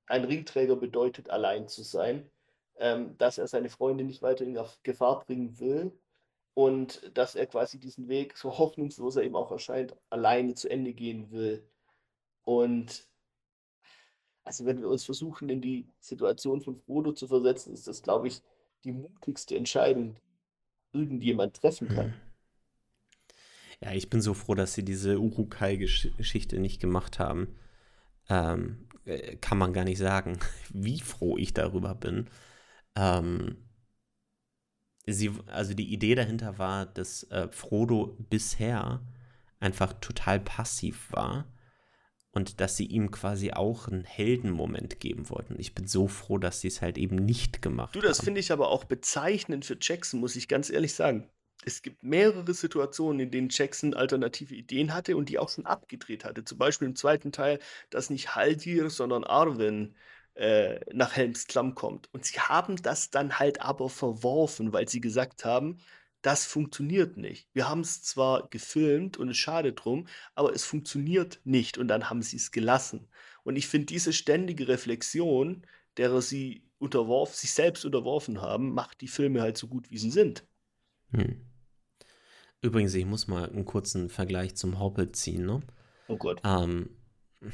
[0.07, 2.29] Ein Ringträger bedeutet, allein zu sein,
[2.77, 5.91] ähm, dass er seine Freunde nicht weiter in Gefahr bringen will
[6.53, 10.93] und dass er quasi diesen Weg, so hoffnungslos er eben auch erscheint, alleine zu Ende
[10.93, 11.67] gehen will.
[12.43, 13.07] Und
[14.43, 18.27] also wenn wir uns versuchen, in die Situation von Frodo zu versetzen, ist das, glaube
[18.27, 18.41] ich,
[18.83, 20.15] die mutigste Entscheidung,
[20.93, 22.13] die irgendjemand treffen kann.
[22.13, 22.24] Hm.
[23.81, 27.55] Ja, ich bin so froh, dass sie diese Urukai-Geschichte nicht gemacht haben.
[28.29, 30.39] Ähm, äh, kann man gar nicht sagen,
[30.73, 32.29] wie froh ich darüber bin.
[32.95, 33.57] Ähm,
[35.05, 39.01] sie, also die Idee dahinter war, dass äh, Frodo bisher
[39.59, 41.45] einfach total passiv war
[42.31, 45.55] und dass sie ihm quasi auch einen Heldenmoment geben wollten.
[45.57, 48.01] Ich bin so froh, dass sie es halt eben nicht gemacht haben.
[48.01, 51.29] Du, das finde ich aber auch bezeichnend für Jackson, muss ich ganz ehrlich sagen.
[51.65, 56.23] Es gibt mehrere Situationen, in denen Jackson alternative Ideen hatte und die auch schon abgedreht
[56.23, 56.45] hatte.
[56.45, 57.59] Zum Beispiel im zweiten Teil,
[57.89, 59.95] dass nicht Haldir, sondern Arwen
[60.35, 62.13] äh, nach Helms Klamm kommt.
[62.13, 65.79] Und sie haben das dann halt aber verworfen, weil sie gesagt haben,
[66.21, 67.47] das funktioniert nicht.
[67.53, 72.09] Wir haben es zwar gefilmt und es schade drum, aber es funktioniert nicht und dann
[72.09, 73.07] haben sie es gelassen.
[73.43, 75.65] Und ich finde diese ständige Reflexion,
[75.97, 80.11] derer sie unterworfen, sich selbst unterworfen haben, macht die Filme halt so gut, wie sie
[80.11, 80.45] sind.
[81.11, 81.45] Hm.
[82.65, 85.61] Übrigens, ich muss mal einen kurzen Vergleich zum Hobbit ziehen, ne?
[86.07, 86.41] Oh Gott.
[86.43, 86.89] Ähm,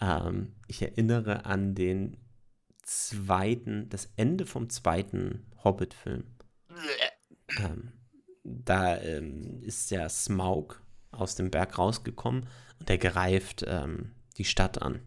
[0.00, 2.16] ähm, ich erinnere an den
[2.82, 6.24] zweiten, das Ende vom zweiten Hobbit-Film.
[7.60, 7.92] ähm,
[8.42, 10.82] da ähm, ist der Smaug
[11.12, 12.48] aus dem Berg rausgekommen
[12.80, 15.06] und der greift ähm, die Stadt an.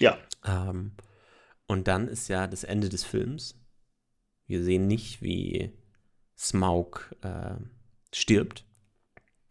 [0.00, 0.18] Ja.
[0.44, 0.96] Ähm,
[1.68, 3.54] und dann ist ja das Ende des Films.
[4.48, 5.79] Wir sehen nicht, wie
[6.40, 7.56] Smaug äh,
[8.14, 8.64] stirbt.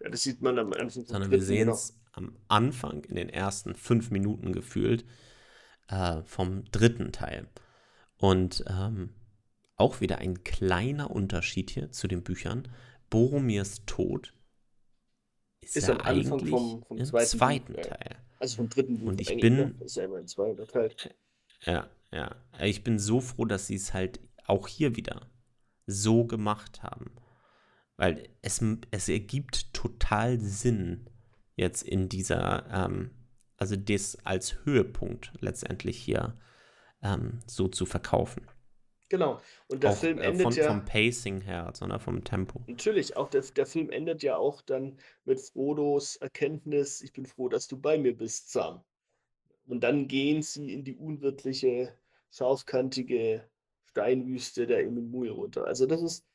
[0.02, 1.06] Ja, das sieht man am Anfang.
[1.06, 5.06] Sondern wir sehen es am Anfang, in den ersten fünf Minuten gefühlt,
[5.88, 7.48] äh, vom dritten Teil.
[8.18, 9.14] Und ähm,
[9.76, 12.68] auch wieder ein kleiner Unterschied hier zu den Büchern.
[13.11, 14.34] Boromirs Tod
[15.61, 18.16] ist, ist ja am Anfang vom, vom zweiten, zweiten Buch, Teil.
[18.40, 19.10] Also vom dritten Buch.
[19.10, 19.56] Und ich bin.
[19.56, 19.76] Ne?
[19.82, 20.91] Ist ja immer ein zweiter Teil.
[21.61, 22.36] Ja, ja.
[22.60, 25.30] Ich bin so froh, dass sie es halt auch hier wieder
[25.90, 27.11] so gemacht haben.
[27.98, 31.10] Weil es, es ergibt total Sinn
[31.56, 33.11] jetzt in dieser, ähm,
[33.57, 36.38] also das als Höhepunkt letztendlich hier
[37.03, 38.48] ähm, so zu verkaufen.
[39.10, 39.41] Genau.
[39.68, 40.68] Und der auch, Film äh, endet von, ja.
[40.68, 42.64] Vom Pacing her, sondern vom Tempo.
[42.68, 47.49] Natürlich, auch der, der Film endet ja auch dann mit Frodos Erkenntnis: Ich bin froh,
[47.49, 48.84] dass du bei mir bist, Sam.
[49.66, 51.94] Und dann gehen sie in die unwirtliche,
[52.32, 53.44] scharfkantige
[53.99, 55.65] Steinwüste der Immenmui runter.
[55.65, 56.26] Also, das ist.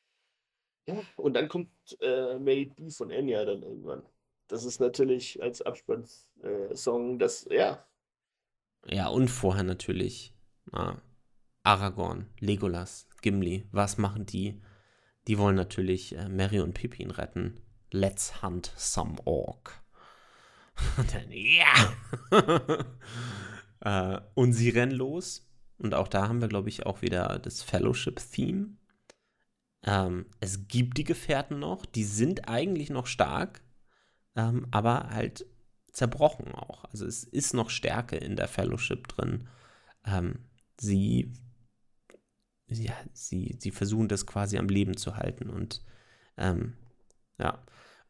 [0.87, 1.71] Ja, und dann kommt
[2.01, 4.03] äh, Made B von Enya dann irgendwann.
[4.49, 7.87] Das ist natürlich als Abspannsong äh, das, ja.
[8.87, 10.35] Ja, und vorher natürlich.
[10.73, 10.99] Ah,
[11.63, 14.61] Aragorn, Legolas, Gimli, was machen die?
[15.27, 17.63] Die wollen natürlich äh, Mary und Pippin retten.
[17.91, 19.83] Let's hunt some orc.
[20.99, 21.95] Und dann, ja!
[24.17, 25.49] äh, und sie rennen los.
[25.85, 28.77] Und auch da haben wir, glaube ich, auch wieder das Fellowship-Theme.
[29.85, 33.63] Ähm, es gibt die Gefährten noch, die sind eigentlich noch stark,
[34.35, 35.47] ähm, aber halt
[35.93, 36.85] zerbrochen auch.
[36.87, 39.47] Also es ist noch Stärke in der Fellowship drin.
[40.07, 40.47] Ähm,
[40.81, 41.33] sie
[42.67, 45.51] ja, sie, sie versuchen das quasi am Leben zu halten.
[45.51, 45.85] Und
[46.37, 46.79] ähm,
[47.39, 47.63] ja.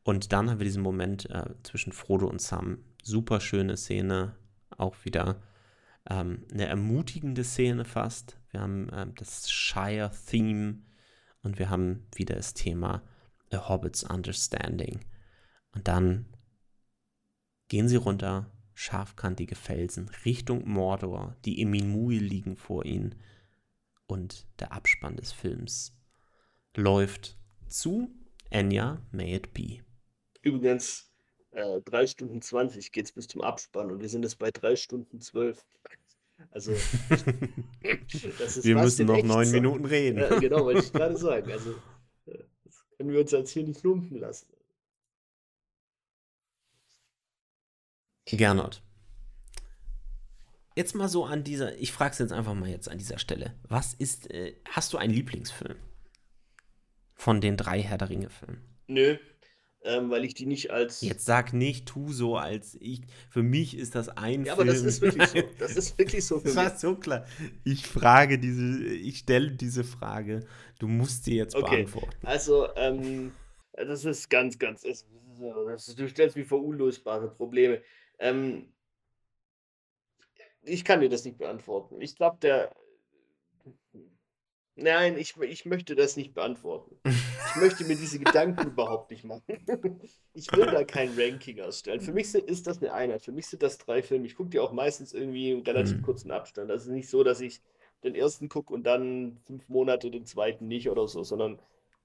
[0.04, 2.84] Und dann haben wir diesen Moment äh, zwischen Frodo und Sam.
[3.02, 4.36] Super schöne Szene,
[4.76, 5.42] auch wieder
[6.08, 8.38] ähm, eine ermutigende Szene fast.
[8.50, 10.82] Wir haben ähm, das Shire-Theme
[11.42, 13.02] und wir haben wieder das Thema
[13.52, 15.04] A Hobbit's Understanding.
[15.72, 16.26] Und dann
[17.68, 21.36] gehen sie runter, scharfkantige Felsen, Richtung Mordor.
[21.44, 23.14] Die Eminui liegen vor ihnen
[24.06, 25.96] und der Abspann des Films
[26.76, 28.14] läuft zu
[28.50, 29.84] Enya May It Be.
[30.42, 31.13] Übrigens,
[31.54, 34.76] äh, 3 Stunden 20 geht es bis zum Abspann und wir sind jetzt bei 3
[34.76, 35.64] Stunden 12.
[36.50, 36.72] Also,
[38.62, 40.18] wir müssen noch neun Minuten reden.
[40.18, 41.50] Ja, genau, wollte ich gerade sagen.
[41.50, 41.70] Also,
[42.26, 44.48] äh, das können wir uns jetzt hier nicht lumpen lassen.
[48.26, 48.82] Gernot,
[50.76, 53.54] jetzt mal so an dieser, ich frage es jetzt einfach mal jetzt an dieser Stelle.
[53.68, 55.76] Was ist, äh, hast du einen Lieblingsfilm?
[57.14, 58.60] Von den drei Herr der Ringe-Filmen?
[58.88, 59.18] Nö.
[59.84, 61.02] Ähm, weil ich die nicht als.
[61.02, 63.02] Jetzt sag nicht, tu so, als ich.
[63.28, 64.68] Für mich ist das ein ja, Film.
[64.68, 65.42] aber das ist wirklich so.
[65.58, 66.64] Das ist wirklich so für das mich.
[66.64, 67.26] war so klar.
[67.64, 70.46] Ich frage diese, ich stelle diese Frage.
[70.78, 71.76] Du musst sie jetzt okay.
[71.76, 72.16] beantworten.
[72.22, 73.32] Also, ähm,
[73.72, 74.82] das ist ganz, ganz.
[74.82, 75.06] Das,
[75.66, 77.82] das, du stellst mich vor unlösbare Probleme.
[78.18, 78.72] Ähm,
[80.62, 82.00] ich kann dir das nicht beantworten.
[82.00, 82.74] Ich glaube, der
[84.76, 86.98] Nein, ich, ich möchte das nicht beantworten.
[87.04, 89.44] Ich möchte mir diese Gedanken überhaupt nicht machen.
[90.32, 92.00] Ich will da kein Ranking erstellen.
[92.00, 93.22] Für mich ist das eine Einheit.
[93.22, 94.26] Für mich sind das drei Filme.
[94.26, 96.02] Ich gucke die auch meistens irgendwie im relativ mhm.
[96.02, 96.70] kurzen Abstand.
[96.70, 97.62] Das ist nicht so, dass ich
[98.02, 101.60] den ersten gucke und dann fünf Monate den zweiten nicht oder so, sondern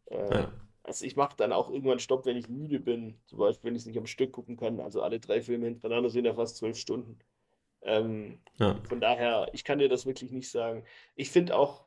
[0.06, 0.46] äh,
[0.84, 3.20] also ich mache dann auch irgendwann Stopp, wenn ich müde bin.
[3.26, 4.80] Zum Beispiel, wenn ich es nicht am Stück gucken kann.
[4.80, 7.20] Also alle drei Filme hintereinander sind ja fast zwölf Stunden.
[7.82, 8.76] Ähm, ja.
[8.88, 10.84] Von daher, ich kann dir das wirklich nicht sagen.
[11.16, 11.86] Ich finde auch,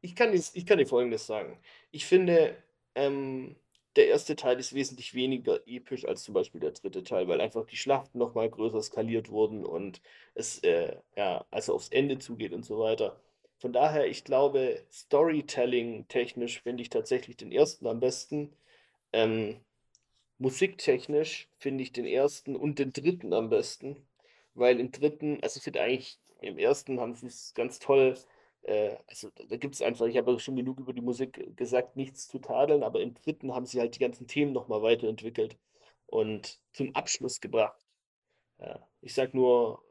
[0.00, 1.58] ich kann, ich kann dir Folgendes sagen.
[1.90, 2.56] Ich finde,
[2.94, 3.56] ähm,
[3.96, 7.66] der erste Teil ist wesentlich weniger episch als zum Beispiel der dritte Teil, weil einfach
[7.66, 10.00] die Schlachten nochmal größer skaliert wurden und
[10.34, 13.20] es äh, ja, also aufs Ende zugeht und so weiter.
[13.58, 18.52] Von daher, ich glaube, Storytelling-technisch finde ich tatsächlich den ersten am besten.
[19.12, 19.60] Ähm,
[20.38, 23.96] musiktechnisch finde ich den ersten und den dritten am besten,
[24.54, 28.16] weil im dritten, also ich finde eigentlich, im ersten haben sie es ganz toll
[28.62, 31.96] äh, also da gibt es einfach, ich habe ja schon genug über die Musik gesagt,
[31.96, 35.58] nichts zu tadeln, aber im dritten haben sie halt die ganzen Themen nochmal weiterentwickelt
[36.06, 37.86] und zum Abschluss gebracht.
[38.58, 39.82] Ja, ich sag nur,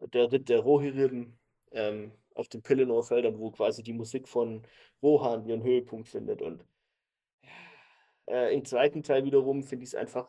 [0.00, 1.38] äh, der Ritt der Rohirrim
[1.72, 4.62] ähm, auf den Pelennor-Feldern, wo quasi die Musik von
[5.02, 6.42] Rohan ihren Höhepunkt findet.
[6.42, 6.64] Und
[8.26, 10.28] äh, im zweiten Teil wiederum finde ich es einfach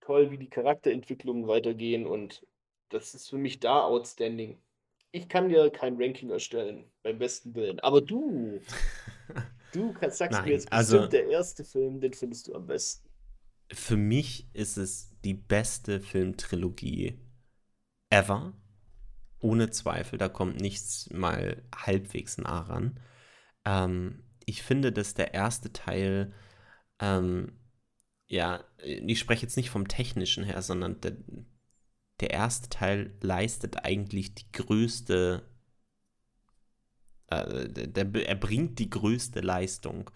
[0.00, 2.46] toll, wie die Charakterentwicklungen weitergehen und
[2.88, 4.58] das ist für mich da outstanding
[5.10, 7.80] ich kann dir kein Ranking erstellen, beim besten Willen.
[7.80, 8.60] Aber du,
[9.72, 12.66] du kannst, sagst Nein, mir jetzt also, bestimmt, der erste Film, den findest du am
[12.66, 13.08] besten.
[13.72, 17.20] Für mich ist es die beste Filmtrilogie
[18.10, 18.54] ever.
[19.40, 22.98] Ohne Zweifel, da kommt nichts mal halbwegs nah ran.
[23.64, 26.34] Ähm, ich finde, dass der erste Teil,
[26.98, 27.52] ähm,
[28.26, 31.16] ja, ich spreche jetzt nicht vom technischen her, sondern der,
[32.20, 35.42] der erste Teil leistet eigentlich die größte,
[37.28, 40.10] äh, der, er bringt die größte Leistung.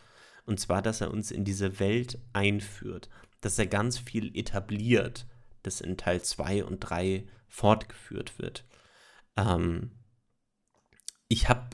[0.44, 3.08] Und zwar, dass er uns in diese Welt einführt,
[3.40, 5.26] dass er ganz viel etabliert,
[5.62, 8.66] das in Teil 2 und 3 fortgeführt wird.
[9.36, 9.92] Ähm,
[11.28, 11.70] ich habe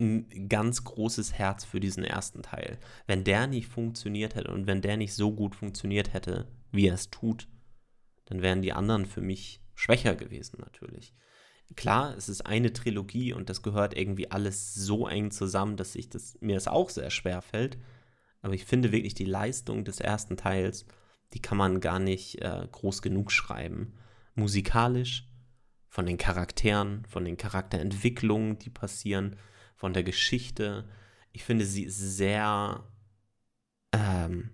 [0.00, 2.78] ein ganz großes Herz für diesen ersten Teil.
[3.06, 6.94] Wenn der nicht funktioniert hätte und wenn der nicht so gut funktioniert hätte, wie er
[6.94, 7.48] es tut,
[8.28, 11.14] dann wären die anderen für mich schwächer gewesen natürlich.
[11.76, 16.08] Klar, es ist eine Trilogie und das gehört irgendwie alles so eng zusammen, dass ich
[16.08, 17.78] das, mir das auch sehr schwer fällt.
[18.40, 20.86] Aber ich finde wirklich die Leistung des ersten Teils,
[21.34, 23.94] die kann man gar nicht äh, groß genug schreiben.
[24.34, 25.28] Musikalisch,
[25.88, 29.36] von den Charakteren, von den Charakterentwicklungen, die passieren,
[29.74, 30.88] von der Geschichte.
[31.32, 32.84] Ich finde sie sehr
[33.92, 34.50] ähm,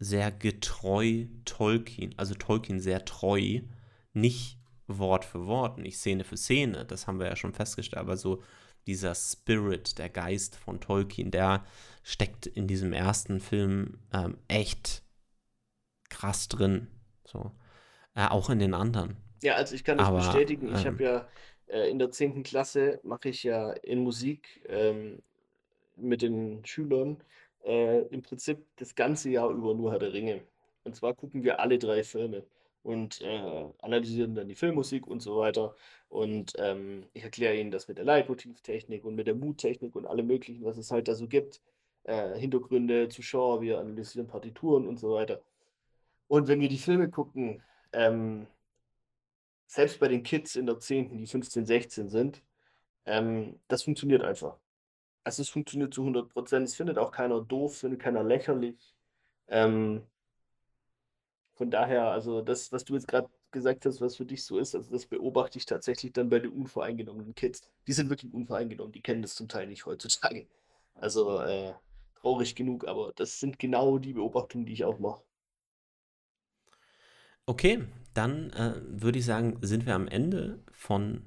[0.00, 3.60] sehr getreu Tolkien, also Tolkien sehr treu,
[4.12, 4.58] nicht
[4.88, 8.42] Wort für Wort, nicht Szene für Szene, das haben wir ja schon festgestellt, aber so
[8.86, 11.64] dieser Spirit, der Geist von Tolkien, der
[12.02, 15.02] steckt in diesem ersten Film ähm, echt
[16.08, 16.88] krass drin.
[17.24, 17.52] So.
[18.14, 19.18] Äh, auch in den anderen.
[19.42, 20.74] Ja, also ich kann das aber, bestätigen.
[20.74, 21.28] Ich ähm, habe ja
[21.66, 22.42] äh, in der 10.
[22.42, 25.22] Klasse mache ich ja in Musik ähm,
[25.96, 27.22] mit den Schülern
[27.64, 30.42] äh, im Prinzip das ganze Jahr über nur Herr der Ringe.
[30.84, 32.44] Und zwar gucken wir alle drei Filme
[32.82, 35.74] und äh, analysieren dann die Filmmusik und so weiter.
[36.08, 40.26] Und ähm, ich erkläre Ihnen das mit der Leitmotivtechnik und mit der Muttechnik und allem
[40.26, 41.60] Möglichen, was es halt da so gibt.
[42.04, 45.42] Äh, Hintergründe, Zuschauer, wir analysieren Partituren und so weiter.
[46.28, 47.62] Und wenn wir die Filme gucken,
[47.92, 48.46] ähm,
[49.66, 52.42] selbst bei den Kids in der 10., die 15, 16 sind,
[53.06, 54.58] ähm, das funktioniert einfach.
[55.24, 58.94] Also, es funktioniert zu 100% Es findet auch keiner doof, findet keiner lächerlich.
[59.48, 60.02] Ähm
[61.54, 64.74] von daher, also das, was du jetzt gerade gesagt hast, was für dich so ist,
[64.74, 67.62] also das beobachte ich tatsächlich dann bei den unvoreingenommenen Kids.
[67.86, 70.46] Die sind wirklich unvoreingenommen, die kennen das zum Teil nicht heutzutage.
[70.94, 71.74] Also, äh,
[72.20, 75.22] traurig genug, aber das sind genau die Beobachtungen, die ich auch mache.
[77.46, 77.84] Okay,
[78.14, 81.24] dann, äh, würde ich sagen, sind wir am Ende von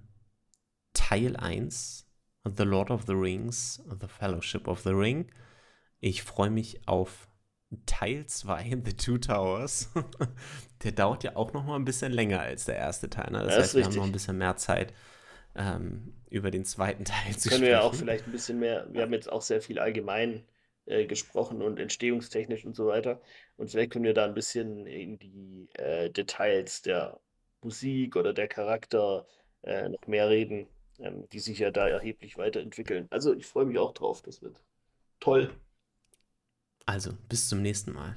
[0.94, 2.03] Teil 1
[2.44, 5.32] The Lord of the Rings, The Fellowship of the Ring.
[6.00, 7.28] Ich freue mich auf
[7.86, 9.90] Teil 2, The Two Towers.
[10.84, 13.32] der dauert ja auch noch mal ein bisschen länger als der erste Teil.
[13.32, 13.40] Ne?
[13.40, 14.94] Das, das heißt, wir haben noch ein bisschen mehr Zeit,
[15.56, 17.50] ähm, über den zweiten Teil zu Können sprechen.
[17.50, 20.44] Können wir ja auch vielleicht ein bisschen mehr, wir haben jetzt auch sehr viel allgemein
[20.86, 23.22] äh, gesprochen und entstehungstechnisch und so weiter.
[23.56, 27.20] Und vielleicht können wir da ein bisschen in die äh, Details der
[27.62, 29.26] Musik oder der Charakter
[29.62, 30.68] äh, noch mehr reden,
[31.00, 33.08] ähm, die sich ja da erheblich weiterentwickeln.
[33.10, 34.62] Also ich freue mich auch drauf, das wird
[35.20, 35.54] toll.
[36.86, 38.16] Also, bis zum nächsten Mal.